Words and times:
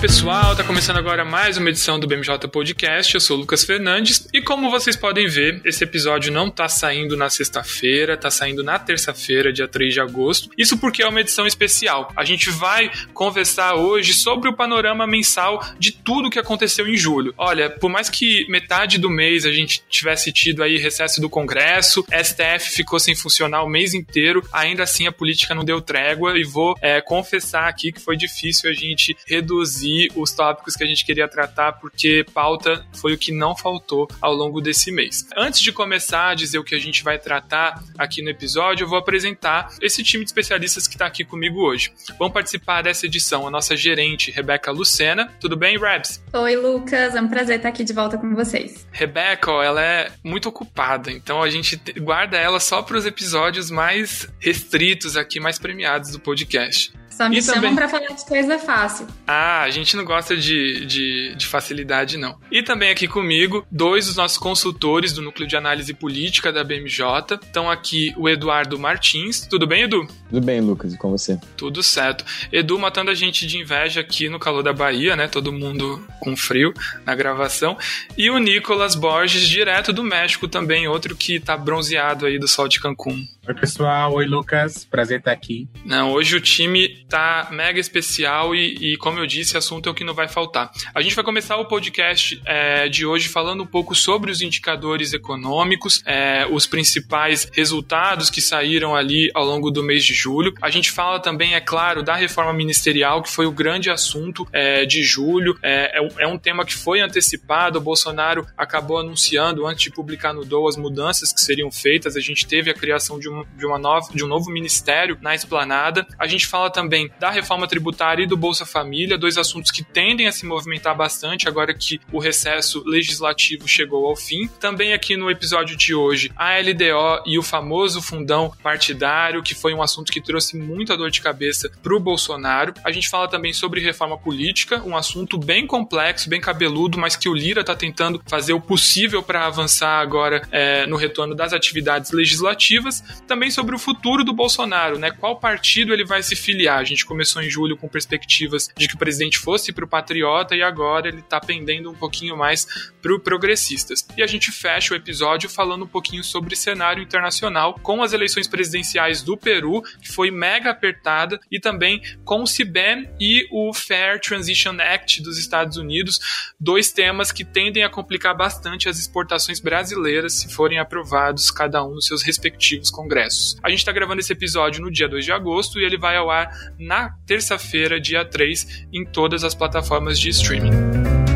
Pessoal, 0.00 0.54
tá 0.54 0.62
começando 0.62 0.96
agora 0.96 1.24
mais 1.24 1.56
uma 1.56 1.70
edição 1.70 1.98
do 1.98 2.06
BMJ 2.06 2.46
Podcast. 2.52 3.12
Eu 3.12 3.20
sou 3.20 3.36
o 3.36 3.40
Lucas 3.40 3.64
Fernandes 3.64 4.28
e 4.32 4.40
como 4.40 4.70
vocês 4.70 4.94
podem 4.94 5.26
ver, 5.26 5.60
esse 5.64 5.82
episódio 5.82 6.32
não 6.32 6.48
tá 6.48 6.68
saindo 6.68 7.16
na 7.16 7.28
sexta-feira, 7.28 8.16
tá 8.16 8.30
saindo 8.30 8.62
na 8.62 8.78
terça-feira, 8.78 9.52
dia 9.52 9.66
3 9.66 9.94
de 9.94 10.00
agosto. 10.00 10.50
Isso 10.56 10.78
porque 10.78 11.02
é 11.02 11.08
uma 11.08 11.20
edição 11.20 11.48
especial. 11.48 12.12
A 12.14 12.24
gente 12.24 12.48
vai 12.48 12.92
conversar 13.12 13.74
hoje 13.74 14.14
sobre 14.14 14.48
o 14.48 14.54
panorama 14.54 15.04
mensal 15.04 15.60
de 15.80 15.90
tudo 15.90 16.30
que 16.30 16.38
aconteceu 16.38 16.86
em 16.86 16.96
julho. 16.96 17.34
Olha, 17.36 17.68
por 17.68 17.90
mais 17.90 18.08
que 18.08 18.46
metade 18.48 18.98
do 18.98 19.10
mês 19.10 19.44
a 19.44 19.52
gente 19.52 19.82
tivesse 19.88 20.30
tido 20.30 20.62
aí 20.62 20.78
recesso 20.78 21.20
do 21.20 21.28
Congresso, 21.28 22.04
STF 22.04 22.70
ficou 22.70 23.00
sem 23.00 23.16
funcionar 23.16 23.64
o 23.64 23.68
mês 23.68 23.94
inteiro, 23.94 24.46
ainda 24.52 24.84
assim 24.84 25.08
a 25.08 25.12
política 25.12 25.56
não 25.56 25.64
deu 25.64 25.80
trégua 25.80 26.38
e 26.38 26.44
vou 26.44 26.76
é, 26.80 27.00
confessar 27.00 27.66
aqui 27.66 27.90
que 27.90 28.00
foi 28.00 28.16
difícil 28.16 28.70
a 28.70 28.72
gente 28.72 29.16
reduzir 29.26 29.87
os 30.14 30.32
tópicos 30.32 30.74
que 30.74 30.84
a 30.84 30.86
gente 30.86 31.04
queria 31.04 31.28
tratar, 31.28 31.72
porque 31.72 32.24
pauta 32.32 32.84
foi 32.94 33.14
o 33.14 33.18
que 33.18 33.32
não 33.32 33.56
faltou 33.56 34.08
ao 34.20 34.34
longo 34.34 34.60
desse 34.60 34.90
mês. 34.90 35.26
Antes 35.36 35.60
de 35.60 35.72
começar 35.72 36.30
a 36.30 36.34
dizer 36.34 36.58
o 36.58 36.64
que 36.64 36.74
a 36.74 36.78
gente 36.78 37.02
vai 37.02 37.18
tratar 37.18 37.82
aqui 37.96 38.22
no 38.22 38.30
episódio, 38.30 38.84
eu 38.84 38.88
vou 38.88 38.98
apresentar 38.98 39.68
esse 39.80 40.02
time 40.02 40.24
de 40.24 40.30
especialistas 40.30 40.86
que 40.86 40.94
está 40.94 41.06
aqui 41.06 41.24
comigo 41.24 41.60
hoje. 41.60 41.92
Vão 42.18 42.30
participar 42.30 42.82
dessa 42.82 43.06
edição 43.06 43.46
a 43.46 43.50
nossa 43.50 43.76
gerente, 43.76 44.30
Rebeca 44.30 44.70
Lucena. 44.70 45.32
Tudo 45.40 45.56
bem, 45.56 45.78
Rebs? 45.78 46.22
Oi, 46.32 46.56
Lucas. 46.56 47.14
É 47.14 47.20
um 47.20 47.28
prazer 47.28 47.56
estar 47.56 47.68
aqui 47.68 47.84
de 47.84 47.92
volta 47.92 48.18
com 48.18 48.34
vocês. 48.34 48.86
Rebeca, 48.92 49.50
ó, 49.50 49.62
ela 49.62 49.82
é 49.82 50.10
muito 50.22 50.48
ocupada, 50.48 51.10
então 51.10 51.42
a 51.42 51.50
gente 51.50 51.76
guarda 51.98 52.36
ela 52.36 52.60
só 52.60 52.82
para 52.82 52.96
os 52.96 53.06
episódios 53.06 53.70
mais 53.70 54.28
restritos 54.38 55.16
aqui, 55.16 55.40
mais 55.40 55.58
premiados 55.58 56.10
do 56.10 56.20
podcast. 56.20 56.92
Só 57.18 57.28
me 57.28 57.38
e 57.38 57.42
chamam 57.42 57.62
também... 57.62 57.74
pra 57.74 57.88
falar 57.88 58.14
de 58.14 58.24
coisa 58.24 58.60
fácil. 58.60 59.04
Ah, 59.26 59.62
a 59.62 59.70
gente 59.70 59.96
não 59.96 60.04
gosta 60.04 60.36
de, 60.36 60.86
de, 60.86 61.34
de, 61.34 61.46
facilidade, 61.48 62.16
não. 62.16 62.38
E 62.48 62.62
também 62.62 62.90
aqui 62.90 63.08
comigo, 63.08 63.66
dois 63.72 64.06
dos 64.06 64.14
nossos 64.14 64.38
consultores 64.38 65.12
do 65.12 65.20
Núcleo 65.20 65.48
de 65.48 65.56
Análise 65.56 65.92
Política 65.92 66.52
da 66.52 66.62
BMJ. 66.62 67.34
Estão 67.42 67.68
aqui 67.68 68.14
o 68.16 68.28
Eduardo 68.28 68.78
Martins. 68.78 69.40
Tudo 69.40 69.66
bem, 69.66 69.82
Edu? 69.82 70.06
Tudo 70.30 70.46
bem, 70.46 70.60
Lucas. 70.60 70.94
E 70.94 70.96
com 70.96 71.10
você? 71.10 71.40
Tudo 71.56 71.82
certo. 71.82 72.24
Edu 72.52 72.78
matando 72.78 73.10
a 73.10 73.14
gente 73.14 73.48
de 73.48 73.58
inveja 73.58 74.00
aqui 74.00 74.28
no 74.28 74.38
calor 74.38 74.62
da 74.62 74.72
Bahia, 74.72 75.16
né? 75.16 75.26
Todo 75.26 75.52
mundo 75.52 76.00
com 76.20 76.36
frio 76.36 76.72
na 77.04 77.16
gravação. 77.16 77.76
E 78.16 78.30
o 78.30 78.38
Nicolas 78.38 78.94
Borges, 78.94 79.48
direto 79.48 79.92
do 79.92 80.04
México 80.04 80.46
também, 80.46 80.86
outro 80.86 81.16
que 81.16 81.40
tá 81.40 81.56
bronzeado 81.56 82.26
aí 82.26 82.38
do 82.38 82.46
sol 82.46 82.68
de 82.68 82.78
Cancún. 82.78 83.26
Oi, 83.48 83.54
pessoal. 83.54 84.12
Oi, 84.12 84.26
Lucas. 84.26 84.84
Prazer 84.84 85.20
estar 85.20 85.32
aqui. 85.32 85.66
Não, 85.82 86.12
hoje 86.12 86.36
o 86.36 86.40
time 86.40 87.07
tá 87.08 87.48
mega 87.50 87.80
especial 87.80 88.54
e, 88.54 88.92
e 88.92 88.96
como 88.98 89.18
eu 89.18 89.26
disse, 89.26 89.56
assunto 89.56 89.88
é 89.88 89.92
o 89.92 89.94
que 89.94 90.04
não 90.04 90.14
vai 90.14 90.28
faltar. 90.28 90.70
A 90.94 91.00
gente 91.00 91.14
vai 91.14 91.24
começar 91.24 91.56
o 91.56 91.64
podcast 91.64 92.40
é, 92.44 92.88
de 92.88 93.06
hoje 93.06 93.28
falando 93.28 93.62
um 93.62 93.66
pouco 93.66 93.94
sobre 93.94 94.30
os 94.30 94.42
indicadores 94.42 95.12
econômicos, 95.12 96.02
é, 96.04 96.46
os 96.50 96.66
principais 96.66 97.50
resultados 97.52 98.30
que 98.30 98.40
saíram 98.40 98.94
ali 98.94 99.30
ao 99.34 99.44
longo 99.44 99.70
do 99.70 99.82
mês 99.82 100.04
de 100.04 100.14
julho. 100.14 100.52
A 100.60 100.70
gente 100.70 100.90
fala 100.90 101.18
também, 101.18 101.54
é 101.54 101.60
claro, 101.60 102.02
da 102.02 102.14
reforma 102.14 102.52
ministerial, 102.52 103.22
que 103.22 103.30
foi 103.30 103.46
o 103.46 103.52
grande 103.52 103.90
assunto 103.90 104.46
é, 104.52 104.84
de 104.84 105.02
julho. 105.02 105.58
É, 105.62 105.98
é, 105.98 106.24
é 106.24 106.26
um 106.26 106.38
tema 106.38 106.64
que 106.64 106.74
foi 106.74 107.00
antecipado. 107.00 107.78
O 107.78 107.82
Bolsonaro 107.82 108.46
acabou 108.56 108.98
anunciando, 108.98 109.66
antes 109.66 109.84
de 109.84 109.90
publicar 109.90 110.32
no 110.32 110.44
DOU, 110.44 110.68
as 110.68 110.76
mudanças 110.76 111.32
que 111.32 111.40
seriam 111.40 111.70
feitas. 111.70 112.16
A 112.16 112.20
gente 112.20 112.46
teve 112.46 112.70
a 112.70 112.74
criação 112.74 113.18
de 113.18 113.28
um 113.28 113.38
de, 113.56 113.66
uma 113.66 113.78
nova, 113.78 114.08
de 114.12 114.24
um 114.24 114.26
novo 114.26 114.50
ministério 114.50 115.18
na 115.20 115.34
esplanada. 115.34 116.06
A 116.18 116.26
gente 116.26 116.46
fala 116.46 116.70
também 116.70 116.97
da 117.20 117.30
reforma 117.30 117.68
tributária 117.68 118.24
e 118.24 118.26
do 118.26 118.36
Bolsa 118.36 118.66
Família, 118.66 119.18
dois 119.18 119.36
assuntos 119.38 119.70
que 119.70 119.84
tendem 119.84 120.26
a 120.26 120.32
se 120.32 120.46
movimentar 120.46 120.96
bastante 120.96 121.46
agora 121.46 121.74
que 121.74 122.00
o 122.12 122.18
recesso 122.18 122.82
legislativo 122.86 123.68
chegou 123.68 124.06
ao 124.06 124.16
fim. 124.16 124.48
Também 124.60 124.92
aqui 124.92 125.16
no 125.16 125.30
episódio 125.30 125.76
de 125.76 125.94
hoje, 125.94 126.32
a 126.36 126.58
LDO 126.58 127.22
e 127.26 127.38
o 127.38 127.42
famoso 127.42 128.02
fundão 128.02 128.52
partidário, 128.62 129.42
que 129.42 129.54
foi 129.54 129.74
um 129.74 129.82
assunto 129.82 130.10
que 130.10 130.20
trouxe 130.20 130.56
muita 130.56 130.96
dor 130.96 131.10
de 131.10 131.20
cabeça 131.20 131.70
para 131.82 131.94
o 131.94 132.00
Bolsonaro. 132.00 132.74
A 132.84 132.90
gente 132.90 133.08
fala 133.08 133.28
também 133.28 133.52
sobre 133.52 133.80
reforma 133.80 134.16
política, 134.16 134.82
um 134.84 134.96
assunto 134.96 135.38
bem 135.38 135.66
complexo, 135.66 136.28
bem 136.28 136.40
cabeludo, 136.40 136.98
mas 136.98 137.16
que 137.16 137.28
o 137.28 137.34
Lira 137.34 137.60
está 137.60 137.74
tentando 137.74 138.22
fazer 138.26 138.52
o 138.52 138.60
possível 138.60 139.22
para 139.22 139.46
avançar 139.46 140.00
agora 140.00 140.42
é, 140.50 140.86
no 140.86 140.96
retorno 140.96 141.34
das 141.34 141.52
atividades 141.52 142.10
legislativas 142.10 143.02
também 143.26 143.50
sobre 143.50 143.74
o 143.74 143.78
futuro 143.78 144.24
do 144.24 144.32
Bolsonaro, 144.32 144.98
né? 144.98 145.10
Qual 145.10 145.36
partido 145.36 145.92
ele 145.92 146.04
vai 146.04 146.22
se 146.22 146.34
filiar? 146.34 146.84
Gente 146.88 147.04
começou 147.04 147.42
em 147.42 147.50
julho 147.50 147.76
com 147.76 147.86
perspectivas 147.86 148.70
de 148.74 148.88
que 148.88 148.94
o 148.94 148.98
presidente 148.98 149.38
fosse 149.38 149.74
para 149.74 149.84
o 149.84 149.88
Patriota 149.88 150.56
e 150.56 150.62
agora 150.62 151.08
ele 151.08 151.20
está 151.20 151.38
pendendo 151.38 151.90
um 151.90 151.94
pouquinho 151.94 152.34
mais 152.34 152.66
para 153.02 153.14
o 153.14 153.20
Progressistas. 153.20 154.06
E 154.16 154.22
a 154.22 154.26
gente 154.26 154.50
fecha 154.50 154.94
o 154.94 154.96
episódio 154.96 155.50
falando 155.50 155.84
um 155.84 155.88
pouquinho 155.88 156.24
sobre 156.24 156.56
cenário 156.56 157.02
internacional 157.02 157.78
com 157.82 158.02
as 158.02 158.14
eleições 158.14 158.48
presidenciais 158.48 159.20
do 159.20 159.36
Peru, 159.36 159.82
que 160.00 160.10
foi 160.10 160.30
mega 160.30 160.70
apertada, 160.70 161.38
e 161.50 161.60
também 161.60 162.00
com 162.24 162.42
o 162.42 162.46
CIBEM 162.46 163.10
e 163.20 163.46
o 163.50 163.74
Fair 163.74 164.18
Transition 164.18 164.76
Act 164.80 165.22
dos 165.22 165.36
Estados 165.36 165.76
Unidos, 165.76 166.18
dois 166.58 166.90
temas 166.90 167.30
que 167.30 167.44
tendem 167.44 167.84
a 167.84 167.90
complicar 167.90 168.34
bastante 168.34 168.88
as 168.88 168.98
exportações 168.98 169.60
brasileiras 169.60 170.32
se 170.32 170.54
forem 170.54 170.78
aprovados 170.78 171.50
cada 171.50 171.84
um 171.84 171.96
nos 171.96 172.06
seus 172.06 172.22
respectivos 172.22 172.90
congressos. 172.90 173.58
A 173.62 173.68
gente 173.68 173.80
está 173.80 173.92
gravando 173.92 174.20
esse 174.20 174.32
episódio 174.32 174.82
no 174.82 174.90
dia 174.90 175.06
2 175.06 175.24
de 175.24 175.32
agosto 175.32 175.78
e 175.78 175.84
ele 175.84 175.98
vai 175.98 176.16
ao 176.16 176.30
ar 176.30 176.48
na 176.78 177.10
terça-feira, 177.26 178.00
dia 178.00 178.24
3, 178.24 178.86
em 178.92 179.04
todas 179.04 179.44
as 179.44 179.54
plataformas 179.54 180.18
de 180.18 180.28
streaming. 180.30 181.27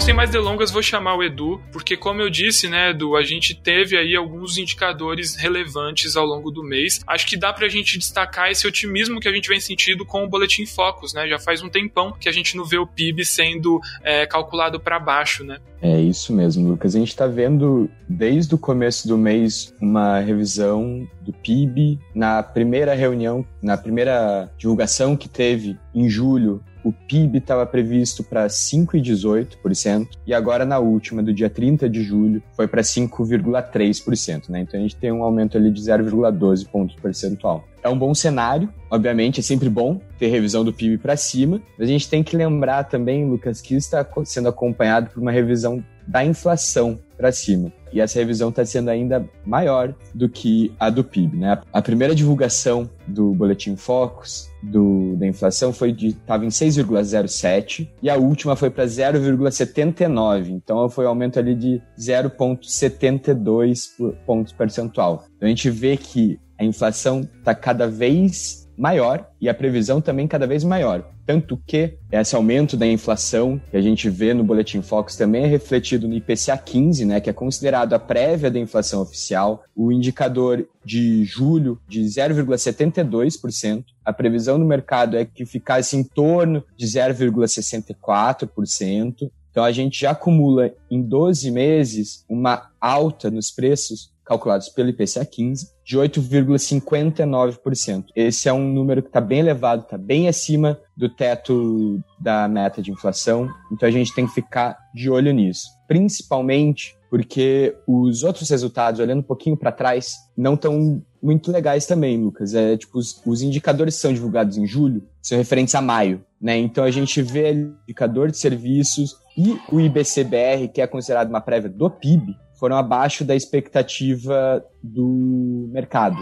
Bom, 0.00 0.06
sem 0.06 0.14
mais 0.14 0.30
delongas, 0.30 0.70
vou 0.70 0.82
chamar 0.82 1.14
o 1.14 1.22
Edu, 1.22 1.60
porque 1.70 1.94
como 1.94 2.22
eu 2.22 2.30
disse, 2.30 2.68
né, 2.68 2.90
Edu, 2.90 3.16
a 3.16 3.22
gente 3.22 3.54
teve 3.54 3.98
aí 3.98 4.16
alguns 4.16 4.56
indicadores 4.56 5.36
relevantes 5.36 6.16
ao 6.16 6.24
longo 6.24 6.50
do 6.50 6.64
mês. 6.64 7.00
Acho 7.06 7.26
que 7.26 7.36
dá 7.36 7.52
pra 7.52 7.68
gente 7.68 7.98
destacar 7.98 8.50
esse 8.50 8.66
otimismo 8.66 9.20
que 9.20 9.28
a 9.28 9.32
gente 9.32 9.46
vem 9.46 9.60
sentindo 9.60 10.06
com 10.06 10.24
o 10.24 10.28
Boletim 10.28 10.64
Focus, 10.64 11.12
né? 11.12 11.28
Já 11.28 11.38
faz 11.38 11.62
um 11.62 11.68
tempão 11.68 12.14
que 12.18 12.30
a 12.30 12.32
gente 12.32 12.56
não 12.56 12.64
vê 12.64 12.78
o 12.78 12.86
PIB 12.86 13.26
sendo 13.26 13.78
é, 14.02 14.26
calculado 14.26 14.80
para 14.80 14.98
baixo, 14.98 15.44
né? 15.44 15.58
É 15.82 16.00
isso 16.00 16.32
mesmo, 16.32 16.68
Lucas. 16.68 16.94
A 16.94 16.98
gente 16.98 17.08
está 17.08 17.26
vendo 17.26 17.90
desde 18.08 18.54
o 18.54 18.58
começo 18.58 19.06
do 19.06 19.18
mês 19.18 19.74
uma 19.80 20.20
revisão 20.20 21.06
do 21.20 21.32
PIB. 21.32 21.98
Na 22.14 22.42
primeira 22.42 22.94
reunião, 22.94 23.46
na 23.62 23.76
primeira 23.76 24.50
divulgação 24.56 25.14
que 25.16 25.28
teve 25.28 25.78
em 25.94 26.08
julho, 26.08 26.62
o 26.84 26.92
PIB 26.92 27.38
estava 27.38 27.64
previsto 27.66 28.22
para 28.22 28.46
5,18% 28.46 30.08
e 30.26 30.34
agora 30.34 30.64
na 30.64 30.78
última, 30.78 31.22
do 31.22 31.32
dia 31.32 31.50
30 31.50 31.88
de 31.88 32.02
julho, 32.02 32.42
foi 32.54 32.66
para 32.66 32.82
5,3%. 32.82 34.48
Né? 34.48 34.60
Então 34.60 34.78
a 34.78 34.82
gente 34.82 34.96
tem 34.96 35.12
um 35.12 35.22
aumento 35.22 35.56
ali 35.56 35.70
de 35.70 35.80
0,12 35.80 36.66
pontos 36.68 36.96
percentual. 36.96 37.64
É 37.82 37.88
um 37.88 37.98
bom 37.98 38.14
cenário, 38.14 38.68
obviamente 38.90 39.40
é 39.40 39.42
sempre 39.42 39.68
bom 39.68 40.00
ter 40.18 40.28
revisão 40.28 40.62
do 40.62 40.72
PIB 40.72 40.98
para 40.98 41.16
cima, 41.16 41.60
mas 41.78 41.88
a 41.88 41.92
gente 41.92 42.08
tem 42.08 42.22
que 42.22 42.36
lembrar 42.36 42.84
também, 42.84 43.28
Lucas, 43.28 43.60
que 43.60 43.74
isso 43.74 43.86
está 43.86 44.06
sendo 44.24 44.48
acompanhado 44.48 45.10
por 45.10 45.20
uma 45.20 45.30
revisão 45.30 45.82
da 46.06 46.24
inflação 46.24 46.98
para 47.20 47.30
cima. 47.30 47.70
E 47.92 48.00
essa 48.00 48.18
revisão 48.18 48.48
está 48.48 48.64
sendo 48.64 48.88
ainda 48.88 49.28
maior 49.44 49.94
do 50.14 50.28
que 50.28 50.72
a 50.78 50.88
do 50.88 51.04
PIB. 51.04 51.36
Né? 51.36 51.60
A 51.72 51.82
primeira 51.82 52.14
divulgação 52.14 52.88
do 53.06 53.34
Boletim 53.34 53.76
Focus 53.76 54.48
do, 54.62 55.16
da 55.16 55.26
inflação 55.26 55.72
foi 55.72 55.92
de 55.92 56.08
estava 56.08 56.46
em 56.46 56.48
6,07 56.48 57.88
e 58.02 58.08
a 58.08 58.16
última 58.16 58.56
foi 58.56 58.70
para 58.70 58.84
0,79. 58.84 60.48
Então 60.48 60.88
foi 60.88 61.04
um 61.04 61.08
aumento 61.08 61.38
ali 61.38 61.54
de 61.54 61.82
0,72 61.98 64.14
pontos 64.24 64.52
percentual. 64.52 65.26
Então 65.36 65.46
a 65.46 65.50
gente 65.50 65.68
vê 65.68 65.96
que 65.96 66.38
a 66.58 66.64
inflação 66.64 67.28
está 67.38 67.54
cada 67.54 67.86
vez 67.86 68.68
maior 68.80 69.30
e 69.38 69.46
a 69.48 69.54
previsão 69.54 70.00
também 70.00 70.26
cada 70.26 70.46
vez 70.46 70.64
maior. 70.64 71.04
Tanto 71.26 71.60
que 71.66 71.98
esse 72.10 72.34
aumento 72.34 72.78
da 72.78 72.86
inflação 72.86 73.60
que 73.70 73.76
a 73.76 73.82
gente 73.82 74.08
vê 74.08 74.32
no 74.32 74.42
Boletim 74.42 74.80
Focus 74.80 75.16
também 75.16 75.44
é 75.44 75.46
refletido 75.46 76.08
no 76.08 76.14
IPCA 76.14 76.56
15, 76.56 77.04
né, 77.04 77.20
que 77.20 77.28
é 77.28 77.32
considerado 77.32 77.92
a 77.92 77.98
prévia 77.98 78.50
da 78.50 78.58
inflação 78.58 79.02
oficial, 79.02 79.62
o 79.76 79.92
indicador 79.92 80.66
de 80.82 81.22
julho 81.24 81.78
de 81.86 82.00
0,72%. 82.00 83.84
A 84.02 84.14
previsão 84.14 84.58
do 84.58 84.64
mercado 84.64 85.18
é 85.18 85.26
que 85.26 85.44
ficasse 85.44 85.94
em 85.96 86.02
torno 86.02 86.64
de 86.74 86.86
0,64%. 86.86 89.30
Então 89.50 89.62
a 89.62 89.72
gente 89.72 90.00
já 90.00 90.12
acumula 90.12 90.72
em 90.90 91.02
12 91.02 91.50
meses 91.50 92.24
uma 92.28 92.70
alta 92.80 93.30
nos 93.30 93.50
preços 93.50 94.10
calculados 94.30 94.68
pelo 94.68 94.90
IPCA 94.90 95.24
15, 95.24 95.72
de 95.84 95.98
8,59%. 95.98 98.04
Esse 98.14 98.48
é 98.48 98.52
um 98.52 98.72
número 98.72 99.02
que 99.02 99.08
está 99.08 99.20
bem 99.20 99.40
elevado, 99.40 99.82
está 99.82 99.98
bem 99.98 100.28
acima 100.28 100.78
do 100.96 101.08
teto 101.08 102.00
da 102.16 102.46
meta 102.46 102.80
de 102.80 102.92
inflação, 102.92 103.48
então 103.72 103.88
a 103.88 103.92
gente 103.92 104.14
tem 104.14 104.28
que 104.28 104.32
ficar 104.32 104.78
de 104.94 105.10
olho 105.10 105.32
nisso. 105.32 105.66
Principalmente 105.88 106.96
porque 107.10 107.76
os 107.88 108.22
outros 108.22 108.48
resultados, 108.48 109.00
olhando 109.00 109.18
um 109.18 109.24
pouquinho 109.24 109.56
para 109.56 109.72
trás, 109.72 110.14
não 110.36 110.54
estão 110.54 111.02
muito 111.20 111.50
legais 111.50 111.84
também, 111.84 112.16
Lucas. 112.16 112.54
É 112.54 112.76
tipo 112.76 113.00
os, 113.00 113.20
os, 113.26 113.42
indicadores 113.42 113.96
que 113.96 114.00
são 114.00 114.12
divulgados 114.12 114.56
em 114.56 114.64
julho 114.64 115.02
são 115.20 115.36
referentes 115.36 115.74
a 115.74 115.82
maio, 115.82 116.24
né? 116.40 116.56
Então 116.56 116.84
a 116.84 116.90
gente 116.92 117.20
vê 117.20 117.68
indicador 117.82 118.30
de 118.30 118.36
serviços 118.36 119.16
e 119.36 119.58
o 119.72 119.80
IBCBR, 119.80 120.68
que 120.68 120.80
é 120.80 120.86
considerado 120.86 121.30
uma 121.30 121.40
prévia 121.40 121.68
do 121.68 121.90
PIB, 121.90 122.36
foram 122.60 122.76
abaixo 122.76 123.24
da 123.24 123.34
expectativa 123.34 124.62
do 124.82 125.68
mercado. 125.72 126.18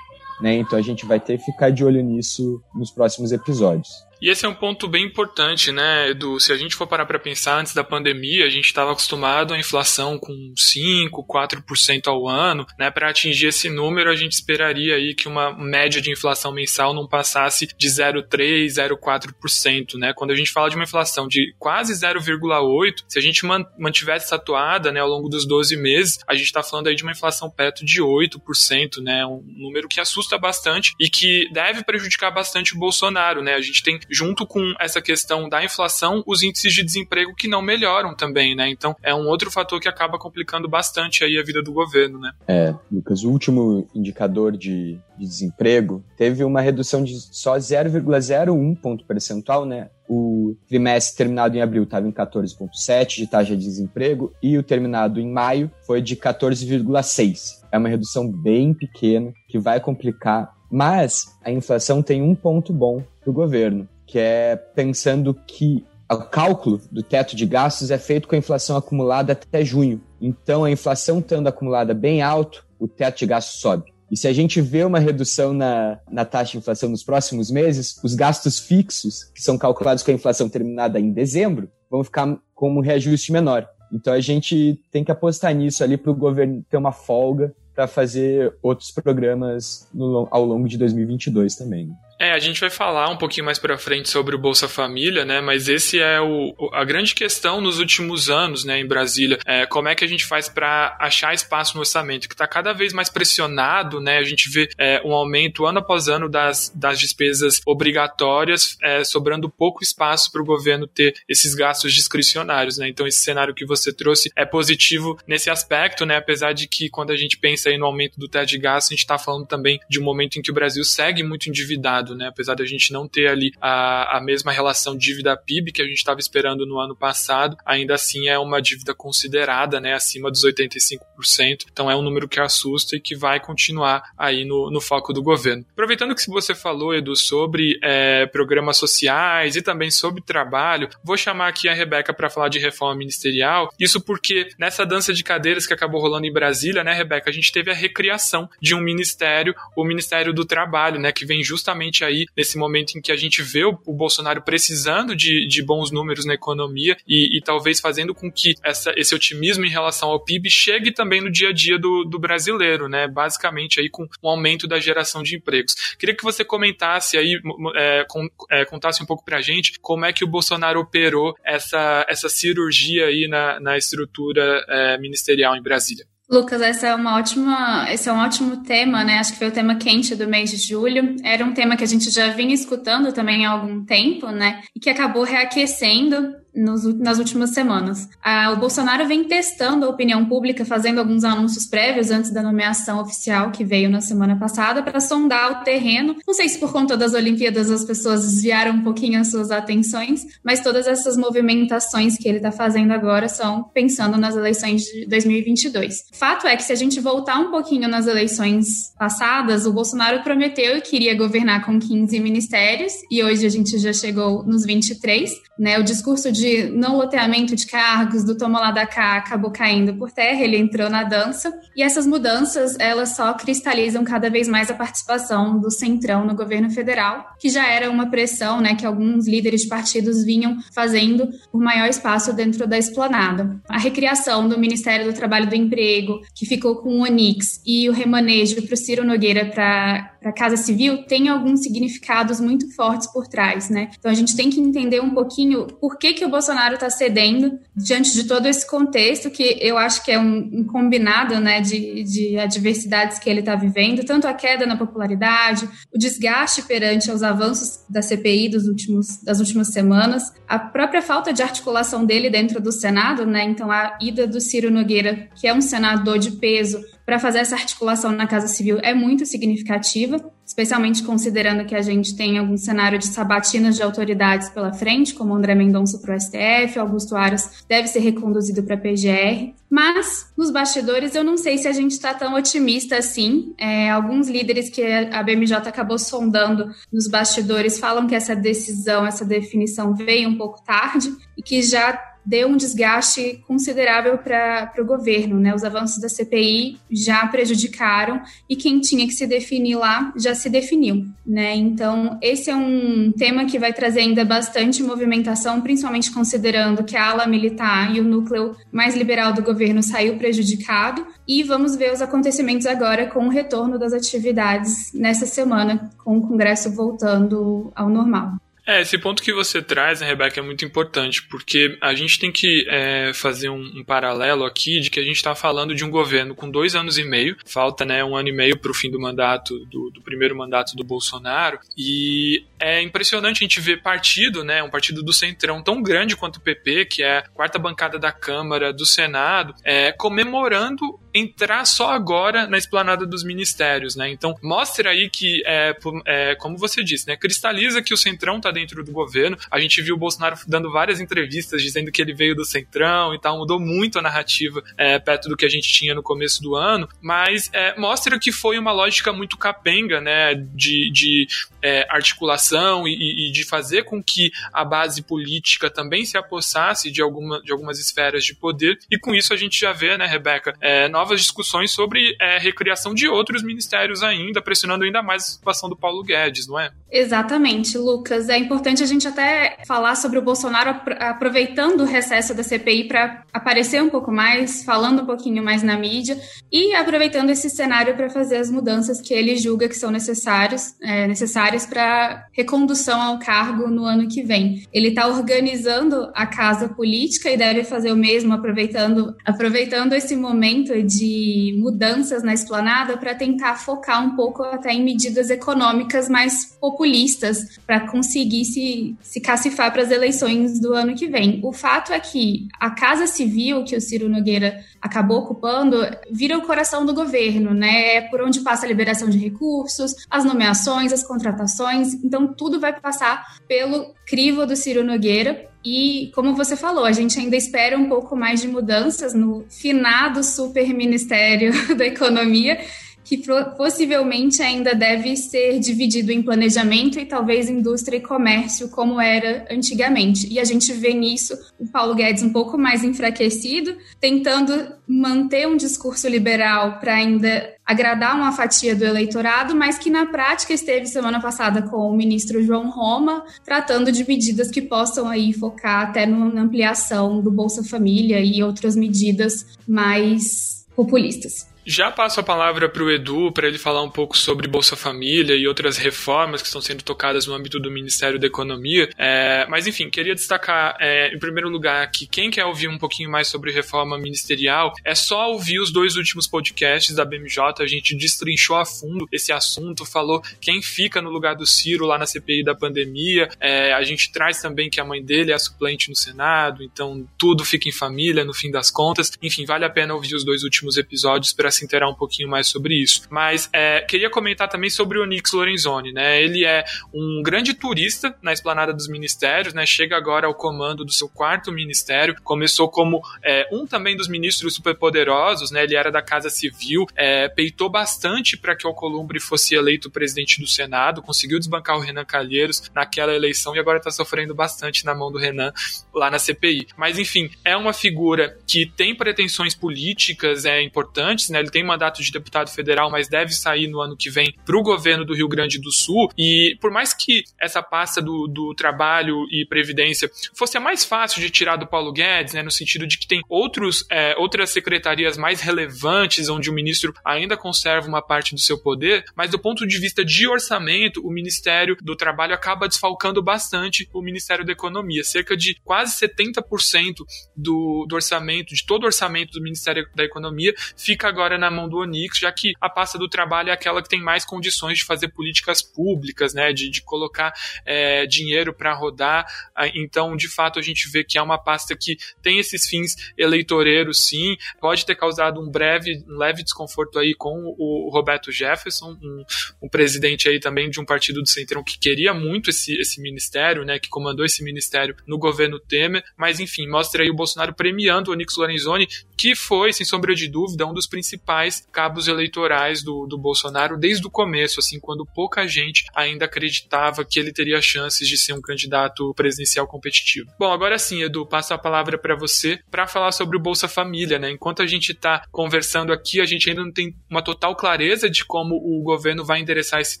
Né? 0.40 0.54
Então 0.54 0.78
a 0.78 0.82
gente 0.82 1.04
vai 1.04 1.18
ter 1.18 1.36
que 1.38 1.44
ficar 1.44 1.70
de 1.70 1.84
olho 1.84 2.02
nisso 2.02 2.62
nos 2.74 2.92
próximos 2.92 3.32
episódios. 3.32 3.90
E 4.22 4.30
esse 4.30 4.46
é 4.46 4.48
um 4.48 4.54
ponto 4.54 4.86
bem 4.86 5.04
importante, 5.04 5.72
né, 5.72 6.10
Edu? 6.10 6.38
Se 6.38 6.52
a 6.52 6.56
gente 6.56 6.76
for 6.76 6.86
parar 6.86 7.04
para 7.06 7.18
pensar, 7.18 7.58
antes 7.58 7.74
da 7.74 7.82
pandemia, 7.82 8.46
a 8.46 8.48
gente 8.48 8.66
estava 8.66 8.92
acostumado 8.92 9.52
à 9.52 9.58
inflação 9.58 10.16
com 10.16 10.54
5, 10.56 11.26
4% 11.26 12.06
ao 12.06 12.28
ano, 12.28 12.64
né? 12.78 12.88
Para 12.88 13.10
atingir 13.10 13.48
esse 13.48 13.68
número, 13.68 14.08
a 14.08 14.14
gente 14.14 14.30
esperaria 14.30 14.94
aí 14.94 15.12
que 15.12 15.26
uma 15.26 15.52
média 15.52 16.00
de 16.00 16.12
inflação 16.12 16.52
mensal 16.52 16.94
não 16.94 17.08
passasse 17.08 17.66
de 17.76 17.88
0,3, 17.88 18.66
0,4%, 18.66 19.98
né? 19.98 20.12
Quando 20.14 20.30
a 20.30 20.36
gente 20.36 20.52
fala 20.52 20.70
de 20.70 20.76
uma 20.76 20.84
inflação 20.84 21.26
de 21.26 21.52
quase 21.58 21.92
0,8, 21.92 23.02
se 23.08 23.18
a 23.18 23.22
gente 23.22 23.44
mantivesse 23.76 24.26
essa 24.26 24.36
atuada, 24.36 24.92
né, 24.92 25.00
ao 25.00 25.08
longo 25.08 25.28
dos 25.28 25.44
12 25.44 25.76
meses, 25.76 26.20
a 26.28 26.34
gente 26.36 26.46
está 26.46 26.62
falando 26.62 26.86
aí 26.86 26.94
de 26.94 27.02
uma 27.02 27.10
inflação 27.10 27.50
perto 27.50 27.84
de 27.84 28.00
8%, 28.00 29.02
né? 29.02 29.26
Um 29.26 29.42
número 29.56 29.88
que 29.88 29.98
assusta 29.98 30.38
bastante 30.38 30.92
e 31.00 31.10
que 31.10 31.50
deve 31.52 31.82
prejudicar 31.82 32.30
bastante 32.30 32.76
o 32.76 32.78
Bolsonaro, 32.78 33.42
né? 33.42 33.54
A 33.54 33.60
gente 33.60 33.82
tem 33.82 33.98
junto 34.12 34.46
com 34.46 34.74
essa 34.78 35.00
questão 35.00 35.48
da 35.48 35.64
inflação, 35.64 36.22
os 36.26 36.42
índices 36.42 36.72
de 36.72 36.84
desemprego 36.84 37.34
que 37.34 37.48
não 37.48 37.62
melhoram 37.62 38.14
também, 38.14 38.54
né? 38.54 38.68
Então 38.68 38.94
é 39.02 39.14
um 39.14 39.26
outro 39.26 39.50
fator 39.50 39.80
que 39.80 39.88
acaba 39.88 40.18
complicando 40.18 40.68
bastante 40.68 41.24
aí 41.24 41.38
a 41.38 41.42
vida 41.42 41.62
do 41.62 41.72
governo, 41.72 42.18
né? 42.18 42.32
É, 42.46 42.74
Lucas, 42.90 43.24
o 43.24 43.30
último 43.30 43.88
indicador 43.94 44.52
de, 44.52 44.98
de 45.18 45.26
desemprego 45.26 46.04
teve 46.16 46.44
uma 46.44 46.60
redução 46.60 47.02
de 47.02 47.18
só 47.34 47.56
0,01 47.56 48.76
ponto 48.80 49.04
percentual, 49.04 49.64
né? 49.64 49.88
O 50.08 50.54
trimestre 50.68 51.16
terminado 51.16 51.56
em 51.56 51.62
abril 51.62 51.84
estava 51.84 52.06
em 52.06 52.12
14,7 52.12 53.16
de 53.16 53.26
taxa 53.26 53.56
de 53.56 53.64
desemprego 53.64 54.32
e 54.42 54.58
o 54.58 54.62
terminado 54.62 55.18
em 55.18 55.30
maio 55.30 55.70
foi 55.86 56.02
de 56.02 56.16
14,6. 56.16 57.62
É 57.70 57.78
uma 57.78 57.88
redução 57.88 58.30
bem 58.30 58.74
pequena 58.74 59.32
que 59.48 59.58
vai 59.58 59.80
complicar, 59.80 60.52
mas 60.70 61.34
a 61.42 61.50
inflação 61.50 62.02
tem 62.02 62.20
um 62.20 62.34
ponto 62.34 62.72
bom 62.72 63.02
para 63.22 63.30
o 63.30 63.32
governo, 63.32 63.88
que 64.12 64.18
é 64.18 64.56
pensando 64.56 65.32
que 65.32 65.86
o 66.10 66.18
cálculo 66.18 66.78
do 66.90 67.02
teto 67.02 67.34
de 67.34 67.46
gastos 67.46 67.90
é 67.90 67.96
feito 67.96 68.28
com 68.28 68.34
a 68.34 68.38
inflação 68.38 68.76
acumulada 68.76 69.32
até 69.32 69.64
junho. 69.64 70.02
Então, 70.20 70.64
a 70.64 70.70
inflação 70.70 71.20
estando 71.20 71.46
acumulada 71.46 71.94
bem 71.94 72.20
alto, 72.20 72.62
o 72.78 72.86
teto 72.86 73.20
de 73.20 73.26
gastos 73.26 73.58
sobe. 73.58 73.90
E 74.10 74.16
se 74.18 74.28
a 74.28 74.32
gente 74.34 74.60
vê 74.60 74.84
uma 74.84 74.98
redução 74.98 75.54
na, 75.54 75.98
na 76.10 76.26
taxa 76.26 76.52
de 76.52 76.58
inflação 76.58 76.90
nos 76.90 77.02
próximos 77.02 77.50
meses, 77.50 77.98
os 78.04 78.14
gastos 78.14 78.58
fixos, 78.58 79.24
que 79.34 79.42
são 79.42 79.56
calculados 79.56 80.02
com 80.02 80.10
a 80.10 80.14
inflação 80.14 80.46
terminada 80.46 81.00
em 81.00 81.10
dezembro, 81.10 81.70
vão 81.90 82.04
ficar 82.04 82.38
com 82.54 82.70
um 82.70 82.80
reajuste 82.80 83.32
menor. 83.32 83.66
Então 83.90 84.12
a 84.12 84.20
gente 84.20 84.78
tem 84.90 85.02
que 85.02 85.10
apostar 85.10 85.54
nisso 85.54 85.82
ali 85.82 85.96
para 85.96 86.12
o 86.12 86.14
governo 86.14 86.62
ter 86.68 86.76
uma 86.76 86.92
folga 86.92 87.54
para 87.74 87.86
fazer 87.86 88.54
outros 88.62 88.90
programas 88.90 89.88
no, 89.94 90.28
ao 90.30 90.44
longo 90.44 90.68
de 90.68 90.76
2022 90.76 91.56
também. 91.56 91.90
É, 92.22 92.30
a 92.30 92.38
gente 92.38 92.60
vai 92.60 92.70
falar 92.70 93.08
um 93.08 93.16
pouquinho 93.16 93.44
mais 93.44 93.58
para 93.58 93.76
frente 93.76 94.08
sobre 94.08 94.36
o 94.36 94.38
Bolsa 94.38 94.68
Família, 94.68 95.24
né? 95.24 95.40
Mas 95.40 95.66
esse 95.66 95.98
é 95.98 96.20
o, 96.20 96.54
a 96.72 96.84
grande 96.84 97.16
questão 97.16 97.60
nos 97.60 97.80
últimos 97.80 98.30
anos, 98.30 98.64
né, 98.64 98.78
em 98.78 98.86
Brasília. 98.86 99.40
É, 99.44 99.66
como 99.66 99.88
é 99.88 99.94
que 99.96 100.04
a 100.04 100.06
gente 100.06 100.24
faz 100.24 100.48
para 100.48 100.96
achar 101.00 101.34
espaço 101.34 101.74
no 101.74 101.80
orçamento, 101.80 102.28
que 102.28 102.34
está 102.34 102.46
cada 102.46 102.72
vez 102.72 102.92
mais 102.92 103.10
pressionado, 103.10 104.00
né? 104.00 104.18
A 104.18 104.22
gente 104.22 104.48
vê 104.48 104.68
é, 104.78 105.02
um 105.04 105.12
aumento 105.12 105.66
ano 105.66 105.80
após 105.80 106.06
ano 106.06 106.28
das, 106.28 106.70
das 106.72 107.00
despesas 107.00 107.60
obrigatórias, 107.66 108.78
é, 108.80 109.02
sobrando 109.02 109.50
pouco 109.50 109.82
espaço 109.82 110.30
para 110.30 110.42
o 110.42 110.44
governo 110.44 110.86
ter 110.86 111.14
esses 111.28 111.56
gastos 111.56 111.92
discricionários, 111.92 112.78
né? 112.78 112.88
Então 112.88 113.04
esse 113.04 113.18
cenário 113.18 113.52
que 113.52 113.66
você 113.66 113.92
trouxe 113.92 114.30
é 114.36 114.44
positivo 114.44 115.18
nesse 115.26 115.50
aspecto, 115.50 116.06
né? 116.06 116.18
Apesar 116.18 116.52
de 116.52 116.68
que 116.68 116.88
quando 116.88 117.10
a 117.10 117.16
gente 117.16 117.36
pensa 117.36 117.68
aí 117.68 117.76
no 117.76 117.86
aumento 117.86 118.16
do 118.16 118.28
teto 118.28 118.46
de 118.46 118.58
gastos, 118.58 118.92
a 118.92 118.94
gente 118.94 119.00
está 119.00 119.18
falando 119.18 119.44
também 119.44 119.80
de 119.90 119.98
um 119.98 120.04
momento 120.04 120.36
em 120.36 120.42
que 120.42 120.52
o 120.52 120.54
Brasil 120.54 120.84
segue 120.84 121.24
muito 121.24 121.48
endividado 121.48 122.11
né? 122.14 122.28
Apesar 122.28 122.54
da 122.54 122.64
gente 122.64 122.92
não 122.92 123.08
ter 123.08 123.28
ali 123.28 123.52
a, 123.60 124.18
a 124.18 124.20
mesma 124.20 124.52
relação 124.52 124.96
dívida-PIB 124.96 125.72
que 125.72 125.82
a 125.82 125.86
gente 125.86 125.98
estava 125.98 126.20
esperando 126.20 126.66
no 126.66 126.78
ano 126.78 126.96
passado, 126.96 127.56
ainda 127.64 127.94
assim 127.94 128.28
é 128.28 128.38
uma 128.38 128.60
dívida 128.60 128.94
considerada, 128.94 129.80
né? 129.80 129.94
Acima 129.94 130.30
dos 130.30 130.44
85%. 130.44 131.66
Então 131.72 131.90
é 131.90 131.96
um 131.96 132.02
número 132.02 132.28
que 132.28 132.40
assusta 132.40 132.96
e 132.96 133.00
que 133.00 133.14
vai 133.14 133.40
continuar 133.40 134.02
aí 134.16 134.44
no, 134.44 134.70
no 134.70 134.80
foco 134.80 135.12
do 135.12 135.22
governo. 135.22 135.64
Aproveitando 135.72 136.14
que 136.14 136.28
você 136.28 136.54
falou, 136.54 136.94
Edu, 136.94 137.16
sobre 137.16 137.78
é, 137.82 138.26
programas 138.26 138.76
sociais 138.76 139.56
e 139.56 139.62
também 139.62 139.90
sobre 139.90 140.22
trabalho, 140.22 140.88
vou 141.02 141.16
chamar 141.16 141.48
aqui 141.48 141.68
a 141.68 141.74
Rebeca 141.74 142.12
para 142.12 142.30
falar 142.30 142.48
de 142.48 142.58
reforma 142.58 142.96
ministerial. 142.96 143.72
Isso 143.78 144.00
porque 144.00 144.50
nessa 144.58 144.84
dança 144.84 145.12
de 145.12 145.24
cadeiras 145.24 145.66
que 145.66 145.74
acabou 145.74 146.00
rolando 146.00 146.26
em 146.26 146.32
Brasília, 146.32 146.84
né, 146.84 146.92
Rebeca, 146.92 147.30
a 147.30 147.32
gente 147.32 147.52
teve 147.52 147.70
a 147.70 147.74
recriação 147.74 148.48
de 148.60 148.74
um 148.74 148.80
ministério, 148.80 149.54
o 149.76 149.84
Ministério 149.84 150.32
do 150.32 150.44
Trabalho, 150.44 151.00
né, 151.00 151.12
que 151.12 151.26
vem 151.26 151.42
justamente 151.42 152.01
aí 152.06 152.26
nesse 152.36 152.56
momento 152.56 152.96
em 152.96 153.00
que 153.00 153.12
a 153.12 153.16
gente 153.16 153.42
vê 153.42 153.64
o, 153.64 153.78
o 153.86 153.92
Bolsonaro 153.92 154.42
precisando 154.42 155.14
de, 155.14 155.46
de, 155.46 155.62
bons 155.62 155.90
números 155.90 156.24
na 156.24 156.34
economia 156.34 156.96
e, 157.06 157.36
e, 157.36 157.40
talvez 157.40 157.80
fazendo 157.80 158.14
com 158.14 158.30
que 158.30 158.54
essa, 158.62 158.92
esse 158.96 159.14
otimismo 159.14 159.64
em 159.64 159.70
relação 159.70 160.10
ao 160.10 160.22
PIB 160.24 160.50
chegue 160.50 160.92
também 160.92 161.20
no 161.20 161.30
dia 161.30 161.50
a 161.50 161.52
dia 161.52 161.78
do, 161.78 162.04
do 162.04 162.18
brasileiro, 162.18 162.88
né? 162.88 163.06
Basicamente 163.06 163.80
aí 163.80 163.88
com 163.88 164.06
o 164.20 164.28
aumento 164.28 164.66
da 164.66 164.78
geração 164.78 165.22
de 165.22 165.36
empregos. 165.36 165.74
Queria 165.98 166.16
que 166.16 166.24
você 166.24 166.44
comentasse 166.44 167.16
aí, 167.16 167.40
é, 167.76 168.04
com, 168.08 168.28
é, 168.50 168.64
contasse 168.64 169.02
um 169.02 169.06
pouco 169.06 169.24
pra 169.24 169.40
gente 169.40 169.78
como 169.80 170.04
é 170.04 170.12
que 170.12 170.24
o 170.24 170.28
Bolsonaro 170.28 170.80
operou 170.80 171.34
essa, 171.44 172.04
essa 172.08 172.28
cirurgia 172.28 173.06
aí 173.06 173.28
na, 173.28 173.60
na 173.60 173.76
estrutura 173.76 174.64
é, 174.68 174.98
ministerial 174.98 175.56
em 175.56 175.62
Brasília. 175.62 176.06
Lucas, 176.32 176.62
essa 176.62 176.86
é 176.86 176.94
uma 176.94 177.18
ótima, 177.18 177.86
esse 177.92 178.08
é 178.08 178.12
um 178.12 178.18
ótimo 178.18 178.62
tema, 178.62 179.04
né? 179.04 179.18
Acho 179.18 179.32
que 179.32 179.38
foi 179.38 179.48
o 179.48 179.52
tema 179.52 179.74
quente 179.74 180.16
do 180.16 180.26
mês 180.26 180.50
de 180.50 180.56
julho. 180.56 181.14
Era 181.22 181.44
um 181.44 181.52
tema 181.52 181.76
que 181.76 181.84
a 181.84 181.86
gente 181.86 182.08
já 182.08 182.30
vinha 182.30 182.54
escutando 182.54 183.12
também 183.12 183.44
há 183.44 183.50
algum 183.50 183.84
tempo, 183.84 184.28
né? 184.28 184.62
E 184.74 184.80
que 184.80 184.88
acabou 184.88 185.24
reaquecendo 185.24 186.34
nos, 186.54 186.84
nas 186.98 187.18
últimas 187.18 187.50
semanas. 187.50 188.08
Ah, 188.22 188.52
o 188.52 188.56
Bolsonaro 188.56 189.06
vem 189.06 189.24
testando 189.24 189.86
a 189.86 189.88
opinião 189.88 190.24
pública, 190.26 190.64
fazendo 190.64 190.98
alguns 190.98 191.24
anúncios 191.24 191.66
prévios 191.66 192.10
antes 192.10 192.30
da 192.30 192.42
nomeação 192.42 193.00
oficial 193.00 193.50
que 193.50 193.64
veio 193.64 193.90
na 193.90 194.00
semana 194.00 194.36
passada 194.36 194.82
para 194.82 195.00
sondar 195.00 195.52
o 195.52 195.64
terreno. 195.64 196.16
Não 196.26 196.34
sei 196.34 196.48
se 196.48 196.58
por 196.58 196.72
conta 196.72 196.96
das 196.96 197.14
Olimpíadas 197.14 197.70
as 197.70 197.84
pessoas 197.84 198.22
desviaram 198.22 198.72
um 198.72 198.82
pouquinho 198.82 199.20
as 199.20 199.30
suas 199.30 199.50
atenções, 199.50 200.24
mas 200.44 200.60
todas 200.60 200.86
essas 200.86 201.16
movimentações 201.16 202.16
que 202.16 202.28
ele 202.28 202.38
está 202.38 202.52
fazendo 202.52 202.92
agora 202.92 203.28
são 203.28 203.64
pensando 203.74 204.18
nas 204.18 204.36
eleições 204.36 204.82
de 204.82 205.06
2022. 205.06 206.08
Fato 206.12 206.46
é 206.46 206.56
que 206.56 206.62
se 206.62 206.72
a 206.72 206.76
gente 206.76 207.00
voltar 207.00 207.38
um 207.38 207.50
pouquinho 207.50 207.88
nas 207.88 208.06
eleições 208.06 208.92
passadas, 208.98 209.66
o 209.66 209.72
Bolsonaro 209.72 210.22
prometeu 210.22 210.80
que 210.82 210.96
iria 210.96 211.16
governar 211.16 211.64
com 211.64 211.78
15 211.78 212.20
ministérios 212.20 212.92
e 213.10 213.22
hoje 213.22 213.46
a 213.46 213.48
gente 213.48 213.78
já 213.78 213.92
chegou 213.92 214.42
nos 214.44 214.64
23. 214.64 215.30
Né? 215.58 215.78
O 215.78 215.84
discurso 215.84 216.30
de 216.32 216.41
de 216.42 216.64
não 216.70 216.96
loteamento 216.96 217.54
de 217.54 217.66
cargos, 217.66 218.24
do 218.24 218.36
toma 218.36 218.58
lá 218.58 218.72
da 218.72 218.84
cá, 218.84 219.16
acabou 219.16 219.52
caindo 219.52 219.94
por 219.94 220.10
terra, 220.10 220.40
ele 220.42 220.56
entrou 220.56 220.90
na 220.90 221.04
dança. 221.04 221.52
E 221.76 221.82
essas 221.82 222.06
mudanças, 222.06 222.76
elas 222.80 223.10
só 223.10 223.32
cristalizam 223.34 224.02
cada 224.02 224.28
vez 224.28 224.48
mais 224.48 224.70
a 224.70 224.74
participação 224.74 225.60
do 225.60 225.70
Centrão 225.70 226.24
no 226.24 226.34
governo 226.34 226.68
federal, 226.70 227.34
que 227.38 227.48
já 227.48 227.66
era 227.68 227.90
uma 227.90 228.10
pressão 228.10 228.60
né, 228.60 228.74
que 228.74 228.84
alguns 228.84 229.28
líderes 229.28 229.62
de 229.62 229.68
partidos 229.68 230.24
vinham 230.24 230.58
fazendo 230.74 231.28
por 231.50 231.60
maior 231.60 231.88
espaço 231.88 232.32
dentro 232.32 232.66
da 232.66 232.76
esplanada. 232.76 233.60
A 233.68 233.78
recriação 233.78 234.48
do 234.48 234.58
Ministério 234.58 235.06
do 235.06 235.16
Trabalho 235.16 235.46
e 235.46 235.48
do 235.48 235.54
Emprego, 235.54 236.20
que 236.34 236.44
ficou 236.44 236.76
com 236.76 237.00
o 237.00 237.02
Onix, 237.02 237.60
e 237.64 237.88
o 237.88 237.92
remanejo 237.92 238.60
para 238.62 238.74
o 238.74 238.76
Ciro 238.76 239.04
Nogueira 239.04 239.46
para 239.46 240.11
a 240.24 240.32
Casa 240.32 240.56
Civil, 240.56 241.04
tem 241.04 241.28
alguns 241.28 241.62
significados 241.62 242.40
muito 242.40 242.74
fortes 242.74 243.10
por 243.12 243.26
trás. 243.26 243.68
Né? 243.70 243.90
Então 243.98 244.10
a 244.10 244.14
gente 244.14 244.36
tem 244.36 244.50
que 244.50 244.60
entender 244.60 245.00
um 245.00 245.10
pouquinho 245.10 245.66
por 245.66 245.98
que, 245.98 246.14
que 246.14 246.24
o 246.24 246.28
Bolsonaro 246.28 246.74
está 246.74 246.90
cedendo 246.90 247.58
diante 247.74 248.12
de 248.14 248.24
todo 248.24 248.46
esse 248.46 248.66
contexto, 248.66 249.30
que 249.30 249.58
eu 249.60 249.78
acho 249.78 250.04
que 250.04 250.10
é 250.10 250.18
um, 250.18 250.50
um 250.52 250.64
combinado 250.64 251.40
né, 251.40 251.60
de, 251.60 252.02
de 252.04 252.38
adversidades 252.38 253.18
que 253.18 253.28
ele 253.28 253.40
está 253.40 253.54
vivendo, 253.54 254.04
tanto 254.04 254.26
a 254.26 254.34
queda 254.34 254.66
na 254.66 254.76
popularidade, 254.76 255.68
o 255.92 255.98
desgaste 255.98 256.62
perante 256.62 257.10
os 257.10 257.22
avanços 257.22 257.84
da 257.88 258.02
CPI 258.02 258.48
dos 258.48 258.66
últimos, 258.66 259.22
das 259.22 259.40
últimas 259.40 259.68
semanas, 259.68 260.32
a 260.48 260.58
própria 260.58 261.02
falta 261.02 261.32
de 261.32 261.42
articulação 261.42 262.04
dele 262.04 262.30
dentro 262.30 262.60
do 262.60 262.72
Senado, 262.72 263.26
né? 263.26 263.44
Então 263.44 263.70
a 263.70 263.98
ida 264.00 264.26
do 264.26 264.40
Ciro 264.40 264.70
Nogueira, 264.70 265.28
que 265.34 265.46
é 265.46 265.54
um 265.54 265.60
senador 265.60 266.18
de 266.18 266.32
peso, 266.32 266.82
para 267.04 267.18
fazer 267.18 267.38
essa 267.38 267.54
articulação 267.54 268.12
na 268.12 268.26
Casa 268.26 268.48
Civil 268.48 268.78
é 268.82 268.94
muito 268.94 269.26
significativa, 269.26 270.32
especialmente 270.46 271.02
considerando 271.02 271.64
que 271.64 271.74
a 271.74 271.82
gente 271.82 272.16
tem 272.16 272.38
algum 272.38 272.56
cenário 272.56 272.98
de 272.98 273.06
sabatinas 273.06 273.76
de 273.76 273.82
autoridades 273.82 274.48
pela 274.48 274.72
frente, 274.72 275.14
como 275.14 275.34
André 275.34 275.54
Mendonça 275.54 275.98
para 275.98 276.14
o 276.14 276.20
STF, 276.20 276.78
Augusto 276.78 277.16
Aras 277.16 277.64
deve 277.68 277.88
ser 277.88 278.00
reconduzido 278.00 278.62
para 278.62 278.74
a 278.74 278.78
PGR. 278.78 279.54
Mas, 279.70 280.30
nos 280.36 280.50
bastidores, 280.50 281.14
eu 281.14 281.24
não 281.24 281.38
sei 281.38 281.56
se 281.56 281.66
a 281.66 281.72
gente 281.72 281.92
está 281.92 282.12
tão 282.12 282.34
otimista 282.34 282.98
assim. 282.98 283.54
É, 283.56 283.90
alguns 283.90 284.28
líderes 284.28 284.68
que 284.68 284.82
a 284.82 285.22
BMJ 285.22 285.56
acabou 285.66 285.98
sondando 285.98 286.70
nos 286.92 287.08
bastidores 287.08 287.78
falam 287.78 288.06
que 288.06 288.14
essa 288.14 288.36
decisão, 288.36 289.06
essa 289.06 289.24
definição 289.24 289.94
veio 289.94 290.28
um 290.28 290.36
pouco 290.36 290.62
tarde 290.62 291.10
e 291.38 291.42
que 291.42 291.62
já 291.62 292.11
deu 292.24 292.48
um 292.48 292.56
desgaste 292.56 293.42
considerável 293.46 294.18
para 294.18 294.72
o 294.78 294.84
governo. 294.84 295.38
Né? 295.38 295.54
Os 295.54 295.64
avanços 295.64 296.00
da 296.00 296.08
CPI 296.08 296.78
já 296.90 297.26
prejudicaram 297.26 298.22
e 298.48 298.56
quem 298.56 298.80
tinha 298.80 299.06
que 299.06 299.12
se 299.12 299.26
definir 299.26 299.76
lá 299.76 300.12
já 300.16 300.34
se 300.34 300.48
definiu. 300.48 301.06
Né? 301.26 301.54
Então, 301.56 302.18
esse 302.22 302.50
é 302.50 302.56
um 302.56 303.12
tema 303.12 303.44
que 303.44 303.58
vai 303.58 303.72
trazer 303.72 304.00
ainda 304.00 304.24
bastante 304.24 304.82
movimentação, 304.82 305.60
principalmente 305.60 306.12
considerando 306.12 306.84
que 306.84 306.96
a 306.96 307.10
ala 307.10 307.26
militar 307.26 307.94
e 307.94 308.00
o 308.00 308.04
núcleo 308.04 308.56
mais 308.70 308.96
liberal 308.96 309.32
do 309.32 309.42
governo 309.42 309.82
saiu 309.82 310.16
prejudicado. 310.16 311.06
E 311.26 311.42
vamos 311.42 311.76
ver 311.76 311.92
os 311.92 312.02
acontecimentos 312.02 312.66
agora 312.66 313.06
com 313.06 313.26
o 313.26 313.30
retorno 313.30 313.78
das 313.78 313.92
atividades 313.92 314.92
nessa 314.92 315.26
semana, 315.26 315.90
com 316.04 316.18
o 316.18 316.26
Congresso 316.26 316.70
voltando 316.74 317.72
ao 317.74 317.88
normal. 317.88 318.41
É, 318.66 318.80
esse 318.80 318.96
ponto 318.96 319.22
que 319.22 319.32
você 319.32 319.60
traz, 319.60 320.00
né, 320.00 320.06
Rebeca, 320.06 320.38
é 320.38 320.42
muito 320.42 320.64
importante, 320.64 321.22
porque 321.24 321.76
a 321.80 321.94
gente 321.94 322.18
tem 322.18 322.30
que 322.30 322.64
é, 322.68 323.12
fazer 323.12 323.48
um, 323.48 323.60
um, 323.60 323.84
paralelo 323.84 324.44
aqui 324.44 324.78
de 324.80 324.88
que 324.88 325.00
a 325.00 325.02
gente 325.02 325.16
está 325.16 325.34
falando 325.34 325.74
de 325.74 325.84
um 325.84 325.90
governo 325.90 326.34
com 326.34 326.48
dois 326.48 326.76
anos 326.76 326.96
e 326.96 327.02
meio, 327.02 327.36
falta 327.44 327.84
né, 327.84 328.04
um 328.04 328.16
ano 328.16 328.28
e 328.28 328.32
meio 328.32 328.56
para 328.56 328.70
o 328.70 328.74
fim 328.74 328.88
do 328.88 329.00
mandato, 329.00 329.58
do, 329.66 329.90
do, 329.90 330.00
primeiro 330.00 330.36
mandato 330.36 330.76
do 330.76 330.84
Bolsonaro, 330.84 331.58
e 331.76 332.44
é 332.60 332.80
impressionante 332.80 333.38
a 333.38 333.44
gente 333.44 333.60
ver 333.60 333.82
partido, 333.82 334.44
né, 334.44 334.62
um 334.62 334.70
partido 334.70 335.02
do 335.02 335.12
Centrão 335.12 335.60
tão 335.60 335.82
grande 335.82 336.16
quanto 336.16 336.36
o 336.36 336.40
PP, 336.40 336.84
que 336.86 337.02
é 337.02 337.18
a 337.18 337.22
quarta 337.22 337.58
bancada 337.58 337.98
da 337.98 338.12
Câmara, 338.12 338.72
do 338.72 338.86
Senado, 338.86 339.54
é, 339.64 339.90
comemorando 339.90 341.00
entrar 341.14 341.64
só 341.64 341.90
agora 341.90 342.46
na 342.46 342.58
esplanada 342.58 343.06
dos 343.06 343.24
ministérios, 343.24 343.96
né? 343.96 344.10
Então 344.10 344.34
mostra 344.42 344.90
aí 344.90 345.08
que, 345.10 345.42
é, 345.46 345.76
é, 346.06 346.34
como 346.36 346.56
você 346.56 346.82
disse, 346.82 347.06
né, 347.06 347.16
cristaliza 347.16 347.82
que 347.82 347.94
o 347.94 347.96
Centrão 347.96 348.36
está 348.36 348.50
dentro 348.50 348.82
do 348.84 348.92
governo. 348.92 349.36
A 349.50 349.60
gente 349.60 349.80
viu 349.82 349.94
o 349.94 349.98
Bolsonaro 349.98 350.36
dando 350.46 350.70
várias 350.70 351.00
entrevistas 351.00 351.62
dizendo 351.62 351.90
que 351.90 352.00
ele 352.00 352.14
veio 352.14 352.34
do 352.34 352.44
Centrão 352.44 353.14
e 353.14 353.20
tal, 353.20 353.38
mudou 353.38 353.60
muito 353.60 353.98
a 353.98 354.02
narrativa 354.02 354.62
é, 354.76 354.98
perto 354.98 355.28
do 355.28 355.36
que 355.36 355.44
a 355.44 355.48
gente 355.48 355.70
tinha 355.70 355.94
no 355.94 356.02
começo 356.02 356.42
do 356.42 356.54
ano, 356.54 356.88
mas 357.00 357.50
é, 357.52 357.78
mostra 357.78 358.18
que 358.18 358.32
foi 358.32 358.58
uma 358.58 358.72
lógica 358.72 359.12
muito 359.12 359.36
capenga, 359.36 360.00
né, 360.00 360.34
de, 360.34 360.90
de 360.90 361.26
é, 361.62 361.86
articulação 361.88 362.86
e, 362.86 363.28
e, 363.28 363.32
de 363.32 363.44
fazer 363.44 363.84
com 363.84 364.02
que 364.02 364.30
a 364.52 364.64
base 364.64 365.02
política 365.02 365.70
também 365.70 366.04
se 366.04 366.16
apossasse 366.16 366.90
de, 366.90 367.00
alguma, 367.00 367.40
de 367.42 367.52
algumas 367.52 367.78
esferas 367.78 368.24
de 368.24 368.34
poder, 368.34 368.78
e 368.90 368.98
com 368.98 369.14
isso 369.14 369.32
a 369.32 369.36
gente 369.36 369.58
já 369.58 369.72
vê, 369.72 369.96
né, 369.96 370.06
Rebeca, 370.06 370.54
é, 370.60 370.88
novas 371.02 371.20
discussões 371.20 371.72
sobre 371.72 372.16
é, 372.20 372.38
recriação 372.38 372.94
de 372.94 373.08
outros 373.08 373.42
ministérios 373.42 374.04
ainda, 374.04 374.40
pressionando 374.40 374.84
ainda 374.84 375.02
mais 375.02 375.24
a 375.24 375.26
situação 375.26 375.68
do 375.68 375.76
Paulo 375.76 376.02
Guedes, 376.04 376.46
não 376.46 376.58
é? 376.58 376.70
Exatamente, 376.90 377.76
Lucas. 377.76 378.28
É 378.28 378.38
importante 378.38 378.82
a 378.82 378.86
gente 378.86 379.08
até 379.08 379.56
falar 379.66 379.96
sobre 379.96 380.18
o 380.18 380.22
Bolsonaro 380.22 380.80
aproveitando 381.00 381.80
o 381.80 381.84
recesso 381.84 382.34
da 382.34 382.44
CPI 382.44 382.84
para 382.84 383.24
aparecer 383.32 383.82
um 383.82 383.88
pouco 383.88 384.12
mais, 384.12 384.62
falando 384.62 385.02
um 385.02 385.06
pouquinho 385.06 385.42
mais 385.42 385.62
na 385.62 385.76
mídia 385.76 386.16
e 386.52 386.72
aproveitando 386.74 387.30
esse 387.30 387.50
cenário 387.50 387.96
para 387.96 388.08
fazer 388.08 388.36
as 388.36 388.50
mudanças 388.50 389.00
que 389.00 389.12
ele 389.12 389.36
julga 389.36 389.68
que 389.68 389.74
são 389.74 389.90
necessárias, 389.90 390.76
é, 390.80 391.08
necessárias 391.08 391.66
para 391.66 392.26
recondução 392.32 393.00
ao 393.00 393.18
cargo 393.18 393.68
no 393.68 393.84
ano 393.84 394.06
que 394.06 394.22
vem. 394.22 394.64
Ele 394.72 394.88
está 394.88 395.08
organizando 395.08 396.10
a 396.14 396.26
casa 396.26 396.68
política 396.68 397.30
e 397.30 397.36
deve 397.36 397.64
fazer 397.64 397.90
o 397.90 397.96
mesmo, 397.96 398.34
aproveitando, 398.34 399.16
aproveitando 399.24 399.94
esse 399.94 400.14
momento 400.14 400.72
de 400.96 401.56
mudanças 401.58 402.22
na 402.22 402.34
esplanada 402.34 402.96
para 402.96 403.14
tentar 403.14 403.56
focar 403.56 404.04
um 404.04 404.14
pouco 404.14 404.42
até 404.42 404.72
em 404.72 404.82
medidas 404.82 405.30
econômicas 405.30 406.08
mais 406.08 406.56
populistas 406.60 407.58
para 407.66 407.80
conseguir 407.88 408.44
se, 408.44 408.96
se 409.00 409.20
cacifar 409.20 409.72
para 409.72 409.82
as 409.82 409.90
eleições 409.90 410.60
do 410.60 410.74
ano 410.74 410.94
que 410.94 411.08
vem. 411.08 411.40
O 411.42 411.52
fato 411.52 411.92
é 411.92 412.00
que 412.00 412.48
a 412.60 412.70
Casa 412.70 413.06
Civil, 413.06 413.64
que 413.64 413.76
o 413.76 413.80
Ciro 413.80 414.08
Nogueira 414.08 414.64
acabou 414.80 415.18
ocupando, 415.18 415.78
vira 416.10 416.36
o 416.36 416.42
coração 416.42 416.84
do 416.84 416.94
governo, 416.94 417.54
né? 417.54 417.96
É 417.96 418.00
por 418.02 418.20
onde 418.20 418.40
passa 418.40 418.66
a 418.66 418.68
liberação 418.68 419.08
de 419.08 419.18
recursos, 419.18 419.94
as 420.10 420.24
nomeações, 420.24 420.92
as 420.92 421.02
contratações. 421.02 421.94
Então, 421.94 422.32
tudo 422.32 422.60
vai 422.60 422.78
passar 422.78 423.38
pelo 423.46 423.94
crivo 424.06 424.46
do 424.46 424.56
Ciro 424.56 424.84
Nogueira. 424.84 425.51
E, 425.64 426.10
como 426.14 426.34
você 426.34 426.56
falou, 426.56 426.84
a 426.84 426.92
gente 426.92 427.18
ainda 427.18 427.36
espera 427.36 427.78
um 427.78 427.88
pouco 427.88 428.16
mais 428.16 428.40
de 428.40 428.48
mudanças 428.48 429.14
no 429.14 429.44
finado 429.48 430.24
super 430.24 430.72
ministério 430.74 431.52
da 431.76 431.86
economia, 431.86 432.58
que 433.04 433.18
possivelmente 433.56 434.42
ainda 434.42 434.74
deve 434.74 435.16
ser 435.16 435.58
dividido 435.58 436.12
em 436.12 436.22
planejamento 436.22 436.98
e 436.98 437.06
talvez 437.06 437.48
indústria 437.48 437.96
e 437.96 438.00
comércio, 438.00 438.68
como 438.68 439.00
era 439.00 439.44
antigamente. 439.50 440.32
E 440.32 440.38
a 440.38 440.44
gente 440.44 440.72
vê 440.72 440.94
nisso 440.94 441.36
o 441.58 441.66
Paulo 441.66 441.94
Guedes 441.94 442.22
um 442.22 442.32
pouco 442.32 442.56
mais 442.56 442.84
enfraquecido, 442.84 443.76
tentando 444.00 444.74
manter 444.86 445.48
um 445.48 445.56
discurso 445.56 446.08
liberal 446.08 446.78
para 446.78 446.94
ainda 446.94 447.52
agradar 447.64 448.16
uma 448.16 448.32
fatia 448.32 448.74
do 448.74 448.84
eleitorado, 448.84 449.54
mas 449.54 449.78
que 449.78 449.88
na 449.88 450.06
prática 450.06 450.52
esteve 450.52 450.86
semana 450.86 451.20
passada 451.20 451.62
com 451.62 451.76
o 451.76 451.96
ministro 451.96 452.42
João 452.42 452.70
Roma, 452.70 453.24
tratando 453.44 453.90
de 453.90 454.06
medidas 454.06 454.50
que 454.50 454.60
possam 454.60 455.08
aí 455.08 455.32
focar 455.32 455.88
até 455.88 456.04
na 456.04 456.42
ampliação 456.42 457.20
do 457.20 457.30
Bolsa 457.30 457.62
Família 457.62 458.20
e 458.20 458.42
outras 458.42 458.76
medidas 458.76 459.46
mais 459.66 460.66
populistas. 460.74 461.51
Já 461.64 461.92
passo 461.92 462.18
a 462.18 462.22
palavra 462.24 462.68
para 462.68 462.82
o 462.82 462.90
Edu 462.90 463.30
para 463.30 463.46
ele 463.46 463.56
falar 463.56 463.82
um 463.82 463.90
pouco 463.90 464.18
sobre 464.18 464.48
Bolsa 464.48 464.74
Família 464.74 465.36
e 465.36 465.46
outras 465.46 465.76
reformas 465.76 466.42
que 466.42 466.48
estão 466.48 466.60
sendo 466.60 466.82
tocadas 466.82 467.26
no 467.26 467.34
âmbito 467.34 467.60
do 467.60 467.70
Ministério 467.70 468.18
da 468.18 468.26
Economia. 468.26 468.90
É, 468.98 469.46
mas 469.48 469.68
enfim, 469.68 469.88
queria 469.88 470.14
destacar 470.14 470.76
é, 470.80 471.14
em 471.14 471.18
primeiro 471.20 471.48
lugar 471.48 471.88
que 471.92 472.04
quem 472.04 472.30
quer 472.30 472.44
ouvir 472.44 472.66
um 472.66 472.78
pouquinho 472.78 473.08
mais 473.08 473.28
sobre 473.28 473.52
reforma 473.52 473.96
ministerial 473.96 474.72
é 474.84 474.92
só 474.92 475.30
ouvir 475.30 475.60
os 475.60 475.72
dois 475.72 475.94
últimos 475.94 476.26
podcasts 476.26 476.96
da 476.96 477.04
BMJ. 477.04 477.40
A 477.60 477.66
gente 477.66 477.96
destrinchou 477.96 478.56
a 478.56 478.64
fundo 478.64 479.06
esse 479.12 479.32
assunto, 479.32 479.86
falou 479.86 480.20
quem 480.40 480.60
fica 480.60 481.00
no 481.00 481.10
lugar 481.10 481.36
do 481.36 481.46
Ciro 481.46 481.86
lá 481.86 481.96
na 481.96 482.06
CPI 482.06 482.42
da 482.42 482.56
pandemia. 482.56 483.28
É, 483.38 483.72
a 483.72 483.84
gente 483.84 484.10
traz 484.10 484.42
também 484.42 484.68
que 484.68 484.80
a 484.80 484.84
mãe 484.84 485.00
dele 485.00 485.30
é 485.30 485.38
suplente 485.38 485.88
no 485.88 485.94
Senado, 485.94 486.64
então 486.64 487.06
tudo 487.16 487.44
fica 487.44 487.68
em 487.68 487.72
família 487.72 488.24
no 488.24 488.34
fim 488.34 488.50
das 488.50 488.68
contas. 488.68 489.12
Enfim, 489.22 489.44
vale 489.44 489.64
a 489.64 489.70
pena 489.70 489.94
ouvir 489.94 490.16
os 490.16 490.24
dois 490.24 490.42
últimos 490.42 490.76
episódios 490.76 491.32
para 491.32 491.51
se 491.52 491.64
inteirar 491.64 491.88
um 491.88 491.94
pouquinho 491.94 492.28
mais 492.28 492.48
sobre 492.48 492.74
isso. 492.74 493.02
Mas 493.10 493.48
é, 493.52 493.80
queria 493.82 494.10
comentar 494.10 494.48
também 494.48 494.70
sobre 494.70 494.98
o 494.98 495.06
Nix 495.06 495.32
Lorenzoni, 495.32 495.92
né? 495.92 496.22
Ele 496.22 496.44
é 496.44 496.64
um 496.92 497.22
grande 497.22 497.54
turista 497.54 498.14
na 498.22 498.32
esplanada 498.32 498.72
dos 498.72 498.88
ministérios, 498.88 499.54
né? 499.54 499.64
Chega 499.66 499.96
agora 499.96 500.26
ao 500.26 500.34
comando 500.34 500.84
do 500.84 500.92
seu 500.92 501.08
quarto 501.08 501.52
ministério, 501.52 502.16
começou 502.22 502.68
como 502.68 503.00
é, 503.22 503.46
um 503.52 503.66
também 503.66 503.96
dos 503.96 504.08
ministros 504.08 504.54
superpoderosos, 504.54 505.50
né? 505.50 505.64
Ele 505.64 505.76
era 505.76 505.90
da 505.90 506.02
Casa 506.02 506.30
Civil, 506.30 506.86
é, 506.96 507.28
peitou 507.28 507.68
bastante 507.68 508.36
para 508.36 508.56
que 508.56 508.66
o 508.66 508.70
Alcolumbre 508.70 509.20
fosse 509.20 509.54
eleito 509.54 509.90
presidente 509.90 510.40
do 510.40 510.46
Senado, 510.46 511.02
conseguiu 511.02 511.38
desbancar 511.38 511.76
o 511.76 511.80
Renan 511.80 512.04
Calheiros 512.04 512.70
naquela 512.74 513.14
eleição 513.14 513.54
e 513.54 513.58
agora 513.58 513.78
está 513.78 513.90
sofrendo 513.90 514.34
bastante 514.34 514.84
na 514.84 514.94
mão 514.94 515.10
do 515.10 515.18
Renan 515.18 515.52
lá 515.94 516.10
na 516.10 516.18
CPI. 516.18 516.68
Mas 516.76 516.98
enfim, 516.98 517.30
é 517.44 517.56
uma 517.56 517.72
figura 517.72 518.38
que 518.46 518.66
tem 518.66 518.94
pretensões 518.94 519.54
políticas 519.54 520.44
é, 520.44 520.62
importantes, 520.62 521.28
né? 521.28 521.41
Ele 521.42 521.50
tem 521.50 521.64
mandato 521.64 522.02
de 522.02 522.10
deputado 522.10 522.50
federal, 522.50 522.90
mas 522.90 523.08
deve 523.08 523.32
sair 523.32 523.66
no 523.66 523.80
ano 523.80 523.96
que 523.96 524.10
vem 524.10 524.34
para 524.44 524.56
o 524.56 524.62
governo 524.62 525.04
do 525.04 525.14
Rio 525.14 525.28
Grande 525.28 525.60
do 525.60 525.72
Sul. 525.72 526.08
E 526.16 526.56
por 526.60 526.70
mais 526.70 526.94
que 526.94 527.24
essa 527.40 527.62
pasta 527.62 528.00
do, 528.00 528.26
do 528.26 528.54
trabalho 528.54 529.26
e 529.30 529.44
previdência 529.46 530.10
fosse 530.34 530.56
a 530.56 530.60
mais 530.60 530.84
fácil 530.84 531.20
de 531.20 531.30
tirar 531.30 531.56
do 531.56 531.66
Paulo 531.66 531.92
Guedes, 531.92 532.34
né, 532.34 532.42
no 532.42 532.50
sentido 532.50 532.86
de 532.86 532.98
que 532.98 533.06
tem 533.06 533.22
outros, 533.28 533.84
é, 533.90 534.14
outras 534.16 534.50
secretarias 534.50 535.16
mais 535.16 535.40
relevantes 535.40 536.28
onde 536.28 536.50
o 536.50 536.52
ministro 536.52 536.94
ainda 537.04 537.36
conserva 537.36 537.88
uma 537.88 538.02
parte 538.02 538.34
do 538.34 538.40
seu 538.40 538.58
poder, 538.58 539.04
mas 539.16 539.30
do 539.30 539.38
ponto 539.38 539.66
de 539.66 539.78
vista 539.78 540.04
de 540.04 540.28
orçamento, 540.28 541.06
o 541.06 541.10
Ministério 541.10 541.76
do 541.82 541.96
Trabalho 541.96 542.34
acaba 542.34 542.68
desfalcando 542.68 543.22
bastante 543.22 543.88
o 543.92 544.02
Ministério 544.02 544.44
da 544.44 544.52
Economia. 544.52 545.02
Cerca 545.04 545.36
de 545.36 545.56
quase 545.64 545.98
70% 546.06 546.96
do, 547.36 547.86
do 547.88 547.94
orçamento, 547.94 548.54
de 548.54 548.64
todo 548.64 548.84
o 548.84 548.86
orçamento 548.86 549.32
do 549.32 549.42
Ministério 549.42 549.86
da 549.94 550.04
Economia, 550.04 550.54
fica 550.76 551.08
agora 551.08 551.31
agora 551.32 551.38
na 551.38 551.50
mão 551.50 551.68
do 551.68 551.78
Onix, 551.78 552.18
já 552.18 552.30
que 552.30 552.54
a 552.60 552.68
pasta 552.68 552.98
do 552.98 553.08
trabalho 553.08 553.50
é 553.50 553.52
aquela 553.52 553.82
que 553.82 553.88
tem 553.88 554.00
mais 554.00 554.24
condições 554.24 554.78
de 554.78 554.84
fazer 554.84 555.08
políticas 555.08 555.62
públicas, 555.62 556.34
né, 556.34 556.52
de, 556.52 556.68
de 556.68 556.82
colocar 556.82 557.32
é, 557.64 558.06
dinheiro 558.06 558.52
para 558.52 558.74
rodar. 558.74 559.26
Ah, 559.54 559.68
então, 559.68 560.16
de 560.16 560.28
fato, 560.28 560.58
a 560.58 560.62
gente 560.62 560.88
vê 560.90 561.04
que 561.04 561.18
é 561.18 561.22
uma 561.22 561.38
pasta 561.38 561.76
que 561.76 561.96
tem 562.22 562.38
esses 562.38 562.68
fins 562.68 563.12
eleitoreiros, 563.16 564.06
sim, 564.06 564.36
pode 564.60 564.84
ter 564.84 564.94
causado 564.94 565.40
um 565.40 565.50
breve, 565.50 566.04
um 566.08 566.16
leve 566.16 566.42
desconforto 566.42 566.98
aí 566.98 567.14
com 567.14 567.54
o 567.58 567.90
Roberto 567.92 568.30
Jefferson, 568.30 568.96
um, 569.02 569.24
um 569.62 569.68
presidente 569.68 570.28
aí 570.28 570.38
também 570.38 570.70
de 570.70 570.80
um 570.80 570.84
partido 570.84 571.22
do 571.22 571.28
Centrão 571.28 571.64
que 571.64 571.78
queria 571.78 572.12
muito 572.12 572.50
esse, 572.50 572.74
esse 572.80 573.00
ministério, 573.00 573.64
né, 573.64 573.78
que 573.78 573.88
comandou 573.88 574.24
esse 574.24 574.42
ministério 574.42 574.94
no 575.06 575.18
governo 575.18 575.58
Temer, 575.58 576.04
mas 576.16 576.40
enfim, 576.40 576.68
mostra 576.68 577.02
aí 577.02 577.10
o 577.10 577.14
Bolsonaro 577.14 577.54
premiando 577.54 578.10
o 578.10 578.14
Onix 578.14 578.36
Lorenzoni, 578.36 578.88
que 579.16 579.34
foi, 579.34 579.72
sem 579.72 579.86
sombra 579.86 580.14
de 580.14 580.28
dúvida, 580.28 580.66
um 580.66 580.74
dos 580.74 580.86
principais 580.86 581.21
cabos 581.70 582.08
eleitorais 582.08 582.82
do, 582.82 583.06
do 583.06 583.18
Bolsonaro 583.18 583.76
desde 583.76 584.06
o 584.06 584.10
começo, 584.10 584.60
assim, 584.60 584.78
quando 584.80 585.06
pouca 585.06 585.46
gente 585.46 585.84
ainda 585.94 586.24
acreditava 586.24 587.04
que 587.04 587.18
ele 587.18 587.32
teria 587.32 587.60
chances 587.60 588.08
de 588.08 588.18
ser 588.18 588.32
um 588.32 588.40
candidato 588.40 589.12
presidencial 589.14 589.66
competitivo. 589.66 590.30
Bom, 590.38 590.52
agora 590.52 590.78
sim, 590.78 591.02
Edu, 591.02 591.26
passo 591.26 591.54
a 591.54 591.58
palavra 591.58 591.98
para 591.98 592.16
você 592.16 592.58
para 592.70 592.86
falar 592.86 593.12
sobre 593.12 593.36
o 593.36 593.40
Bolsa 593.40 593.68
Família, 593.68 594.18
né? 594.18 594.30
Enquanto 594.30 594.62
a 594.62 594.66
gente 594.66 594.92
está 594.92 595.24
conversando 595.30 595.92
aqui, 595.92 596.20
a 596.20 596.26
gente 596.26 596.48
ainda 596.48 596.64
não 596.64 596.72
tem 596.72 596.94
uma 597.08 597.22
total 597.22 597.54
clareza 597.54 598.08
de 598.08 598.24
como 598.24 598.54
o 598.54 598.82
governo 598.82 599.24
vai 599.24 599.40
endereçar 599.40 599.80
esse 599.80 600.00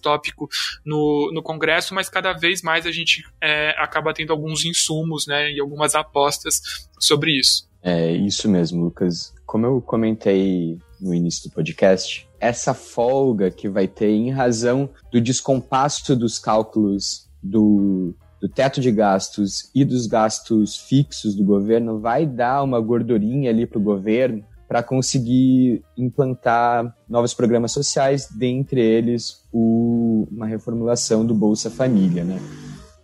tópico 0.00 0.48
no, 0.84 1.30
no 1.32 1.42
Congresso, 1.42 1.94
mas 1.94 2.08
cada 2.08 2.32
vez 2.32 2.62
mais 2.62 2.86
a 2.86 2.90
gente 2.90 3.24
é, 3.40 3.70
acaba 3.78 4.12
tendo 4.12 4.32
alguns 4.32 4.64
insumos, 4.64 5.26
né, 5.26 5.50
e 5.52 5.60
algumas 5.60 5.94
apostas 5.94 6.60
sobre 6.98 7.38
isso. 7.38 7.68
É 7.82 8.12
isso 8.12 8.48
mesmo, 8.48 8.84
Lucas. 8.84 9.34
Como 9.44 9.66
eu 9.66 9.80
comentei 9.80 10.78
no 11.02 11.12
início 11.12 11.48
do 11.48 11.52
podcast, 11.52 12.28
essa 12.38 12.72
folga 12.72 13.50
que 13.50 13.68
vai 13.68 13.86
ter 13.88 14.10
em 14.10 14.30
razão 14.30 14.88
do 15.10 15.20
descompasso 15.20 16.14
dos 16.14 16.38
cálculos 16.38 17.28
do, 17.42 18.14
do 18.40 18.48
teto 18.48 18.80
de 18.80 18.90
gastos 18.90 19.70
e 19.74 19.84
dos 19.84 20.06
gastos 20.06 20.76
fixos 20.76 21.34
do 21.34 21.44
governo 21.44 21.98
vai 21.98 22.24
dar 22.24 22.62
uma 22.62 22.80
gordurinha 22.80 23.50
ali 23.50 23.66
para 23.66 23.78
o 23.78 23.82
governo 23.82 24.44
para 24.68 24.82
conseguir 24.82 25.84
implantar 25.98 26.96
novos 27.06 27.34
programas 27.34 27.72
sociais, 27.72 28.28
dentre 28.30 28.80
eles 28.80 29.46
o, 29.52 30.26
uma 30.30 30.46
reformulação 30.46 31.26
do 31.26 31.34
Bolsa 31.34 31.70
Família. 31.70 32.24
Né? 32.24 32.38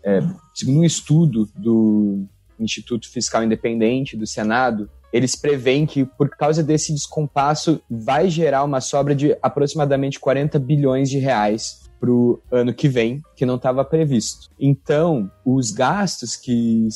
É, 0.02 0.20
segundo 0.54 0.80
um 0.80 0.84
estudo 0.84 1.46
do 1.54 2.24
Instituto 2.58 3.10
Fiscal 3.10 3.44
Independente 3.44 4.16
do 4.16 4.26
Senado, 4.26 4.88
eles 5.12 5.34
preveem 5.34 5.86
que, 5.86 6.04
por 6.04 6.28
causa 6.30 6.62
desse 6.62 6.92
descompasso, 6.92 7.80
vai 7.90 8.28
gerar 8.28 8.64
uma 8.64 8.80
sobra 8.80 9.14
de 9.14 9.36
aproximadamente 9.42 10.20
40 10.20 10.58
bilhões 10.58 11.08
de 11.08 11.18
reais 11.18 11.88
para 11.98 12.10
o 12.10 12.40
ano 12.50 12.72
que 12.72 12.88
vem, 12.88 13.22
que 13.34 13.46
não 13.46 13.56
estava 13.56 13.84
previsto. 13.84 14.48
Então, 14.58 15.30
os 15.44 15.70
gastos 15.70 16.36
que 16.36 16.88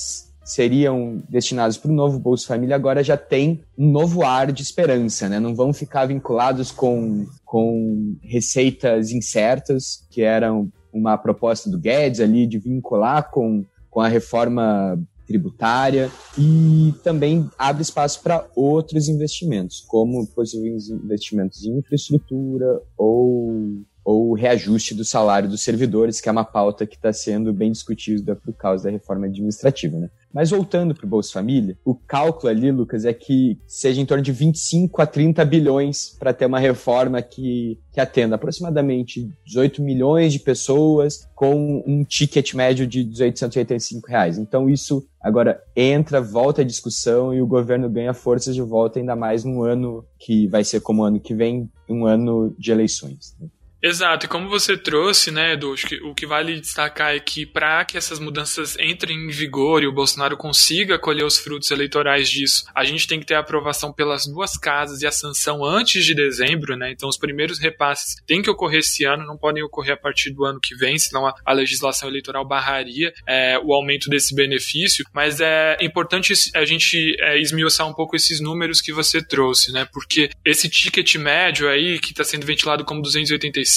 seriam 0.45 1.23
destinados 1.29 1.77
para 1.77 1.91
o 1.91 1.95
novo 1.95 2.19
Bolsa 2.19 2.49
Família 2.49 2.75
agora 2.75 3.03
já 3.03 3.17
tem 3.17 3.63
um 3.79 3.91
novo 3.91 4.23
ar 4.23 4.51
de 4.53 4.63
esperança, 4.63 5.29
né? 5.29 5.39
Não 5.39 5.55
vão 5.55 5.73
ficar 5.73 6.07
vinculados 6.07 6.71
com, 6.71 7.27
com 7.45 8.17
receitas 8.23 9.11
incertas, 9.13 10.07
que 10.11 10.23
eram 10.23 10.71
uma 10.93 11.17
proposta 11.17 11.71
do 11.71 11.79
Guedes 11.79 12.21
ali 12.21 12.47
de 12.47 12.59
vincular 12.59 13.31
com, 13.31 13.65
com 13.89 14.01
a 14.01 14.09
reforma 14.09 15.01
tributária 15.33 16.11
e 16.39 16.95
também 17.03 17.51
abre 17.59 17.83
espaço 17.83 18.23
para 18.23 18.47
outros 18.55 19.09
investimentos, 19.09 19.81
como 19.89 20.27
possíveis 20.27 20.91
investimentos 20.91 21.65
em 21.65 21.79
infraestrutura 21.79 22.81
ou 22.97 23.83
ou 24.05 24.35
reajuste 24.35 24.97
do 24.97 25.05
salário 25.05 25.49
dos 25.49 25.63
servidores, 25.63 26.21
que 26.21 26.29
é 26.29 26.33
uma 26.33 26.45
pauta 26.45 26.85
que 26.85 26.97
está 26.97 27.13
sendo 27.13 27.53
bem 27.53 27.71
discutida 27.71 28.35
por 28.35 28.53
causa 28.53 28.83
da 28.83 28.91
reforma 28.91 29.27
administrativa, 29.27 29.97
né? 29.97 30.11
Mas 30.33 30.51
voltando 30.51 30.95
para 30.95 31.05
o 31.05 31.09
Bolsa 31.09 31.33
Família, 31.33 31.77
o 31.85 31.95
cálculo 31.95 32.49
ali, 32.49 32.71
Lucas, 32.71 33.05
é 33.05 33.13
que 33.13 33.59
seja 33.67 34.01
em 34.01 34.07
torno 34.07 34.23
de 34.23 34.33
25 34.33 35.03
a 35.03 35.07
30 35.07 35.45
bilhões 35.45 36.17
para 36.19 36.33
ter 36.33 36.47
uma 36.47 36.59
reforma 36.59 37.21
que, 37.21 37.79
que 37.93 38.01
atenda 38.01 38.37
aproximadamente 38.37 39.29
18 39.45 39.83
milhões 39.83 40.33
de 40.33 40.39
pessoas 40.39 41.29
com 41.35 41.83
um 41.87 42.05
ticket 42.05 42.55
médio 42.55 42.87
de 42.87 43.09
185 43.15 44.09
reais. 44.09 44.39
Então 44.39 44.71
isso 44.71 45.07
agora 45.21 45.63
entra, 45.77 46.21
volta 46.21 46.63
à 46.63 46.65
discussão 46.65 47.35
e 47.35 47.43
o 47.43 47.47
governo 47.47 47.91
ganha 47.91 48.15
forças 48.15 48.55
de 48.55 48.63
volta, 48.63 48.99
ainda 48.99 49.15
mais 49.15 49.45
num 49.45 49.63
ano 49.63 50.05
que 50.19 50.47
vai 50.47 50.65
ser 50.65 50.81
como 50.81 51.03
o 51.03 51.05
ano 51.05 51.21
que 51.21 51.35
vem, 51.35 51.69
um 51.89 52.07
ano 52.07 52.55
de 52.59 52.73
eleições. 52.73 53.37
Né? 53.41 53.49
Exato, 53.83 54.27
e 54.27 54.29
como 54.29 54.49
você 54.49 54.77
trouxe, 54.77 55.33
né, 55.33 55.55
Edu, 55.55 55.75
que 55.75 55.97
o 56.05 56.15
que 56.15 56.25
vale 56.25 56.61
destacar 56.61 57.17
é 57.17 57.19
que 57.19 57.45
para 57.45 57.85
que 57.85 57.99
essas 57.99 58.21
mudanças 58.21 58.77
entrem 58.79 59.17
em 59.17 59.29
vigor 59.29 59.83
e 59.83 59.89
o 59.89 59.93
Bolsonaro 59.93 60.37
consiga 60.37 61.01
colher 61.01 61.25
os 61.25 61.37
frutos 61.37 61.69
eleitorais 61.73 62.31
disso, 62.31 62.65
a 62.73 62.85
gente 62.85 63.09
tem 63.09 63.19
que 63.19 63.27
ter 63.27 63.35
a 63.35 63.41
aprovação 63.41 63.93
pelas 63.93 64.25
duas 64.25 64.57
casas 64.57 65.03
e 65.03 65.07
a 65.07 65.11
sanção 65.11 65.65
antes 65.65 66.05
de 66.05 66.15
dezembro, 66.15 66.77
né? 66.77 66.93
Então 66.93 67.09
os 67.09 67.19
primeiros 67.19 67.59
repasses 67.59 68.23
têm 68.25 68.41
que 68.41 68.49
ocorrer 68.49 68.79
esse 68.79 69.05
ano, 69.05 69.27
não 69.27 69.37
podem 69.37 69.65
ocorrer 69.65 69.95
a 69.95 69.97
partir 69.97 70.31
do 70.31 70.45
ano 70.45 70.61
que 70.61 70.77
vem, 70.77 70.97
senão 70.97 71.27
a, 71.27 71.35
a 71.45 71.53
legislação 71.53 72.09
eleitoral 72.09 72.47
barraria 72.47 73.13
é, 73.27 73.59
o 73.59 73.75
aumento 73.75 74.09
desse 74.09 74.33
benefício. 74.33 75.05
Mas 75.13 75.41
é 75.41 75.77
importante 75.81 76.33
a 76.55 76.65
gente 76.65 77.17
é, 77.19 77.37
esmiuçar 77.41 77.89
um 77.89 77.95
pouco 77.95 78.15
esses 78.15 78.39
números 78.39 78.81
que 78.81 78.93
você 78.93 79.21
trouxe, 79.21 79.73
né? 79.73 79.89
Porque 79.93 80.31
esse 80.45 80.69
ticket 80.69 81.17
médio 81.17 81.69
aí, 81.69 81.99
que 81.99 82.13
está 82.13 82.23
sendo 82.23 82.47
ventilado 82.47 82.85
como 82.85 83.03
285 83.03 83.72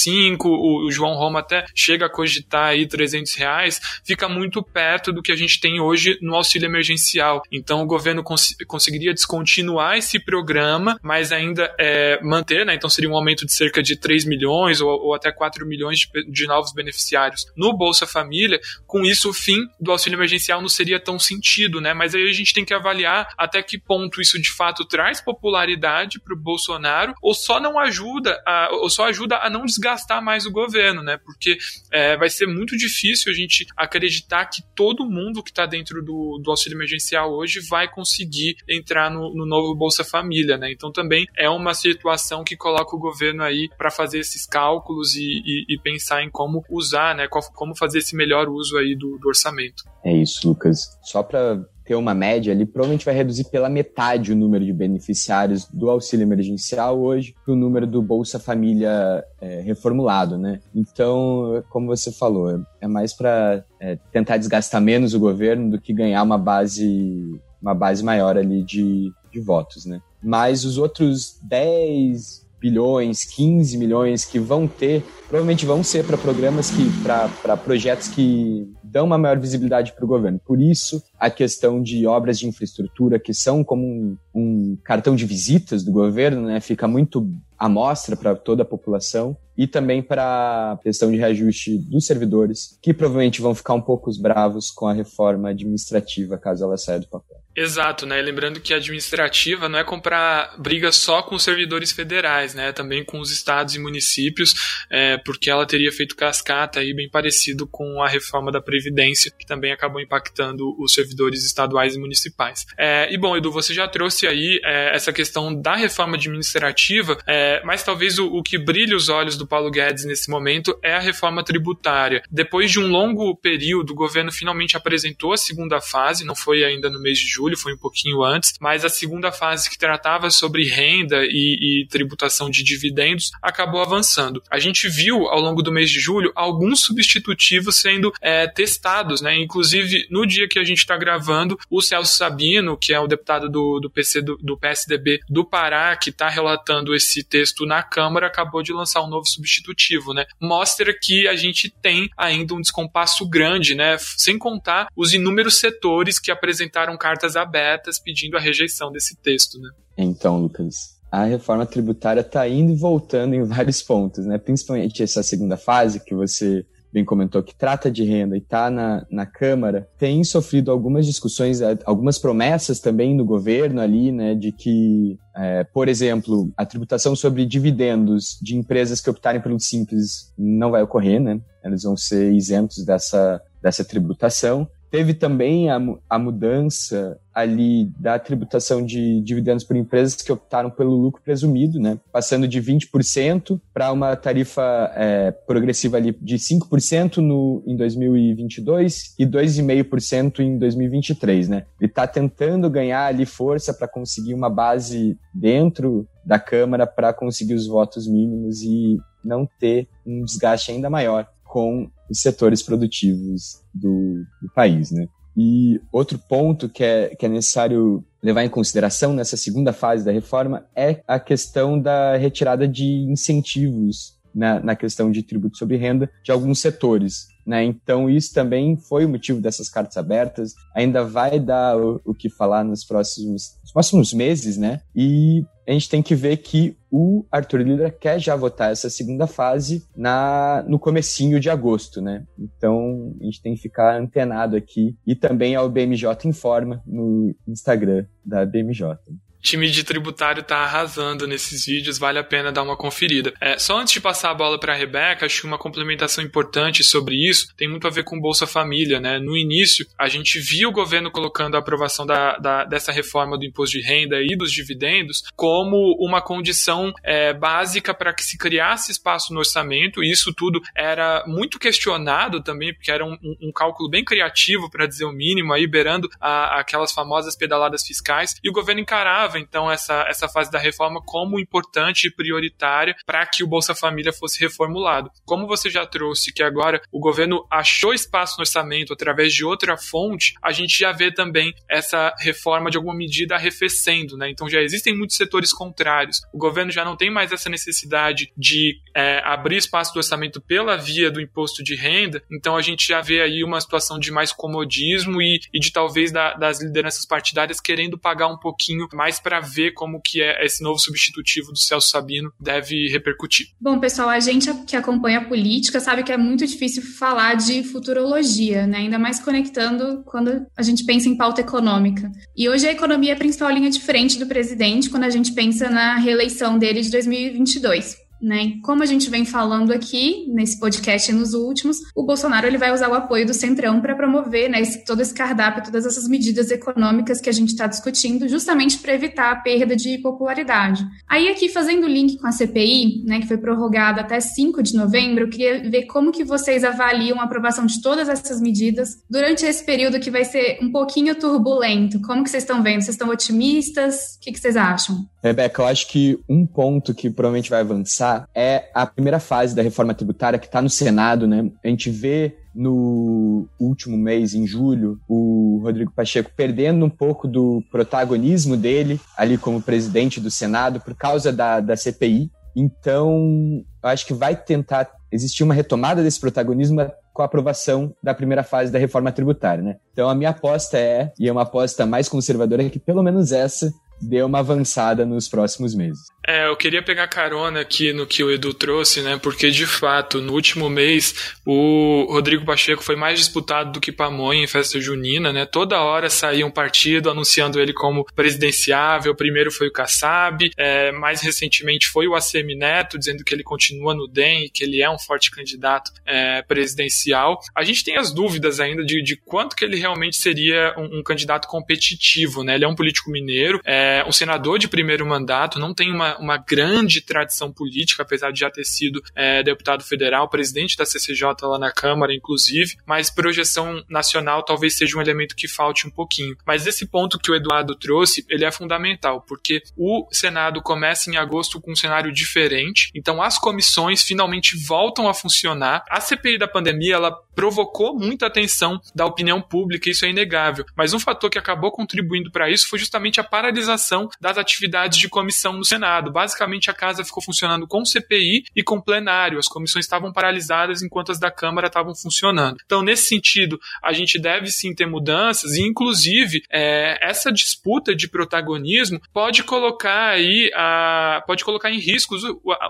o, 0.48 0.86
o 0.86 0.90
João 0.90 1.14
Roma 1.14 1.40
até 1.40 1.64
chega 1.74 2.06
a 2.06 2.10
cogitar 2.10 2.68
aí 2.68 2.86
300 2.86 3.34
reais, 3.34 3.80
fica 4.04 4.28
muito 4.28 4.62
perto 4.62 5.12
do 5.12 5.22
que 5.22 5.32
a 5.32 5.36
gente 5.36 5.60
tem 5.60 5.80
hoje 5.80 6.18
no 6.20 6.34
auxílio 6.34 6.66
emergencial. 6.66 7.42
Então 7.50 7.82
o 7.82 7.86
governo 7.86 8.22
cons 8.22 8.54
conseguiria 8.66 9.14
descontinuar 9.14 9.96
esse 9.96 10.18
programa, 10.18 10.98
mas 11.02 11.32
ainda 11.32 11.74
é, 11.78 12.20
manter, 12.22 12.66
né? 12.66 12.74
Então 12.74 12.90
seria 12.90 13.10
um 13.10 13.16
aumento 13.16 13.46
de 13.46 13.52
cerca 13.52 13.82
de 13.82 13.96
3 13.96 14.24
milhões 14.26 14.80
ou, 14.80 14.90
ou 14.90 15.14
até 15.14 15.32
4 15.32 15.66
milhões 15.66 16.00
de, 16.00 16.30
de, 16.30 16.46
novos 16.46 16.72
beneficiários 16.72 17.46
no 17.56 17.76
Bolsa 17.76 18.06
Família. 18.06 18.60
Com 18.86 19.04
isso, 19.04 19.30
o 19.30 19.32
fim 19.32 19.66
do 19.80 19.90
auxílio 19.90 20.16
emergencial 20.16 20.60
não 20.60 20.68
seria 20.68 21.00
tão 21.00 21.18
sentido, 21.18 21.80
né? 21.80 21.94
Mas 21.94 22.14
aí 22.14 22.28
a 22.28 22.32
gente 22.32 22.52
tem 22.52 22.64
que 22.64 22.74
avaliar 22.74 23.28
até 23.36 23.62
que 23.62 23.78
ponto 23.78 24.20
isso 24.20 24.40
de 24.40 24.50
fato 24.50 24.84
traz 24.84 25.20
popularidade 25.20 26.20
para 26.20 26.34
o 26.34 26.38
Bolsonaro 26.38 27.14
ou 27.22 27.34
só 27.34 27.58
não 27.58 27.78
ajuda, 27.78 28.40
a, 28.46 28.68
ou 28.72 28.90
só 28.90 29.06
ajuda 29.06 29.38
a 29.38 29.50
não 29.50 29.64
desgastar 29.64 29.85
desgastar 29.86 30.22
mais 30.22 30.46
o 30.46 30.50
governo, 30.50 31.02
né? 31.02 31.18
Porque 31.24 31.56
é, 31.92 32.16
vai 32.16 32.28
ser 32.28 32.46
muito 32.46 32.76
difícil 32.76 33.30
a 33.30 33.34
gente 33.34 33.66
acreditar 33.76 34.44
que 34.46 34.62
todo 34.74 35.08
mundo 35.08 35.42
que 35.42 35.50
está 35.50 35.64
dentro 35.64 36.02
do, 36.02 36.40
do, 36.42 36.50
auxílio 36.50 36.76
emergencial 36.76 37.32
hoje 37.32 37.60
vai 37.68 37.88
conseguir 37.88 38.56
entrar 38.68 39.10
no, 39.10 39.32
no, 39.34 39.46
novo 39.46 39.74
Bolsa 39.74 40.04
Família, 40.04 40.56
né? 40.56 40.72
Então 40.72 40.90
também 40.90 41.26
é 41.36 41.48
uma 41.48 41.72
situação 41.74 42.42
que 42.42 42.56
coloca 42.56 42.96
o 42.96 42.98
governo 42.98 43.42
aí 43.42 43.68
para 43.78 43.90
fazer 43.90 44.18
esses 44.18 44.44
cálculos 44.44 45.14
e, 45.14 45.42
e, 45.44 45.64
e, 45.68 45.78
pensar 45.80 46.22
em 46.22 46.30
como 46.30 46.64
usar, 46.68 47.14
né? 47.14 47.28
Como 47.28 47.76
fazer 47.76 47.98
esse 47.98 48.16
melhor 48.16 48.48
uso 48.48 48.76
aí 48.76 48.96
do, 48.96 49.18
do 49.18 49.28
orçamento. 49.28 49.84
É 50.04 50.12
isso, 50.12 50.48
Lucas. 50.48 50.98
Só 51.02 51.22
para 51.22 51.64
ter 51.86 51.94
uma 51.94 52.14
média 52.14 52.52
ali, 52.52 52.66
provavelmente 52.66 53.04
vai 53.04 53.14
reduzir 53.14 53.44
pela 53.44 53.68
metade 53.68 54.32
o 54.32 54.36
número 54.36 54.64
de 54.64 54.72
beneficiários 54.72 55.66
do 55.72 55.88
auxílio 55.88 56.24
emergencial 56.24 57.00
hoje 57.00 57.34
para 57.44 57.54
o 57.54 57.56
número 57.56 57.86
do 57.86 58.02
Bolsa 58.02 58.40
Família 58.40 59.24
é, 59.40 59.60
reformulado, 59.60 60.36
né? 60.36 60.60
Então, 60.74 61.62
como 61.70 61.86
você 61.86 62.10
falou, 62.10 62.60
é 62.80 62.88
mais 62.88 63.12
para 63.12 63.64
é, 63.80 63.96
tentar 64.12 64.36
desgastar 64.36 64.80
menos 64.80 65.14
o 65.14 65.20
governo 65.20 65.70
do 65.70 65.80
que 65.80 65.92
ganhar 65.92 66.22
uma 66.22 66.36
base, 66.38 67.40
uma 67.62 67.74
base 67.74 68.04
maior 68.04 68.36
ali 68.36 68.64
de, 68.64 69.12
de 69.32 69.40
votos, 69.40 69.86
né? 69.86 70.00
Mas 70.20 70.64
os 70.64 70.76
outros 70.76 71.38
10, 71.44 72.46
bilhões, 72.60 73.24
15 73.24 73.78
milhões 73.78 74.24
que 74.24 74.40
vão 74.40 74.66
ter, 74.66 75.04
provavelmente 75.28 75.64
vão 75.64 75.84
ser 75.84 76.04
para 76.04 76.18
programas 76.18 76.70
que, 76.70 76.90
para 77.02 77.56
projetos 77.56 78.08
que 78.08 78.68
dão 78.96 79.04
uma 79.04 79.18
maior 79.18 79.38
visibilidade 79.38 79.92
para 79.92 80.06
o 80.06 80.08
governo. 80.08 80.40
Por 80.42 80.58
isso, 80.58 81.02
a 81.20 81.28
questão 81.28 81.82
de 81.82 82.06
obras 82.06 82.38
de 82.38 82.46
infraestrutura, 82.46 83.18
que 83.18 83.34
são 83.34 83.62
como 83.62 83.86
um, 83.86 84.16
um 84.34 84.78
cartão 84.82 85.14
de 85.14 85.26
visitas 85.26 85.84
do 85.84 85.92
governo, 85.92 86.46
né, 86.46 86.60
fica 86.60 86.88
muito 86.88 87.30
à 87.58 87.68
mostra 87.68 88.16
para 88.16 88.34
toda 88.34 88.62
a 88.62 88.66
população, 88.66 89.36
e 89.54 89.66
também 89.66 90.02
para 90.02 90.72
a 90.72 90.76
questão 90.78 91.10
de 91.10 91.18
reajuste 91.18 91.76
dos 91.76 92.06
servidores, 92.06 92.78
que 92.80 92.94
provavelmente 92.94 93.42
vão 93.42 93.54
ficar 93.54 93.74
um 93.74 93.82
pouco 93.82 94.10
bravos 94.18 94.70
com 94.70 94.86
a 94.86 94.94
reforma 94.94 95.50
administrativa 95.50 96.38
caso 96.38 96.64
ela 96.64 96.78
saia 96.78 97.00
do 97.00 97.06
papel. 97.06 97.45
Exato, 97.56 98.04
né? 98.04 98.20
Lembrando 98.20 98.60
que 98.60 98.74
a 98.74 98.76
administrativa 98.76 99.66
não 99.66 99.78
é 99.78 99.84
comprar 99.84 100.54
briga 100.58 100.92
só 100.92 101.22
com 101.22 101.36
os 101.36 101.42
servidores 101.42 101.90
federais, 101.90 102.54
né? 102.54 102.70
Também 102.70 103.02
com 103.02 103.18
os 103.18 103.30
estados 103.30 103.74
e 103.74 103.78
municípios, 103.78 104.54
é, 104.90 105.16
porque 105.16 105.48
ela 105.48 105.64
teria 105.64 105.90
feito 105.90 106.14
cascata 106.14 106.80
aí 106.80 106.92
bem 106.92 107.08
parecido 107.08 107.66
com 107.66 108.02
a 108.02 108.08
reforma 108.08 108.52
da 108.52 108.60
Previdência, 108.60 109.30
que 109.30 109.46
também 109.46 109.72
acabou 109.72 110.02
impactando 110.02 110.76
os 110.78 110.92
servidores 110.92 111.46
estaduais 111.46 111.94
e 111.94 111.98
municipais. 111.98 112.66
É, 112.76 113.10
e 113.10 113.16
bom, 113.16 113.34
Edu, 113.34 113.50
você 113.50 113.72
já 113.72 113.88
trouxe 113.88 114.26
aí 114.26 114.60
é, 114.62 114.94
essa 114.94 115.10
questão 115.10 115.54
da 115.58 115.74
reforma 115.74 116.16
administrativa, 116.16 117.16
é, 117.26 117.62
mas 117.64 117.82
talvez 117.82 118.18
o, 118.18 118.26
o 118.26 118.42
que 118.42 118.58
brilha 118.58 118.94
os 118.94 119.08
olhos 119.08 119.36
do 119.36 119.46
Paulo 119.46 119.70
Guedes 119.70 120.04
nesse 120.04 120.28
momento 120.28 120.78
é 120.82 120.92
a 120.92 121.00
reforma 121.00 121.42
tributária. 121.42 122.22
Depois 122.30 122.70
de 122.70 122.78
um 122.78 122.86
longo 122.86 123.34
período, 123.34 123.90
o 123.92 123.96
governo 123.96 124.30
finalmente 124.30 124.76
apresentou 124.76 125.32
a 125.32 125.38
segunda 125.38 125.80
fase, 125.80 126.22
não 126.22 126.34
foi 126.34 126.62
ainda 126.62 126.90
no 126.90 127.00
mês 127.00 127.18
de 127.18 127.26
julho 127.26 127.45
julho, 127.46 127.56
foi 127.56 127.74
um 127.74 127.78
pouquinho 127.78 128.22
antes, 128.22 128.54
mas 128.60 128.84
a 128.84 128.88
segunda 128.88 129.30
fase 129.30 129.70
que 129.70 129.78
tratava 129.78 130.30
sobre 130.30 130.64
renda 130.64 131.24
e, 131.24 131.82
e 131.82 131.86
tributação 131.88 132.50
de 132.50 132.62
dividendos 132.62 133.30
acabou 133.40 133.80
avançando. 133.80 134.42
A 134.50 134.58
gente 134.58 134.88
viu 134.88 135.28
ao 135.28 135.40
longo 135.40 135.62
do 135.62 135.72
mês 135.72 135.90
de 135.90 136.00
julho 136.00 136.32
alguns 136.34 136.80
substitutivos 136.80 137.76
sendo 137.76 138.12
é, 138.20 138.46
testados, 138.46 139.20
né? 139.20 139.36
Inclusive, 139.36 140.06
no 140.10 140.26
dia 140.26 140.48
que 140.48 140.58
a 140.58 140.64
gente 140.64 140.78
está 140.78 140.96
gravando, 140.96 141.58
o 141.70 141.80
Celso 141.80 142.16
Sabino, 142.16 142.76
que 142.76 142.92
é 142.92 142.98
o 142.98 143.06
deputado 143.06 143.48
do, 143.48 143.78
do, 143.80 143.90
PC, 143.90 144.22
do, 144.22 144.36
do 144.38 144.58
PSDB 144.58 145.20
do 145.28 145.44
Pará, 145.44 145.96
que 145.96 146.10
está 146.10 146.28
relatando 146.28 146.94
esse 146.94 147.22
texto 147.22 147.64
na 147.64 147.82
Câmara, 147.82 148.26
acabou 148.26 148.62
de 148.62 148.72
lançar 148.72 149.02
um 149.02 149.08
novo 149.08 149.26
substitutivo, 149.26 150.12
né? 150.12 150.26
Mostra 150.40 150.92
que 150.92 151.28
a 151.28 151.36
gente 151.36 151.70
tem 151.70 152.08
ainda 152.16 152.54
um 152.54 152.60
descompasso 152.60 153.28
grande, 153.28 153.74
né? 153.74 153.96
Sem 153.98 154.38
contar 154.38 154.88
os 154.96 155.12
inúmeros 155.12 155.58
setores 155.58 156.18
que 156.18 156.30
apresentaram 156.30 156.96
cartas 156.96 157.35
abertas 157.36 157.98
pedindo 157.98 158.36
a 158.36 158.40
rejeição 158.40 158.90
desse 158.90 159.16
texto, 159.16 159.58
né? 159.58 159.70
Então, 159.96 160.40
Lucas, 160.40 160.96
a 161.10 161.24
reforma 161.24 161.64
tributária 161.64 162.20
está 162.20 162.48
indo 162.48 162.72
e 162.72 162.76
voltando 162.76 163.34
em 163.34 163.42
vários 163.44 163.82
pontos, 163.82 164.26
né? 164.26 164.38
Principalmente 164.38 165.02
essa 165.02 165.22
segunda 165.22 165.56
fase 165.56 166.04
que 166.04 166.14
você 166.14 166.64
bem 166.92 167.04
comentou, 167.04 167.42
que 167.42 167.54
trata 167.54 167.90
de 167.90 168.04
renda 168.04 168.36
e 168.36 168.40
está 168.40 168.70
na, 168.70 169.04
na 169.10 169.26
Câmara, 169.26 169.86
tem 169.98 170.24
sofrido 170.24 170.70
algumas 170.70 171.04
discussões, 171.04 171.60
é, 171.60 171.78
algumas 171.84 172.18
promessas 172.18 172.80
também 172.80 173.14
no 173.14 173.22
governo 173.22 173.82
ali, 173.82 174.10
né, 174.10 174.34
de 174.34 174.50
que, 174.50 175.18
é, 175.36 175.62
por 175.64 175.88
exemplo, 175.88 176.50
a 176.56 176.64
tributação 176.64 177.14
sobre 177.14 177.44
dividendos 177.44 178.38
de 178.40 178.56
empresas 178.56 179.00
que 179.00 179.10
optarem 179.10 179.42
pelo 179.42 179.60
Simples 179.60 180.32
não 180.38 180.70
vai 180.70 180.82
ocorrer, 180.82 181.20
né? 181.20 181.38
Eles 181.62 181.82
vão 181.82 181.96
ser 181.98 182.32
isentos 182.32 182.82
dessa, 182.84 183.42
dessa 183.60 183.84
tributação. 183.84 184.66
Teve 184.90 185.14
também 185.14 185.70
a, 185.70 185.78
a 186.08 186.18
mudança 186.18 187.18
ali 187.34 187.90
da 187.98 188.18
tributação 188.18 188.82
de 188.84 189.20
dividendos 189.20 189.62
por 189.62 189.76
empresas 189.76 190.14
que 190.22 190.32
optaram 190.32 190.70
pelo 190.70 190.96
lucro 190.96 191.20
presumido, 191.22 191.78
né? 191.78 191.98
Passando 192.10 192.48
de 192.48 192.62
20% 192.62 193.60
para 193.74 193.92
uma 193.92 194.16
tarifa 194.16 194.90
é, 194.94 195.30
progressiva 195.30 195.98
ali 195.98 196.16
de 196.20 196.36
5% 196.36 197.18
no, 197.18 197.62
em 197.66 197.76
2022 197.76 199.14
e 199.18 199.26
2,5% 199.26 200.40
em 200.40 200.56
2023, 200.56 201.48
né? 201.48 201.66
Ele 201.78 201.90
está 201.90 202.06
tentando 202.06 202.70
ganhar 202.70 203.06
ali 203.06 203.26
força 203.26 203.74
para 203.74 203.86
conseguir 203.86 204.32
uma 204.32 204.48
base 204.48 205.18
dentro 205.34 206.08
da 206.24 206.38
Câmara 206.38 206.86
para 206.86 207.12
conseguir 207.12 207.54
os 207.54 207.66
votos 207.66 208.08
mínimos 208.08 208.62
e 208.62 208.98
não 209.22 209.46
ter 209.58 209.88
um 210.06 210.24
desgaste 210.24 210.70
ainda 210.72 210.88
maior 210.88 211.28
com 211.56 211.90
os 212.10 212.20
setores 212.20 212.62
produtivos 212.62 213.62
do, 213.72 214.22
do 214.42 214.52
país, 214.54 214.90
né? 214.90 215.08
E 215.34 215.80
outro 215.90 216.18
ponto 216.18 216.68
que 216.68 216.84
é, 216.84 217.16
que 217.16 217.24
é 217.24 217.30
necessário 217.30 218.04
levar 218.22 218.44
em 218.44 218.50
consideração 218.50 219.14
nessa 219.14 219.38
segunda 219.38 219.72
fase 219.72 220.04
da 220.04 220.12
reforma 220.12 220.66
é 220.76 221.02
a 221.08 221.18
questão 221.18 221.80
da 221.80 222.14
retirada 222.18 222.68
de 222.68 222.84
incentivos 223.10 224.15
na, 224.36 224.60
na 224.60 224.76
questão 224.76 225.10
de 225.10 225.22
tributo 225.22 225.56
sobre 225.56 225.78
renda 225.78 226.10
de 226.22 226.30
alguns 226.30 226.60
setores. 226.60 227.28
Né? 227.46 227.64
Então, 227.64 228.10
isso 228.10 228.34
também 228.34 228.76
foi 228.76 229.04
o 229.04 229.08
motivo 229.08 229.40
dessas 229.40 229.70
cartas 229.70 229.96
abertas. 229.96 230.52
Ainda 230.74 231.04
vai 231.04 231.40
dar 231.40 231.78
o, 231.78 232.00
o 232.04 232.12
que 232.12 232.28
falar 232.28 232.62
nos 232.64 232.84
próximos, 232.84 233.56
nos 233.62 233.72
próximos 233.72 234.12
meses, 234.12 234.56
né? 234.58 234.80
E 234.94 235.44
a 235.66 235.72
gente 235.72 235.88
tem 235.88 236.02
que 236.02 236.14
ver 236.14 236.38
que 236.38 236.76
o 236.90 237.24
Arthur 237.30 237.60
Lira 237.60 237.90
quer 237.90 238.18
já 238.18 238.34
votar 238.34 238.72
essa 238.72 238.90
segunda 238.90 239.26
fase 239.28 239.84
na, 239.96 240.64
no 240.66 240.78
comecinho 240.78 241.38
de 241.38 241.48
agosto, 241.48 242.00
né? 242.00 242.24
Então, 242.36 243.14
a 243.20 243.24
gente 243.24 243.40
tem 243.40 243.54
que 243.54 243.62
ficar 243.62 243.96
antenado 243.96 244.56
aqui. 244.56 244.96
E 245.06 245.14
também 245.14 245.54
ao 245.54 245.70
BMJ 245.70 246.08
Informa 246.24 246.82
no 246.84 247.34
Instagram 247.46 248.06
da 248.24 248.44
BMJ 248.44 248.98
time 249.46 249.70
de 249.70 249.84
tributário 249.84 250.42
tá 250.42 250.58
arrasando 250.58 251.26
nesses 251.26 251.64
vídeos, 251.64 251.98
vale 251.98 252.18
a 252.18 252.24
pena 252.24 252.50
dar 252.50 252.62
uma 252.62 252.76
conferida. 252.76 253.32
É, 253.40 253.56
só 253.58 253.78
antes 253.78 253.94
de 253.94 254.00
passar 254.00 254.30
a 254.30 254.34
bola 254.34 254.58
para 254.58 254.72
a 254.72 254.76
Rebeca, 254.76 255.24
acho 255.24 255.40
que 255.40 255.46
uma 255.46 255.58
complementação 255.58 256.22
importante 256.22 256.82
sobre 256.82 257.14
isso 257.14 257.54
tem 257.56 257.68
muito 257.68 257.86
a 257.86 257.90
ver 257.90 258.02
com 258.02 258.20
Bolsa 258.20 258.46
Família, 258.46 258.98
né? 258.98 259.18
No 259.18 259.36
início, 259.36 259.86
a 259.96 260.08
gente 260.08 260.40
viu 260.40 260.70
o 260.70 260.72
governo 260.72 261.10
colocando 261.10 261.54
a 261.54 261.58
aprovação 261.58 262.04
da, 262.04 262.36
da 262.38 262.64
dessa 262.64 262.90
reforma 262.90 263.38
do 263.38 263.44
imposto 263.44 263.78
de 263.78 263.84
renda 263.84 264.16
e 264.20 264.36
dos 264.36 264.50
dividendos 264.52 265.22
como 265.36 265.96
uma 266.00 266.20
condição 266.20 266.92
é, 267.02 267.32
básica 267.32 267.94
para 267.94 268.12
que 268.12 268.24
se 268.24 268.36
criasse 268.36 268.90
espaço 268.90 269.32
no 269.32 269.38
orçamento, 269.38 270.02
e 270.02 270.10
isso 270.10 270.32
tudo 270.34 270.60
era 270.74 271.24
muito 271.26 271.58
questionado 271.58 272.42
também, 272.42 272.74
porque 272.74 272.90
era 272.90 273.04
um, 273.04 273.16
um, 273.40 273.52
cálculo 273.52 273.88
bem 273.88 274.04
criativo, 274.04 274.68
para 274.70 274.86
dizer 274.86 275.04
o 275.04 275.12
mínimo, 275.12 275.52
aí 275.52 275.66
beirando 275.66 276.10
a, 276.20 276.60
aquelas 276.60 276.92
famosas 276.92 277.36
pedaladas 277.36 277.86
fiscais, 277.86 278.34
e 278.42 278.48
o 278.48 278.52
governo 278.52 278.80
encarava 278.80 279.35
então 279.38 279.70
essa, 279.70 280.04
essa 280.08 280.28
fase 280.28 280.50
da 280.50 280.58
reforma 280.58 281.00
como 281.04 281.38
importante 281.38 282.06
e 282.06 282.10
prioritária 282.10 282.96
para 283.04 283.24
que 283.26 283.42
o 283.42 283.46
Bolsa 283.46 283.74
Família 283.74 284.12
fosse 284.12 284.40
reformulado. 284.40 285.10
Como 285.24 285.46
você 285.46 285.70
já 285.70 285.86
trouxe 285.86 286.32
que 286.32 286.42
agora 286.42 286.80
o 286.92 287.00
governo 287.00 287.46
achou 287.50 287.92
espaço 287.92 288.36
no 288.36 288.42
orçamento 288.42 288.92
através 288.92 289.32
de 289.32 289.44
outra 289.44 289.76
fonte, 289.76 290.34
a 290.42 290.52
gente 290.52 290.78
já 290.78 290.92
vê 290.92 291.12
também 291.12 291.54
essa 291.68 292.14
reforma 292.18 292.70
de 292.70 292.76
alguma 292.76 292.94
medida 292.94 293.34
arrefecendo, 293.34 294.16
né? 294.16 294.30
Então 294.30 294.48
já 294.48 294.60
existem 294.60 294.96
muitos 294.96 295.16
setores 295.16 295.52
contrários. 295.52 296.20
O 296.32 296.38
governo 296.38 296.70
já 296.70 296.84
não 296.84 296.96
tem 296.96 297.10
mais 297.10 297.32
essa 297.32 297.48
necessidade 297.48 298.32
de 298.36 298.80
é, 298.94 299.20
abrir 299.24 299.56
espaço 299.56 299.92
do 299.92 299.98
orçamento 299.98 300.40
pela 300.40 300.76
via 300.76 301.10
do 301.10 301.20
imposto 301.20 301.62
de 301.62 301.74
renda, 301.74 302.22
então 302.30 302.56
a 302.56 302.62
gente 302.62 302.86
já 302.86 303.00
vê 303.00 303.20
aí 303.20 303.42
uma 303.44 303.60
situação 303.60 303.98
de 303.98 304.10
mais 304.10 304.32
comodismo 304.32 305.20
e, 305.20 305.40
e 305.52 305.58
de 305.58 305.72
talvez 305.72 306.12
da, 306.12 306.34
das 306.34 306.60
lideranças 306.60 307.04
partidárias 307.06 307.60
querendo 307.60 307.98
pagar 307.98 308.28
um 308.28 308.38
pouquinho 308.38 308.88
mais 308.92 309.15
para 309.18 309.40
ver 309.40 309.72
como 309.72 310.00
que 310.00 310.22
é 310.22 310.44
esse 310.44 310.62
novo 310.62 310.78
substitutivo 310.78 311.52
do 311.52 311.58
Celso 311.58 311.88
Sabino 311.88 312.32
deve 312.40 312.88
repercutir. 312.88 313.48
Bom, 313.60 313.78
pessoal, 313.78 314.08
a 314.08 314.20
gente 314.20 314.52
que 314.66 314.76
acompanha 314.76 315.18
a 315.18 315.24
política 315.24 315.80
sabe 315.80 316.02
que 316.02 316.12
é 316.12 316.16
muito 316.16 316.46
difícil 316.46 316.82
falar 316.82 317.34
de 317.34 317.62
futurologia, 317.62 318.66
né? 318.66 318.78
Ainda 318.78 318.98
mais 318.98 319.20
conectando 319.20 320.02
quando 320.04 320.46
a 320.56 320.62
gente 320.62 320.84
pensa 320.84 321.08
em 321.08 321.16
pauta 321.16 321.40
econômica. 321.40 322.10
E 322.36 322.48
hoje 322.48 322.66
a 322.66 322.72
economia 322.72 323.12
é 323.12 323.14
a 323.14 323.18
principal 323.18 323.50
linha 323.50 323.70
de 323.70 323.80
frente 323.80 324.18
do 324.18 324.26
presidente 324.26 324.90
quando 324.90 325.04
a 325.04 325.10
gente 325.10 325.32
pensa 325.32 325.68
na 325.70 325.96
reeleição 325.96 326.58
dele 326.58 326.80
de 326.80 326.90
2022. 326.90 328.05
Né? 328.20 328.54
Como 328.62 328.82
a 328.82 328.86
gente 328.86 329.10
vem 329.10 329.24
falando 329.24 329.72
aqui 329.72 330.26
nesse 330.28 330.58
podcast 330.58 331.10
e 331.10 331.14
nos 331.14 331.34
últimos, 331.34 331.78
o 331.94 332.02
Bolsonaro 332.02 332.46
ele 332.46 332.58
vai 332.58 332.72
usar 332.72 332.88
o 332.88 332.94
apoio 332.94 333.26
do 333.26 333.34
Centrão 333.34 333.80
para 333.80 333.94
promover 333.94 334.48
né, 334.48 334.60
esse, 334.60 334.84
todo 334.84 335.00
esse 335.00 335.12
cardápio, 335.12 335.64
todas 335.64 335.84
essas 335.84 336.08
medidas 336.08 336.50
econômicas 336.50 337.20
que 337.20 337.28
a 337.28 337.32
gente 337.32 337.50
está 337.50 337.66
discutindo, 337.66 338.28
justamente 338.28 338.78
para 338.78 338.94
evitar 338.94 339.32
a 339.32 339.36
perda 339.36 339.76
de 339.76 339.98
popularidade. 339.98 340.86
Aí 341.08 341.28
aqui 341.28 341.48
fazendo 341.48 341.84
o 341.84 341.88
link 341.88 342.16
com 342.18 342.26
a 342.26 342.32
CPI, 342.32 343.04
né, 343.04 343.20
que 343.20 343.28
foi 343.28 343.36
prorrogada 343.36 344.00
até 344.00 344.18
5 344.18 344.62
de 344.62 344.74
novembro, 344.74 345.24
eu 345.24 345.28
queria 345.28 345.68
ver 345.68 345.84
como 345.86 346.10
que 346.10 346.24
vocês 346.24 346.64
avaliam 346.64 347.20
a 347.20 347.24
aprovação 347.24 347.66
de 347.66 347.80
todas 347.82 348.08
essas 348.08 348.40
medidas 348.40 349.02
durante 349.10 349.44
esse 349.44 349.64
período 349.64 350.00
que 350.00 350.10
vai 350.10 350.24
ser 350.24 350.58
um 350.62 350.70
pouquinho 350.70 351.14
turbulento. 351.14 352.00
Como 352.00 352.24
que 352.24 352.30
vocês 352.30 352.42
estão 352.42 352.62
vendo? 352.62 352.82
Vocês 352.82 352.94
estão 352.94 353.08
otimistas? 353.08 354.16
O 354.16 354.20
que, 354.20 354.32
que 354.32 354.40
vocês 354.40 354.56
acham? 354.56 355.06
Rebeca, 355.22 355.62
eu 355.62 355.66
acho 355.66 355.88
que 355.88 356.18
um 356.28 356.46
ponto 356.46 356.94
que 356.94 357.10
provavelmente 357.10 357.50
vai 357.50 357.60
avançar 357.60 358.05
é 358.34 358.70
a 358.74 358.86
primeira 358.86 359.18
fase 359.18 359.54
da 359.54 359.62
reforma 359.62 359.94
tributária 359.94 360.38
que 360.38 360.46
está 360.46 360.60
no 360.60 360.70
Senado, 360.70 361.26
né? 361.26 361.50
A 361.64 361.68
gente 361.68 361.90
vê 361.90 362.36
no 362.54 363.46
último 363.60 363.96
mês, 363.96 364.34
em 364.34 364.46
julho, 364.46 364.98
o 365.06 365.60
Rodrigo 365.62 365.92
Pacheco 365.94 366.30
perdendo 366.34 366.86
um 366.86 366.90
pouco 366.90 367.28
do 367.28 367.62
protagonismo 367.70 368.56
dele 368.56 368.98
ali 369.16 369.36
como 369.36 369.60
presidente 369.60 370.18
do 370.20 370.30
Senado 370.30 370.80
por 370.80 370.94
causa 370.94 371.32
da, 371.32 371.60
da 371.60 371.76
CPI. 371.76 372.30
Então, 372.56 373.62
eu 373.82 373.88
acho 373.88 374.06
que 374.06 374.14
vai 374.14 374.34
tentar 374.34 374.90
existir 375.12 375.44
uma 375.44 375.52
retomada 375.52 376.02
desse 376.02 376.18
protagonismo 376.18 376.90
com 377.12 377.22
a 377.22 377.26
aprovação 377.26 377.94
da 378.02 378.14
primeira 378.14 378.42
fase 378.42 378.72
da 378.72 378.78
reforma 378.78 379.12
tributária, 379.12 379.62
né? 379.62 379.76
Então, 379.92 380.08
a 380.08 380.14
minha 380.14 380.30
aposta 380.30 380.78
é, 380.78 381.12
e 381.18 381.28
é 381.28 381.32
uma 381.32 381.42
aposta 381.42 381.84
mais 381.84 382.08
conservadora, 382.08 382.64
é 382.64 382.70
que 382.70 382.78
pelo 382.78 383.02
menos 383.02 383.32
essa 383.32 383.70
dê 384.00 384.22
uma 384.22 384.40
avançada 384.40 385.06
nos 385.06 385.28
próximos 385.28 385.74
meses. 385.74 386.00
É, 386.26 386.48
eu 386.48 386.56
queria 386.56 386.82
pegar 386.82 387.06
carona 387.06 387.60
aqui 387.60 387.92
no 387.92 388.04
que 388.04 388.24
o 388.24 388.30
Edu 388.30 388.52
trouxe, 388.52 389.00
né? 389.00 389.16
Porque 389.16 389.48
de 389.48 389.64
fato, 389.64 390.20
no 390.20 390.32
último 390.32 390.68
mês, 390.68 391.34
o 391.44 392.06
Rodrigo 392.10 392.44
Pacheco 392.44 392.82
foi 392.82 392.96
mais 392.96 393.20
disputado 393.20 393.70
do 393.70 393.80
que 393.80 393.92
Pamonha 393.92 394.42
em 394.42 394.46
festa 394.48 394.80
junina, 394.80 395.32
né? 395.32 395.46
Toda 395.46 395.80
hora 395.80 396.10
saía 396.10 396.44
um 396.44 396.50
partido 396.50 397.08
anunciando 397.08 397.60
ele 397.60 397.72
como 397.72 398.04
presidenciável. 398.16 399.14
Primeiro 399.14 399.52
foi 399.52 399.68
o 399.68 399.72
Kassab, 399.72 400.50
é, 400.56 400.90
mais 400.90 401.20
recentemente 401.20 401.86
foi 401.86 402.08
o 402.08 402.16
ACM 402.16 402.56
Neto, 402.56 402.98
dizendo 402.98 403.22
que 403.22 403.32
ele 403.32 403.44
continua 403.44 403.94
no 403.94 404.08
DEM 404.08 404.46
e 404.46 404.50
que 404.50 404.64
ele 404.64 404.82
é 404.82 404.90
um 404.90 404.98
forte 404.98 405.30
candidato 405.30 405.92
é, 406.04 406.42
presidencial. 406.42 407.40
A 407.54 407.62
gente 407.62 407.84
tem 407.84 407.96
as 407.96 408.12
dúvidas 408.12 408.58
ainda 408.58 408.84
de, 408.84 409.00
de 409.00 409.16
quanto 409.16 409.54
que 409.54 409.64
ele 409.64 409.76
realmente 409.76 410.16
seria 410.16 410.74
um, 410.76 410.98
um 410.98 411.02
candidato 411.04 411.46
competitivo, 411.46 412.42
né? 412.42 412.56
Ele 412.56 412.64
é 412.64 412.68
um 412.68 412.74
político 412.74 413.12
mineiro, 413.12 413.60
é 413.64 414.04
um 414.08 414.12
senador 414.12 414.58
de 414.58 414.66
primeiro 414.66 415.06
mandato, 415.06 415.60
não 415.60 415.72
tem 415.72 415.92
uma, 415.92 416.15
uma 416.18 416.36
grande 416.36 417.00
tradição 417.00 417.52
política, 417.52 418.02
apesar 418.02 418.30
de 418.30 418.40
já 418.40 418.50
ter 418.50 418.64
sido 418.64 419.02
é, 419.14 419.42
deputado 419.42 419.82
federal, 419.84 420.28
presidente 420.28 420.76
da 420.76 420.84
CCJ 420.84 421.34
lá 421.42 421.58
na 421.58 421.72
Câmara, 421.72 422.14
inclusive, 422.14 422.76
mas 422.86 423.10
projeção 423.10 423.82
nacional 423.88 424.42
talvez 424.42 424.76
seja 424.76 424.96
um 424.96 425.00
elemento 425.00 425.36
que 425.36 425.48
falte 425.48 425.86
um 425.86 425.90
pouquinho. 425.90 426.36
Mas 426.46 426.66
esse 426.66 426.86
ponto 426.86 427.18
que 427.18 427.30
o 427.30 427.34
Eduardo 427.34 427.74
trouxe, 427.74 428.24
ele 428.28 428.44
é 428.44 428.50
fundamental, 428.50 429.20
porque 429.20 429.62
o 429.76 430.06
Senado 430.10 430.62
começa 430.62 431.10
em 431.10 431.16
agosto 431.16 431.60
com 431.60 431.72
um 431.72 431.76
cenário 431.76 432.12
diferente, 432.12 432.90
então 432.94 433.22
as 433.22 433.38
comissões 433.38 434.02
finalmente 434.02 434.56
voltam 434.56 435.08
a 435.08 435.14
funcionar. 435.14 435.84
A 435.88 436.00
CPI 436.00 436.38
da 436.38 436.48
pandemia, 436.48 436.94
ela 436.94 437.25
provocou 437.36 437.94
muita 437.94 438.26
atenção 438.26 438.80
da 438.94 439.04
opinião 439.04 439.42
pública, 439.42 439.90
isso 439.90 440.06
é 440.06 440.08
inegável. 440.08 440.64
Mas 440.74 440.94
um 440.94 440.98
fator 440.98 441.28
que 441.28 441.38
acabou 441.38 441.70
contribuindo 441.70 442.30
para 442.30 442.50
isso 442.50 442.66
foi 442.68 442.78
justamente 442.78 443.20
a 443.20 443.24
paralisação 443.24 444.08
das 444.18 444.38
atividades 444.38 444.98
de 444.98 445.08
comissão 445.08 445.52
no 445.52 445.64
Senado. 445.64 446.10
Basicamente, 446.10 446.70
a 446.70 446.74
casa 446.74 447.04
ficou 447.04 447.22
funcionando 447.22 447.66
com 447.66 447.84
CPI 447.84 448.44
e 448.56 448.62
com 448.62 448.80
plenário. 448.80 449.38
As 449.38 449.46
comissões 449.46 449.84
estavam 449.84 450.12
paralisadas 450.12 450.82
enquanto 450.82 451.12
as 451.12 451.20
da 451.20 451.30
Câmara 451.30 451.66
estavam 451.66 451.94
funcionando. 451.94 452.56
Então, 452.64 452.82
nesse 452.82 453.06
sentido, 453.08 453.60
a 453.82 453.92
gente 453.92 454.18
deve 454.18 454.50
sim 454.50 454.74
ter 454.74 454.86
mudanças 454.86 455.52
e, 455.56 455.62
inclusive, 455.62 456.42
é, 456.50 456.98
essa 457.02 457.30
disputa 457.30 457.94
de 457.94 458.08
protagonismo 458.08 458.98
pode 459.12 459.44
colocar 459.44 460.08
aí, 460.08 460.50
a, 460.54 461.22
pode 461.26 461.44
colocar 461.44 461.70
em 461.70 461.78
risco 461.78 462.14
os, 462.14 462.22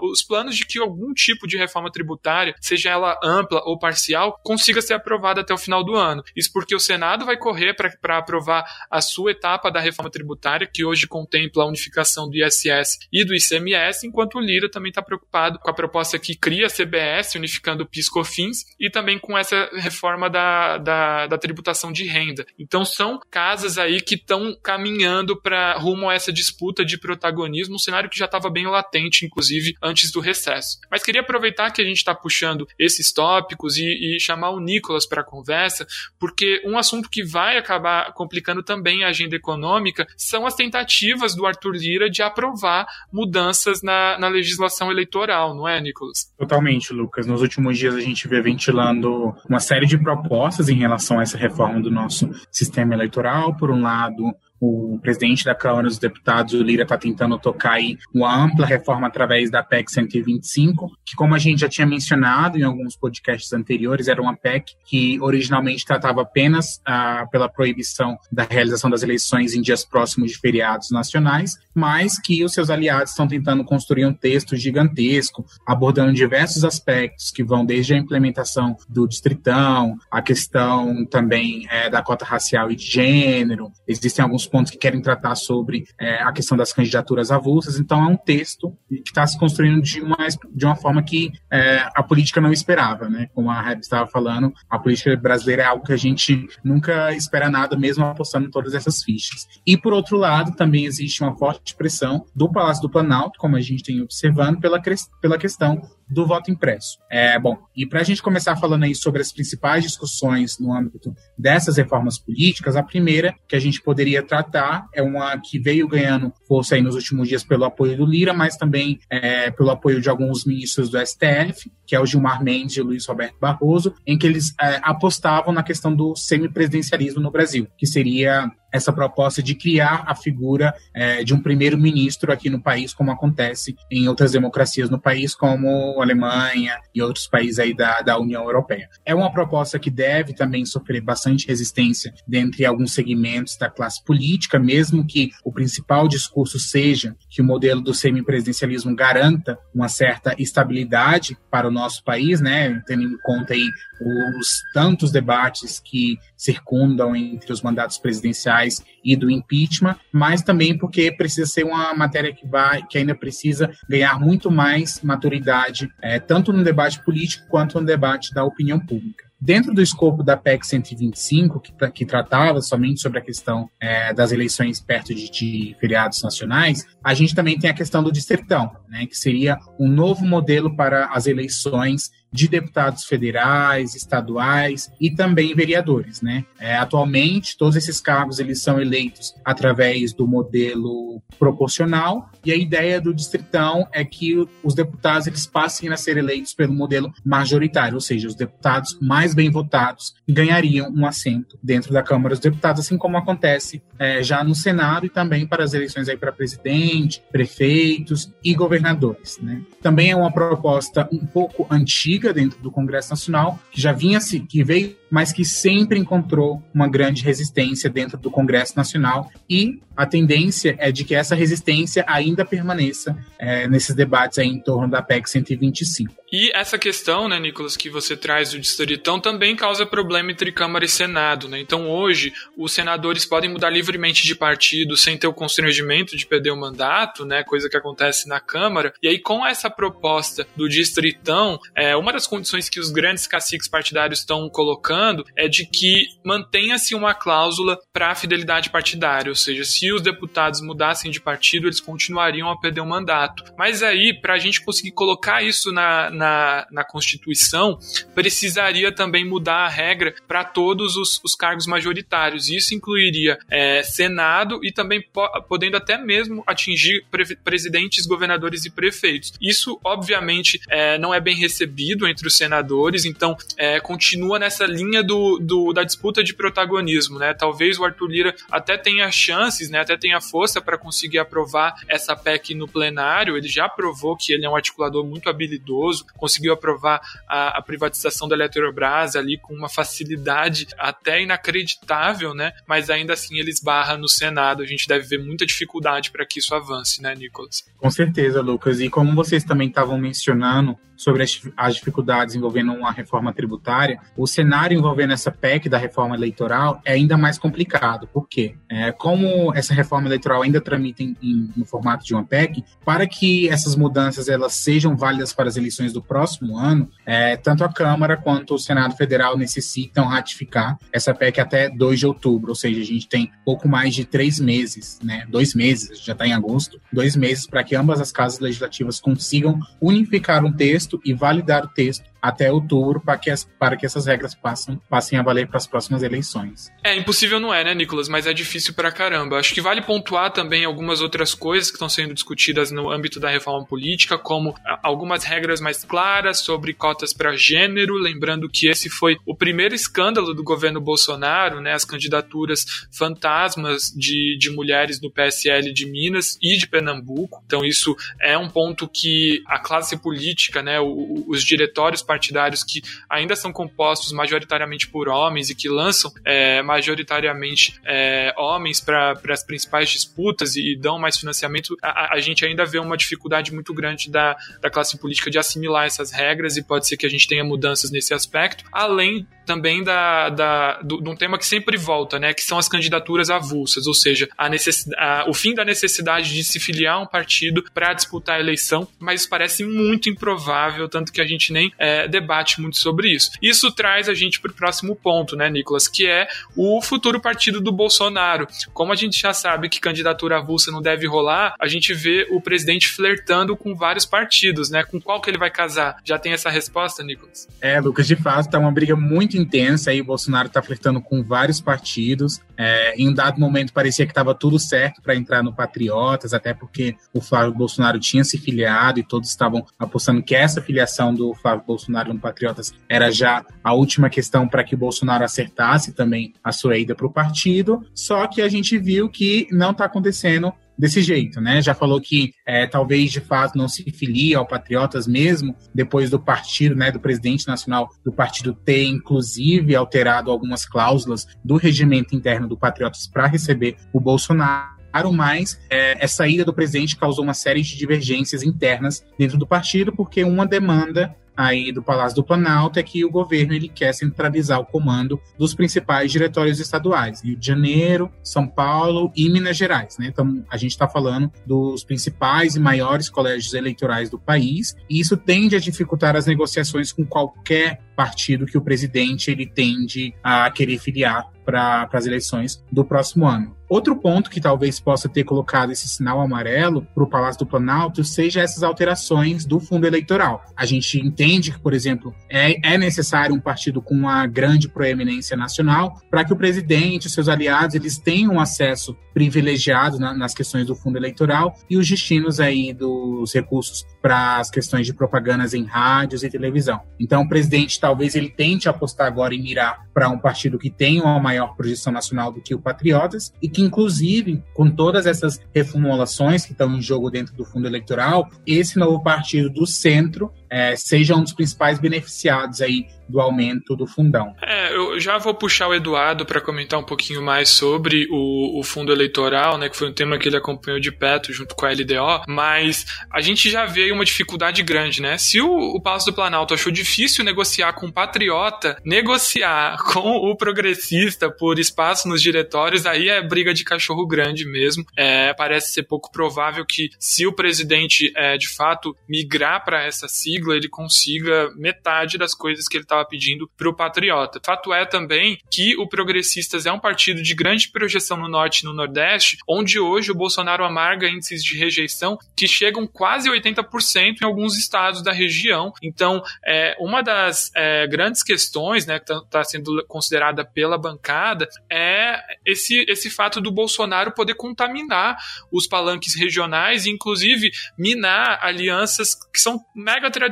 os 0.02 0.22
planos 0.22 0.56
de 0.56 0.66
que 0.66 0.80
algum 0.80 1.14
tipo 1.14 1.46
de 1.46 1.56
reforma 1.56 1.90
tributária, 1.92 2.54
seja 2.60 2.90
ela 2.90 3.16
ampla 3.22 3.62
ou 3.64 3.78
parcial, 3.78 4.40
consiga 4.56 4.80
ser 4.80 4.94
aprovada 4.94 5.42
até 5.42 5.52
o 5.52 5.58
final 5.58 5.84
do 5.84 5.94
ano. 5.94 6.24
Isso 6.34 6.50
porque 6.50 6.74
o 6.74 6.80
Senado 6.80 7.26
vai 7.26 7.36
correr 7.36 7.74
para 7.74 8.18
aprovar 8.18 8.64
a 8.90 9.02
sua 9.02 9.32
etapa 9.32 9.70
da 9.70 9.80
reforma 9.80 10.10
tributária, 10.10 10.66
que 10.66 10.84
hoje 10.84 11.06
contempla 11.06 11.62
a 11.62 11.66
unificação 11.66 12.28
do 12.28 12.36
ISS 12.36 12.98
e 13.12 13.24
do 13.24 13.34
ICMS, 13.34 14.06
enquanto 14.06 14.36
o 14.36 14.40
Lira 14.40 14.70
também 14.70 14.88
está 14.88 15.02
preocupado 15.02 15.58
com 15.58 15.70
a 15.70 15.74
proposta 15.74 16.18
que 16.18 16.34
cria 16.34 16.66
a 16.66 16.70
CBS, 16.70 17.34
unificando 17.34 17.84
o 17.84 17.86
PIS-COFINS, 17.86 18.64
e 18.80 18.88
também 18.88 19.18
com 19.18 19.36
essa 19.36 19.68
reforma 19.74 20.30
da, 20.30 20.78
da, 20.78 21.26
da 21.26 21.38
tributação 21.38 21.92
de 21.92 22.04
renda. 22.04 22.46
Então 22.58 22.84
são 22.84 23.20
casas 23.30 23.76
aí 23.76 24.00
que 24.00 24.14
estão 24.14 24.56
caminhando 24.62 25.40
para 25.40 25.76
rumo 25.76 26.08
a 26.08 26.14
essa 26.14 26.32
disputa 26.32 26.84
de 26.84 26.98
protagonismo, 26.98 27.74
um 27.74 27.78
cenário 27.78 28.08
que 28.08 28.18
já 28.18 28.24
estava 28.24 28.48
bem 28.48 28.66
latente, 28.66 29.26
inclusive, 29.26 29.74
antes 29.82 30.10
do 30.10 30.20
recesso. 30.20 30.78
Mas 30.90 31.02
queria 31.02 31.20
aproveitar 31.20 31.70
que 31.70 31.82
a 31.82 31.84
gente 31.84 31.98
está 31.98 32.14
puxando 32.14 32.66
esses 32.78 33.12
tópicos 33.12 33.76
e, 33.76 34.16
e 34.16 34.20
chamar 34.20 34.45
chamar 34.46 34.50
o 34.50 34.60
Nicolas 34.60 35.06
para 35.06 35.22
a 35.22 35.24
conversa, 35.24 35.86
porque 36.18 36.62
um 36.64 36.78
assunto 36.78 37.08
que 37.10 37.24
vai 37.24 37.58
acabar 37.58 38.12
complicando 38.12 38.62
também 38.62 39.04
a 39.04 39.08
agenda 39.08 39.34
econômica 39.34 40.06
são 40.16 40.46
as 40.46 40.54
tentativas 40.54 41.34
do 41.34 41.46
Arthur 41.46 41.72
Lira 41.72 42.10
de 42.10 42.22
aprovar 42.22 42.86
mudanças 43.12 43.82
na, 43.82 44.18
na 44.18 44.28
legislação 44.28 44.90
eleitoral, 44.90 45.54
não 45.54 45.66
é, 45.66 45.80
Nicolas? 45.80 46.32
Totalmente, 46.38 46.92
Lucas. 46.92 47.26
Nos 47.26 47.42
últimos 47.42 47.78
dias 47.78 47.94
a 47.94 48.00
gente 48.00 48.28
vê 48.28 48.40
ventilando 48.40 49.34
uma 49.48 49.60
série 49.60 49.86
de 49.86 49.98
propostas 49.98 50.68
em 50.68 50.76
relação 50.76 51.18
a 51.18 51.22
essa 51.22 51.38
reforma 51.38 51.80
do 51.80 51.90
nosso 51.90 52.30
sistema 52.50 52.94
eleitoral. 52.94 53.56
Por 53.56 53.70
um 53.70 53.82
lado, 53.82 54.34
o 54.60 54.98
presidente 55.00 55.44
da 55.44 55.54
Câmara 55.54 55.88
dos 55.88 55.98
Deputados, 55.98 56.54
o 56.54 56.62
Lira, 56.62 56.82
está 56.82 56.96
tentando 56.96 57.38
tocar 57.38 57.72
aí 57.72 57.98
uma 58.14 58.34
ampla 58.34 58.66
reforma 58.66 59.06
através 59.06 59.50
da 59.50 59.62
PEC 59.62 59.90
125, 59.90 60.92
que, 61.04 61.14
como 61.14 61.34
a 61.34 61.38
gente 61.38 61.60
já 61.60 61.68
tinha 61.68 61.86
mencionado 61.86 62.58
em 62.58 62.62
alguns 62.62 62.96
podcasts 62.96 63.52
anteriores, 63.52 64.08
era 64.08 64.20
uma 64.20 64.36
PEC 64.36 64.72
que 64.84 65.20
originalmente 65.20 65.84
tratava 65.84 66.22
apenas 66.22 66.80
ah, 66.84 67.26
pela 67.30 67.48
proibição 67.48 68.16
da 68.32 68.44
realização 68.44 68.88
das 68.88 69.02
eleições 69.02 69.54
em 69.54 69.60
dias 69.60 69.84
próximos 69.84 70.32
de 70.32 70.38
feriados 70.38 70.90
nacionais, 70.90 71.56
mas 71.74 72.18
que 72.18 72.44
os 72.44 72.52
seus 72.52 72.70
aliados 72.70 73.10
estão 73.10 73.28
tentando 73.28 73.64
construir 73.64 74.06
um 74.06 74.14
texto 74.14 74.56
gigantesco, 74.56 75.44
abordando 75.66 76.12
diversos 76.12 76.64
aspectos 76.64 77.30
que 77.30 77.44
vão 77.44 77.64
desde 77.64 77.94
a 77.94 77.98
implementação 77.98 78.76
do 78.88 79.06
distritão, 79.06 79.96
a 80.10 80.22
questão 80.22 81.04
também 81.04 81.66
é, 81.70 81.90
da 81.90 82.02
cota 82.02 82.24
racial 82.24 82.70
e 82.70 82.76
de 82.76 82.84
gênero, 82.84 83.70
existem 83.86 84.22
alguns 84.22 84.45
pontos 84.46 84.70
que 84.70 84.78
querem 84.78 85.00
tratar 85.00 85.34
sobre 85.34 85.84
é, 86.00 86.22
a 86.22 86.32
questão 86.32 86.56
das 86.56 86.72
candidaturas 86.72 87.30
avulsas. 87.30 87.78
Então, 87.78 88.02
é 88.02 88.06
um 88.06 88.16
texto 88.16 88.76
que 88.88 89.02
está 89.06 89.26
se 89.26 89.38
construindo 89.38 89.80
de 89.82 90.00
uma, 90.00 90.16
de 90.54 90.64
uma 90.64 90.76
forma 90.76 91.02
que 91.02 91.32
é, 91.50 91.86
a 91.94 92.02
política 92.02 92.40
não 92.40 92.52
esperava, 92.52 93.08
né? 93.08 93.28
Como 93.34 93.50
a 93.50 93.60
Reb 93.60 93.80
estava 93.80 94.06
falando, 94.06 94.52
a 94.68 94.78
política 94.78 95.16
brasileira 95.16 95.62
é 95.62 95.66
algo 95.66 95.84
que 95.84 95.92
a 95.92 95.96
gente 95.96 96.48
nunca 96.64 97.12
espera 97.12 97.50
nada, 97.50 97.76
mesmo 97.76 98.04
apostando 98.04 98.46
em 98.46 98.50
todas 98.50 98.74
essas 98.74 99.02
fichas. 99.02 99.46
E, 99.66 99.76
por 99.76 99.92
outro 99.92 100.16
lado, 100.16 100.52
também 100.56 100.84
existe 100.84 101.22
uma 101.22 101.36
forte 101.36 101.74
pressão 101.74 102.24
do 102.34 102.50
Palácio 102.50 102.82
do 102.82 102.90
Planalto, 102.90 103.38
como 103.38 103.56
a 103.56 103.60
gente 103.60 103.82
tem 103.82 104.00
observando, 104.00 104.60
pela, 104.60 104.80
pela 105.20 105.38
questão 105.38 105.82
do 106.08 106.26
voto 106.26 106.50
impresso. 106.50 106.98
É, 107.10 107.38
bom, 107.38 107.58
e 107.76 107.86
para 107.86 108.00
a 108.00 108.04
gente 108.04 108.22
começar 108.22 108.56
falando 108.56 108.84
aí 108.84 108.94
sobre 108.94 109.20
as 109.20 109.32
principais 109.32 109.82
discussões 109.84 110.58
no 110.58 110.72
âmbito 110.72 111.14
dessas 111.36 111.76
reformas 111.76 112.18
políticas, 112.18 112.76
a 112.76 112.82
primeira 112.82 113.34
que 113.48 113.56
a 113.56 113.58
gente 113.58 113.82
poderia 113.82 114.22
tratar 114.22 114.86
é 114.94 115.02
uma 115.02 115.36
que 115.38 115.58
veio 115.58 115.88
ganhando 115.88 116.32
força 116.46 116.74
aí 116.74 116.82
nos 116.82 116.94
últimos 116.94 117.28
dias 117.28 117.44
pelo 117.44 117.64
apoio 117.64 117.96
do 117.96 118.06
Lira, 118.06 118.32
mas 118.32 118.56
também 118.56 118.98
é, 119.10 119.50
pelo 119.50 119.70
apoio 119.70 120.00
de 120.00 120.08
alguns 120.08 120.44
ministros 120.44 120.90
do 120.90 120.98
STF, 120.98 121.70
que 121.86 121.94
é 121.94 122.00
o 122.00 122.06
Gilmar 122.06 122.42
Mendes 122.42 122.76
e 122.76 122.80
o 122.80 122.84
Luiz 122.84 123.06
Roberto 123.06 123.38
Barroso, 123.40 123.94
em 124.06 124.16
que 124.16 124.26
eles 124.26 124.54
é, 124.60 124.80
apostavam 124.82 125.52
na 125.52 125.62
questão 125.62 125.94
do 125.94 126.14
semipresidencialismo 126.14 127.20
no 127.20 127.30
Brasil, 127.30 127.66
que 127.76 127.86
seria 127.86 128.50
essa 128.76 128.92
proposta 128.92 129.42
de 129.42 129.54
criar 129.54 130.04
a 130.06 130.14
figura 130.14 130.74
é, 130.94 131.24
de 131.24 131.34
um 131.34 131.40
primeiro-ministro 131.40 132.32
aqui 132.32 132.48
no 132.48 132.60
país, 132.60 132.94
como 132.94 133.10
acontece 133.10 133.74
em 133.90 134.08
outras 134.08 134.32
democracias 134.32 134.90
no 134.90 135.00
país, 135.00 135.34
como 135.34 136.00
Alemanha 136.00 136.78
e 136.94 137.02
outros 137.02 137.26
países 137.26 137.58
aí 137.58 137.74
da, 137.74 138.00
da 138.00 138.18
União 138.18 138.44
Europeia. 138.44 138.88
É 139.04 139.14
uma 139.14 139.32
proposta 139.32 139.78
que 139.78 139.90
deve 139.90 140.34
também 140.34 140.64
sofrer 140.64 141.00
bastante 141.00 141.46
resistência 141.46 142.12
dentre 142.26 142.64
alguns 142.64 142.92
segmentos 142.92 143.56
da 143.56 143.70
classe 143.70 144.04
política, 144.04 144.58
mesmo 144.58 145.06
que 145.06 145.30
o 145.44 145.52
principal 145.52 146.08
discurso 146.08 146.58
seja 146.58 147.16
que 147.30 147.40
o 147.40 147.44
modelo 147.44 147.80
do 147.80 147.94
semipresidencialismo 147.94 148.94
garanta 148.94 149.58
uma 149.74 149.88
certa 149.88 150.34
estabilidade 150.38 151.36
para 151.50 151.68
o 151.68 151.70
nosso 151.70 152.02
país, 152.04 152.40
né, 152.40 152.82
tendo 152.86 153.02
em 153.02 153.16
conta 153.18 153.54
aí 153.54 153.66
os 154.00 154.62
tantos 154.72 155.10
debates 155.10 155.80
que 155.80 156.18
circundam 156.36 157.16
entre 157.16 157.52
os 157.52 157.62
mandatos 157.62 157.98
presidenciais 157.98 158.65
e 159.04 159.16
do 159.16 159.30
impeachment, 159.30 159.96
mas 160.12 160.42
também 160.42 160.76
porque 160.76 161.12
precisa 161.12 161.46
ser 161.46 161.64
uma 161.64 161.94
matéria 161.94 162.32
que 162.32 162.46
vai, 162.46 162.84
que 162.86 162.98
ainda 162.98 163.14
precisa 163.14 163.70
ganhar 163.88 164.18
muito 164.20 164.50
mais 164.50 165.00
maturidade, 165.02 165.88
é, 166.02 166.18
tanto 166.18 166.52
no 166.52 166.64
debate 166.64 167.02
político 167.04 167.46
quanto 167.48 167.80
no 167.80 167.86
debate 167.86 168.32
da 168.34 168.44
opinião 168.44 168.78
pública. 168.78 169.26
Dentro 169.38 169.74
do 169.74 169.82
escopo 169.82 170.22
da 170.22 170.34
PEC 170.34 170.66
125, 170.66 171.60
que, 171.60 171.72
que 171.90 172.06
tratava 172.06 172.62
somente 172.62 173.02
sobre 173.02 173.18
a 173.18 173.22
questão 173.22 173.68
é, 173.78 174.12
das 174.14 174.32
eleições 174.32 174.80
perto 174.80 175.14
de, 175.14 175.30
de, 175.30 175.76
feriados 175.78 176.22
nacionais, 176.22 176.86
a 177.04 177.12
gente 177.12 177.34
também 177.34 177.58
tem 177.58 177.68
a 177.68 177.74
questão 177.74 178.02
do 178.02 178.10
distritão, 178.10 178.74
né, 178.88 179.04
que 179.06 179.16
seria 179.16 179.58
um 179.78 179.88
novo 179.88 180.24
modelo 180.24 180.74
para 180.74 181.06
as 181.08 181.26
eleições 181.26 182.10
de 182.32 182.48
deputados 182.48 183.04
federais, 183.04 183.94
estaduais 183.94 184.90
e 185.00 185.10
também 185.10 185.54
vereadores, 185.54 186.20
né? 186.20 186.44
É, 186.58 186.76
atualmente, 186.76 187.56
todos 187.56 187.76
esses 187.76 188.00
cargos 188.00 188.38
eles 188.38 188.62
são 188.62 188.80
eleitos 188.80 189.34
através 189.44 190.12
do 190.12 190.26
modelo 190.26 191.22
proporcional 191.38 192.30
e 192.44 192.52
a 192.52 192.56
ideia 192.56 193.00
do 193.00 193.14
distritão 193.14 193.86
é 193.92 194.04
que 194.04 194.34
os 194.62 194.74
deputados 194.74 195.26
eles 195.26 195.46
passem 195.46 195.88
a 195.90 195.96
ser 195.96 196.16
eleitos 196.16 196.52
pelo 196.52 196.72
modelo 196.72 197.12
majoritário, 197.24 197.94
ou 197.94 198.00
seja, 198.00 198.28
os 198.28 198.34
deputados 198.34 198.98
mais 199.00 199.34
bem 199.34 199.50
votados 199.50 200.14
ganhariam 200.28 200.90
um 200.90 201.06
assento 201.06 201.58
dentro 201.62 201.92
da 201.92 202.02
Câmara 202.02 202.34
dos 202.34 202.40
Deputados, 202.40 202.84
assim 202.84 202.98
como 202.98 203.16
acontece 203.16 203.82
é, 203.98 204.22
já 204.22 204.44
no 204.44 204.54
Senado 204.54 205.06
e 205.06 205.08
também 205.08 205.46
para 205.46 205.64
as 205.64 205.74
eleições 205.74 206.08
aí 206.08 206.16
para 206.16 206.32
presidente, 206.32 207.22
prefeitos 207.32 208.32
e 208.44 208.54
governadores, 208.54 209.38
né? 209.40 209.62
Também 209.82 210.10
é 210.10 210.16
uma 210.16 210.32
proposta 210.32 211.08
um 211.12 211.24
pouco 211.26 211.66
antiga 211.70 212.15
dentro 212.32 212.58
do 212.60 212.70
Congresso 212.70 213.10
Nacional, 213.10 213.58
que 213.70 213.80
já 213.80 213.92
vinha 213.92 214.20
se 214.20 214.40
que 214.40 214.62
veio 214.64 214.96
mas 215.10 215.32
que 215.32 215.44
sempre 215.44 215.98
encontrou 215.98 216.62
uma 216.74 216.88
grande 216.88 217.22
resistência 217.22 217.88
dentro 217.88 218.18
do 218.18 218.30
Congresso 218.30 218.76
Nacional 218.76 219.30
e 219.48 219.80
a 219.96 220.04
tendência 220.04 220.76
é 220.78 220.92
de 220.92 221.04
que 221.04 221.14
essa 221.14 221.34
resistência 221.34 222.04
ainda 222.06 222.44
permaneça 222.44 223.16
é, 223.38 223.66
nesses 223.66 223.94
debates 223.94 224.36
em 224.36 224.60
torno 224.60 224.90
da 224.90 225.00
PEC 225.00 225.30
125. 225.30 226.14
E 226.30 226.50
essa 226.54 226.76
questão, 226.76 227.28
né, 227.28 227.38
Nicolas, 227.38 227.78
que 227.78 227.88
você 227.88 228.14
traz 228.14 228.50
do 228.50 228.58
distritão 228.58 229.18
também 229.18 229.56
causa 229.56 229.86
problema 229.86 230.30
entre 230.32 230.52
Câmara 230.52 230.84
e 230.84 230.88
Senado, 230.88 231.48
né? 231.48 231.58
Então 231.60 231.88
hoje 231.88 232.32
os 232.58 232.72
senadores 232.72 233.24
podem 233.24 233.48
mudar 233.48 233.70
livremente 233.70 234.24
de 234.24 234.34
partido 234.34 234.96
sem 234.98 235.16
ter 235.16 235.28
o 235.28 235.32
constrangimento 235.32 236.14
de 236.14 236.26
perder 236.26 236.50
o 236.50 236.56
mandato, 236.56 237.24
né? 237.24 237.42
Coisa 237.42 237.70
que 237.70 237.76
acontece 237.76 238.28
na 238.28 238.40
Câmara. 238.40 238.92
E 239.02 239.08
aí 239.08 239.18
com 239.18 239.46
essa 239.46 239.70
proposta 239.70 240.46
do 240.54 240.68
distritão, 240.68 241.58
é, 241.74 241.96
uma 241.96 242.12
das 242.12 242.26
condições 242.26 242.68
que 242.68 242.80
os 242.80 242.90
grandes 242.90 243.26
caciques 243.26 243.68
partidários 243.68 244.18
estão 244.18 244.50
colocando 244.50 244.95
é 245.36 245.48
de 245.48 245.66
que 245.66 246.06
mantenha-se 246.24 246.94
uma 246.94 247.14
cláusula 247.14 247.78
para 247.92 248.10
a 248.10 248.14
fidelidade 248.14 248.70
partidária, 248.70 249.30
ou 249.30 249.36
seja, 249.36 249.64
se 249.64 249.92
os 249.92 250.02
deputados 250.02 250.60
mudassem 250.60 251.10
de 251.10 251.20
partido, 251.20 251.66
eles 251.66 251.80
continuariam 251.80 252.50
a 252.50 252.58
perder 252.58 252.80
o 252.80 252.86
mandato. 252.86 253.44
Mas 253.56 253.82
aí, 253.82 254.18
para 254.20 254.34
a 254.34 254.38
gente 254.38 254.64
conseguir 254.64 254.92
colocar 254.92 255.42
isso 255.42 255.72
na, 255.72 256.10
na, 256.10 256.66
na 256.70 256.84
Constituição, 256.84 257.78
precisaria 258.14 258.92
também 258.92 259.24
mudar 259.24 259.64
a 259.64 259.68
regra 259.68 260.14
para 260.26 260.44
todos 260.44 260.96
os, 260.96 261.20
os, 261.24 261.34
cargos 261.34 261.66
majoritários. 261.66 262.48
Isso 262.48 262.74
incluiria 262.74 263.38
é, 263.50 263.82
Senado 263.82 264.60
e 264.62 264.72
também 264.72 265.02
po 265.02 265.26
podendo 265.48 265.76
até 265.76 265.98
mesmo 265.98 266.42
atingir 266.46 267.04
pre 267.10 267.36
presidentes, 267.36 268.06
governadores 268.06 268.64
e 268.64 268.70
prefeitos. 268.70 269.32
Isso, 269.40 269.78
obviamente, 269.84 270.60
é, 270.68 270.98
não 270.98 271.12
é 271.12 271.20
bem 271.20 271.36
recebido 271.36 272.06
entre 272.06 272.26
os 272.26 272.36
senadores, 272.36 273.04
então 273.04 273.36
é, 273.56 273.80
continua 273.80 274.38
nessa 274.38 274.64
linha 274.64 274.85
do, 275.02 275.38
do, 275.38 275.72
da 275.72 275.84
disputa 275.84 276.22
de 276.22 276.34
protagonismo. 276.34 277.18
Né? 277.18 277.34
Talvez 277.34 277.78
o 277.78 277.84
Arthur 277.84 278.08
Lira 278.08 278.34
até 278.50 278.76
tenha 278.76 279.10
chances, 279.10 279.70
né, 279.70 279.80
até 279.80 279.96
tenha 279.96 280.20
força 280.20 280.60
para 280.60 280.78
conseguir 280.78 281.18
aprovar 281.18 281.74
essa 281.88 282.16
PEC 282.16 282.54
no 282.54 282.68
plenário. 282.68 283.36
Ele 283.36 283.48
já 283.48 283.68
provou 283.68 284.16
que 284.16 284.32
ele 284.32 284.44
é 284.44 284.50
um 284.50 284.56
articulador 284.56 285.04
muito 285.04 285.28
habilidoso, 285.28 286.04
conseguiu 286.16 286.52
aprovar 286.52 287.00
a, 287.28 287.58
a 287.58 287.62
privatização 287.62 288.28
da 288.28 288.36
Eletrobras 288.36 289.16
ali 289.16 289.38
com 289.38 289.54
uma 289.54 289.68
facilidade 289.68 290.66
até 290.78 291.22
inacreditável, 291.22 292.34
né? 292.34 292.52
Mas 292.66 292.90
ainda 292.90 293.12
assim 293.12 293.38
ele 293.38 293.50
esbarra 293.50 293.96
no 293.96 294.08
Senado. 294.08 294.62
A 294.62 294.66
gente 294.66 294.86
deve 294.86 295.06
ver 295.06 295.18
muita 295.18 295.46
dificuldade 295.46 296.10
para 296.10 296.26
que 296.26 296.38
isso 296.38 296.54
avance, 296.54 297.02
né, 297.02 297.14
Nicolas? 297.14 297.64
Com 297.78 297.90
certeza, 297.90 298.40
Lucas. 298.40 298.80
E 298.80 298.88
como 298.88 299.14
vocês 299.14 299.44
também 299.44 299.68
estavam 299.68 299.98
mencionando, 299.98 300.76
sobre 300.96 301.22
as, 301.22 301.40
as 301.56 301.76
dificuldades 301.76 302.34
envolvendo 302.34 302.72
uma 302.72 302.90
reforma 302.90 303.32
tributária, 303.32 304.00
o 304.16 304.26
cenário 304.26 304.76
envolvendo 304.76 305.12
essa 305.12 305.30
PEC 305.30 305.68
da 305.68 305.78
reforma 305.78 306.14
eleitoral 306.14 306.80
é 306.84 306.92
ainda 306.92 307.16
mais 307.16 307.38
complicado. 307.38 308.06
Por 308.06 308.28
quê? 308.28 308.54
É, 308.68 308.92
como 308.92 309.54
essa 309.54 309.74
reforma 309.74 310.08
eleitoral 310.08 310.42
ainda 310.42 310.60
tramita 310.60 311.02
em, 311.02 311.16
em, 311.22 311.50
no 311.56 311.64
formato 311.64 312.04
de 312.04 312.14
uma 312.14 312.24
PEC, 312.24 312.64
para 312.84 313.06
que 313.06 313.48
essas 313.48 313.76
mudanças 313.76 314.28
elas 314.28 314.54
sejam 314.54 314.96
válidas 314.96 315.32
para 315.32 315.48
as 315.48 315.56
eleições 315.56 315.92
do 315.92 316.02
próximo 316.02 316.56
ano, 316.56 316.90
é, 317.04 317.36
tanto 317.36 317.64
a 317.64 317.72
Câmara 317.72 318.16
quanto 318.16 318.54
o 318.54 318.58
Senado 318.58 318.96
Federal 318.96 319.36
necessitam 319.36 320.06
ratificar 320.06 320.78
essa 320.92 321.14
PEC 321.14 321.40
até 321.40 321.68
2 321.68 322.00
de 322.00 322.06
outubro, 322.06 322.50
ou 322.50 322.54
seja, 322.54 322.80
a 322.80 322.84
gente 322.84 323.08
tem 323.08 323.30
pouco 323.44 323.68
mais 323.68 323.94
de 323.94 324.04
três 324.04 324.40
meses, 324.40 324.98
né? 325.02 325.26
Dois 325.28 325.54
meses, 325.54 326.02
já 326.02 326.12
está 326.12 326.26
em 326.26 326.32
agosto, 326.32 326.80
dois 326.92 327.16
meses 327.16 327.46
para 327.46 327.62
que 327.62 327.74
ambas 327.74 328.00
as 328.00 328.12
casas 328.12 328.38
legislativas 328.38 329.00
consigam 329.00 329.58
unificar 329.80 330.44
um 330.44 330.52
texto 330.52 330.85
texto 330.86 331.00
e 331.04 331.12
validar 331.12 331.64
o 331.64 331.68
texto 331.68 332.04
até 332.26 332.50
outubro 332.50 333.00
para 333.00 333.16
que, 333.16 333.32
para 333.58 333.76
que 333.76 333.86
essas 333.86 334.06
regras 334.06 334.34
passem, 334.34 334.80
passem 334.90 335.18
a 335.18 335.22
valer 335.22 335.46
para 335.46 335.58
as 335.58 335.66
próximas 335.66 336.02
eleições. 336.02 336.72
É, 336.82 336.96
impossível 336.96 337.38
não 337.38 337.54
é, 337.54 337.62
né, 337.62 337.74
Nicolas? 337.74 338.08
Mas 338.08 338.26
é 338.26 338.32
difícil 338.32 338.74
para 338.74 338.90
caramba. 338.90 339.38
Acho 339.38 339.54
que 339.54 339.60
vale 339.60 339.80
pontuar 339.80 340.32
também 340.32 340.64
algumas 340.64 341.00
outras 341.00 341.34
coisas 341.34 341.70
que 341.70 341.76
estão 341.76 341.88
sendo 341.88 342.14
discutidas 342.14 342.72
no 342.72 342.90
âmbito 342.90 343.20
da 343.20 343.30
reforma 343.30 343.64
política, 343.64 344.18
como 344.18 344.54
algumas 344.82 345.22
regras 345.22 345.60
mais 345.60 345.84
claras 345.84 346.38
sobre 346.38 346.74
cotas 346.74 347.12
para 347.12 347.36
gênero, 347.36 347.94
lembrando 347.94 348.48
que 348.48 348.68
esse 348.68 348.90
foi 348.90 349.16
o 349.24 349.34
primeiro 349.34 349.74
escândalo 349.74 350.34
do 350.34 350.42
governo 350.42 350.80
Bolsonaro, 350.80 351.60
né, 351.60 351.72
as 351.72 351.84
candidaturas 351.84 352.64
fantasmas 352.90 353.92
de, 353.94 354.36
de 354.38 354.50
mulheres 354.50 355.00
no 355.00 355.10
PSL 355.10 355.72
de 355.72 355.86
Minas 355.86 356.36
e 356.42 356.56
de 356.56 356.66
Pernambuco. 356.66 357.42
Então 357.46 357.64
isso 357.64 357.94
é 358.20 358.36
um 358.36 358.48
ponto 358.48 358.88
que 358.88 359.42
a 359.46 359.58
classe 359.58 359.96
política, 359.96 360.62
né, 360.62 360.80
os 360.80 361.44
diretórios 361.44 362.02
partidários 362.16 362.64
que 362.64 362.82
ainda 363.08 363.36
são 363.36 363.52
compostos 363.52 364.10
majoritariamente 364.12 364.88
por 364.88 365.08
homens 365.08 365.50
e 365.50 365.54
que 365.54 365.68
lançam 365.68 366.10
é, 366.24 366.62
majoritariamente 366.62 367.78
é, 367.84 368.32
homens 368.38 368.80
para 368.80 369.14
as 369.28 369.44
principais 369.44 369.90
disputas 369.90 370.56
e, 370.56 370.72
e 370.72 370.76
dão 370.76 370.98
mais 370.98 371.18
financiamento, 371.18 371.76
a, 371.82 372.14
a, 372.14 372.20
gente 372.20 372.44
ainda 372.44 372.64
vê 372.64 372.78
uma 372.78 372.96
dificuldade 372.96 373.52
muito 373.52 373.74
grande 373.74 374.10
da, 374.10 374.34
da 374.60 374.70
classe 374.70 374.98
política 374.98 375.30
de 375.30 375.38
assimilar 375.38 375.86
essas 375.86 376.10
regras 376.10 376.56
e 376.56 376.62
pode 376.62 376.86
ser 376.88 376.96
que 376.96 377.06
a 377.06 377.10
gente 377.10 377.28
tenha 377.28 377.44
mudanças 377.44 377.90
nesse 377.90 378.14
aspecto, 378.14 378.64
além 378.72 379.26
também 379.46 379.82
da, 379.84 380.28
da, 380.28 380.82
do, 380.82 381.00
de 381.00 381.08
um 381.08 381.14
tema 381.14 381.38
que 381.38 381.46
sempre 381.46 381.76
volta, 381.76 382.18
né, 382.18 382.34
que 382.34 382.42
são 382.42 382.58
as 382.58 382.68
candidaturas 382.68 383.30
avulsas, 383.30 383.86
ou 383.86 383.94
seja, 383.94 384.28
a 384.36 384.48
a, 384.96 385.28
o 385.28 385.34
fim 385.34 385.54
da 385.54 385.64
necessidade 385.64 386.34
de 386.34 386.42
se 386.42 386.58
filiar 386.58 386.96
a 386.96 387.00
um 387.00 387.06
partido 387.06 387.62
para 387.72 387.92
disputar 387.92 388.36
a 388.36 388.40
eleição, 388.40 388.88
mas 388.98 389.26
parece 389.26 389.64
muito 389.64 390.08
improvável, 390.08 390.88
tanto 390.88 391.12
que 391.12 391.20
a 391.20 391.26
gente 391.26 391.52
nem 391.52 391.72
é, 391.78 391.95
debate 392.06 392.60
muito 392.60 392.76
sobre 392.76 393.14
isso. 393.14 393.30
Isso 393.40 393.70
traz 393.70 394.08
a 394.08 394.14
gente 394.14 394.40
para 394.40 394.50
o 394.50 394.54
próximo 394.54 394.96
ponto, 394.96 395.36
né, 395.36 395.48
Nicolas, 395.48 395.88
que 395.88 396.06
é 396.06 396.26
o 396.56 396.82
futuro 396.82 397.20
partido 397.20 397.60
do 397.60 397.72
Bolsonaro. 397.72 398.46
Como 398.72 398.92
a 398.92 398.96
gente 398.96 399.20
já 399.20 399.32
sabe 399.32 399.68
que 399.68 399.80
candidatura 399.80 400.38
avulsa 400.38 400.70
não 400.70 400.82
deve 400.82 401.06
rolar, 401.06 401.54
a 401.60 401.66
gente 401.66 401.94
vê 401.94 402.26
o 402.30 402.40
presidente 402.40 402.88
flertando 402.88 403.56
com 403.56 403.74
vários 403.74 404.04
partidos, 404.04 404.70
né? 404.70 404.82
Com 404.82 405.00
qual 405.00 405.20
que 405.20 405.30
ele 405.30 405.38
vai 405.38 405.50
casar? 405.50 405.96
Já 406.04 406.18
tem 406.18 406.32
essa 406.32 406.50
resposta, 406.50 407.02
Nicolas? 407.02 407.48
É, 407.60 407.80
Lucas, 407.80 408.06
de 408.06 408.16
fato, 408.16 408.50
tá 408.50 408.58
uma 408.58 408.72
briga 408.72 408.96
muito 408.96 409.36
intensa 409.36 409.90
aí. 409.90 410.00
O 410.00 410.04
Bolsonaro 410.04 410.48
está 410.48 410.62
flertando 410.62 411.00
com 411.00 411.22
vários 411.22 411.60
partidos. 411.60 412.40
É, 412.56 412.94
em 412.96 413.08
um 413.08 413.14
dado 413.14 413.38
momento 413.38 413.72
parecia 413.72 414.06
que 414.06 414.12
estava 414.12 414.34
tudo 414.34 414.58
certo 414.58 415.02
para 415.02 415.14
entrar 415.14 415.42
no 415.42 415.54
Patriotas, 415.54 416.32
até 416.32 416.54
porque 416.54 416.96
o 417.12 417.20
Flávio 417.20 417.52
Bolsonaro 417.52 417.98
tinha 417.98 418.24
se 418.24 418.38
filiado 418.38 418.98
e 418.98 419.02
todos 419.02 419.28
estavam 419.28 419.64
apostando 419.78 420.22
que 420.22 420.34
essa 420.34 420.60
filiação 420.60 421.14
do 421.14 421.34
Flávio 421.34 421.64
Bolsonaro 421.66 421.85
no 421.90 422.20
Patriotas 422.20 422.72
era 422.88 423.10
já 423.10 423.44
a 423.62 423.74
última 423.74 424.08
questão 424.08 424.48
para 424.48 424.64
que 424.64 424.74
o 424.74 424.78
Bolsonaro 424.78 425.24
acertasse 425.24 425.92
também 425.92 426.32
a 426.42 426.52
sua 426.52 426.78
ida 426.78 426.94
para 426.94 427.06
o 427.06 427.12
partido. 427.12 427.84
Só 427.94 428.26
que 428.26 428.42
a 428.42 428.48
gente 428.48 428.78
viu 428.78 429.08
que 429.08 429.46
não 429.50 429.70
está 429.70 429.84
acontecendo 429.84 430.52
desse 430.78 431.00
jeito, 431.00 431.40
né? 431.40 431.62
Já 431.62 431.74
falou 431.74 432.00
que 432.00 432.34
é, 432.46 432.66
talvez 432.66 433.10
de 433.10 433.20
fato 433.20 433.56
não 433.56 433.68
se 433.68 433.82
filie 433.90 434.34
ao 434.34 434.46
Patriotas 434.46 435.06
mesmo, 435.06 435.56
depois 435.74 436.10
do 436.10 436.20
partido, 436.20 436.74
né, 436.74 436.92
do 436.92 437.00
presidente 437.00 437.46
nacional 437.46 437.88
do 438.04 438.12
partido 438.12 438.52
ter 438.52 438.84
inclusive 438.84 439.74
alterado 439.74 440.30
algumas 440.30 440.66
cláusulas 440.66 441.26
do 441.42 441.56
regimento 441.56 442.14
interno 442.14 442.46
do 442.46 442.58
Patriotas 442.58 443.06
para 443.06 443.26
receber 443.26 443.76
o 443.92 444.00
Bolsonaro 444.00 444.76
mas 445.12 445.60
é, 445.68 446.02
essa 446.02 446.26
ida 446.26 446.44
do 446.44 446.54
presidente 446.54 446.96
causou 446.96 447.22
uma 447.22 447.34
série 447.34 447.60
de 447.60 447.76
divergências 447.76 448.42
internas 448.42 449.04
dentro 449.18 449.36
do 449.36 449.46
partido, 449.46 449.92
porque 449.94 450.24
uma 450.24 450.46
demanda 450.46 451.14
aí 451.36 451.70
do 451.70 451.82
Palácio 451.82 452.16
do 452.16 452.24
Planalto 452.24 452.78
é 452.78 452.82
que 452.82 453.04
o 453.04 453.10
governo 453.10 453.52
ele 453.52 453.68
quer 453.68 453.92
centralizar 453.92 454.58
o 454.60 454.64
comando 454.64 455.20
dos 455.38 455.54
principais 455.54 456.10
diretórios 456.10 456.58
estaduais, 456.60 457.22
Rio 457.22 457.36
de 457.36 457.46
Janeiro, 457.46 458.10
São 458.22 458.46
Paulo 458.46 459.12
e 459.14 459.28
Minas 459.28 459.56
Gerais, 459.56 459.98
né? 459.98 460.06
Então 460.06 460.44
a 460.50 460.56
gente 460.56 460.70
está 460.72 460.88
falando 460.88 461.30
dos 461.44 461.84
principais 461.84 462.56
e 462.56 462.60
maiores 462.60 463.10
colégios 463.10 463.52
eleitorais 463.54 464.08
do 464.08 464.18
país 464.18 464.76
e 464.88 465.00
isso 465.00 465.16
tende 465.16 465.56
a 465.56 465.60
dificultar 465.60 466.16
as 466.16 466.26
negociações 466.26 466.92
com 466.92 467.04
qualquer 467.04 467.80
partido 467.94 468.46
que 468.46 468.58
o 468.58 468.60
presidente 468.60 469.30
ele 469.30 469.46
tende 469.46 470.14
a 470.22 470.50
querer 470.50 470.78
filiar 470.78 471.30
para 471.46 471.88
as 471.92 472.06
eleições 472.06 472.62
do 472.70 472.84
próximo 472.84 473.24
ano. 473.26 473.56
Outro 473.68 473.96
ponto 473.96 474.30
que 474.30 474.40
talvez 474.40 474.78
possa 474.78 475.08
ter 475.08 475.24
colocado 475.24 475.72
esse 475.72 475.88
sinal 475.88 476.20
amarelo 476.20 476.86
para 476.94 477.02
o 477.02 477.08
Palácio 477.08 477.40
do 477.40 477.46
Planalto 477.46 478.04
seja 478.04 478.40
essas 478.40 478.62
alterações 478.62 479.44
do 479.44 479.58
fundo 479.58 479.86
eleitoral. 479.86 480.44
A 480.56 480.64
gente 480.64 481.00
entende 481.00 481.52
que, 481.52 481.58
por 481.58 481.72
exemplo, 481.72 482.14
é, 482.30 482.74
é 482.74 482.78
necessário 482.78 483.34
um 483.34 483.40
partido 483.40 483.80
com 483.80 483.94
uma 483.94 484.26
grande 484.26 484.68
proeminência 484.68 485.36
nacional 485.36 486.00
para 486.10 486.24
que 486.24 486.32
o 486.32 486.36
presidente 486.36 487.06
e 487.06 487.10
seus 487.10 487.28
aliados 487.28 487.74
eles 487.74 487.98
tenham 487.98 488.38
acesso 488.38 488.96
privilegiado 489.16 489.98
na, 489.98 490.12
nas 490.12 490.34
questões 490.34 490.66
do 490.66 490.74
fundo 490.74 490.98
eleitoral 490.98 491.56
e 491.70 491.78
os 491.78 491.88
destinos 491.88 492.38
aí 492.38 492.74
dos 492.74 493.32
recursos 493.32 493.86
para 494.02 494.36
as 494.36 494.50
questões 494.50 494.84
de 494.84 494.92
propagandas 494.92 495.54
em 495.54 495.64
rádios 495.64 496.22
e 496.22 496.28
televisão. 496.28 496.82
Então, 497.00 497.22
o 497.22 497.28
presidente 497.28 497.80
talvez 497.80 498.14
ele 498.14 498.28
tente 498.28 498.68
apostar 498.68 499.06
agora 499.06 499.34
em 499.34 499.42
mirar 499.42 499.86
para 499.94 500.10
um 500.10 500.18
partido 500.18 500.58
que 500.58 500.68
tenha 500.68 501.02
uma 501.02 501.18
maior 501.18 501.56
projeção 501.56 501.90
nacional 501.90 502.30
do 502.30 502.42
que 502.42 502.54
o 502.54 502.60
Patriotas 502.60 503.32
e 503.40 503.48
que, 503.48 503.62
inclusive, 503.62 504.44
com 504.52 504.68
todas 504.68 505.06
essas 505.06 505.40
reformulações 505.54 506.44
que 506.44 506.52
estão 506.52 506.74
em 506.74 506.82
jogo 506.82 507.10
dentro 507.10 507.34
do 507.34 507.46
fundo 507.46 507.66
eleitoral, 507.66 508.28
esse 508.46 508.78
novo 508.78 509.02
partido 509.02 509.48
do 509.48 509.66
centro 509.66 510.30
é, 510.50 510.76
seja 510.76 511.14
um 511.14 511.22
dos 511.22 511.32
principais 511.32 511.78
beneficiados 511.78 512.60
aí 512.60 512.86
do 513.08 513.20
aumento 513.20 513.76
do 513.76 513.86
fundão. 513.86 514.34
É, 514.42 514.74
eu 514.74 514.98
já 514.98 515.18
vou 515.18 515.34
puxar 515.34 515.68
o 515.68 515.74
Eduardo 515.74 516.26
para 516.26 516.40
comentar 516.40 516.78
um 516.78 516.84
pouquinho 516.84 517.22
mais 517.22 517.48
sobre 517.48 518.06
o, 518.10 518.58
o, 518.58 518.62
fundo 518.62 518.92
eleitoral, 518.92 519.56
né, 519.58 519.68
que 519.68 519.76
foi 519.76 519.88
um 519.88 519.92
tema 519.92 520.18
que 520.18 520.28
ele 520.28 520.36
acompanhou 520.36 520.80
de 520.80 520.90
perto 520.90 521.32
junto 521.32 521.54
com 521.54 521.66
a 521.66 521.70
LDO, 521.70 522.24
mas 522.26 522.84
a 523.12 523.20
gente 523.20 523.48
já 523.50 523.64
vê 523.64 523.90
uma 523.92 524.04
dificuldade 524.04 524.62
grande, 524.62 525.00
né? 525.00 525.18
Se 525.18 525.40
o, 525.40 525.48
o 525.48 525.80
Palácio 525.80 526.10
do 526.10 526.14
Planalto 526.14 526.54
achou 526.54 526.72
difícil 526.72 527.24
negociar 527.24 527.72
com 527.74 527.86
o 527.86 527.92
patriota, 527.92 528.76
negociar 528.84 529.76
com 529.92 530.16
o 530.16 530.36
progressista 530.36 531.30
por 531.30 531.58
espaço 531.58 532.08
nos 532.08 532.20
diretórios, 532.20 532.86
aí 532.86 533.08
é 533.08 533.22
briga 533.22 533.54
de 533.54 533.64
cachorro 533.64 534.06
grande 534.06 534.44
mesmo. 534.44 534.84
É, 534.96 535.32
parece 535.34 535.72
ser 535.72 535.84
pouco 535.84 536.10
provável 536.10 536.64
que 536.64 536.90
se 536.98 537.26
o 537.26 537.32
presidente 537.32 538.12
é, 538.16 538.36
de 538.36 538.48
fato 538.48 538.96
migrar 539.08 539.64
para 539.64 539.84
essa 539.84 540.08
sigla, 540.36 540.56
ele 540.56 540.68
consiga 540.68 541.50
metade 541.56 542.18
das 542.18 542.34
coisas 542.34 542.68
que 542.68 542.76
ele 542.76 542.84
estava 542.84 543.04
pedindo 543.04 543.50
para 543.56 543.68
o 543.68 543.74
patriota. 543.74 544.40
Fato 544.44 544.72
é 544.72 544.84
também 544.84 545.38
que 545.50 545.76
o 545.76 545.88
Progressistas 545.88 546.66
é 546.66 546.72
um 546.72 546.78
partido 546.78 547.22
de 547.22 547.34
grande 547.34 547.70
projeção 547.70 548.16
no 548.16 548.28
norte 548.28 548.60
e 548.60 548.64
no 548.64 548.72
nordeste, 548.72 549.38
onde 549.48 549.78
hoje 549.78 550.10
o 550.10 550.14
Bolsonaro 550.14 550.64
amarga 550.64 551.08
índices 551.08 551.42
de 551.42 551.58
rejeição 551.58 552.18
que 552.36 552.46
chegam 552.46 552.86
quase 552.86 553.30
80% 553.30 554.20
em 554.20 554.24
alguns 554.24 554.56
estados 554.56 555.02
da 555.02 555.12
região. 555.12 555.72
Então, 555.82 556.22
é, 556.44 556.76
uma 556.78 557.02
das 557.02 557.50
é, 557.54 557.86
grandes 557.86 558.22
questões 558.22 558.86
né, 558.86 558.98
que 558.98 559.12
está 559.12 559.20
tá 559.30 559.44
sendo 559.44 559.84
considerada 559.86 560.44
pela 560.44 560.76
bancada 560.76 561.48
é 561.70 562.20
esse, 562.44 562.84
esse 562.88 563.08
fato 563.10 563.40
do 563.40 563.50
Bolsonaro 563.50 564.12
poder 564.12 564.34
contaminar 564.34 565.16
os 565.50 565.66
palanques 565.66 566.14
regionais 566.14 566.86
e, 566.86 566.90
inclusive, 566.90 567.50
minar 567.78 568.38
alianças 568.42 569.14
que 569.32 569.40
são 569.40 569.60
mega 569.74 570.10
tradicionais 570.10 570.25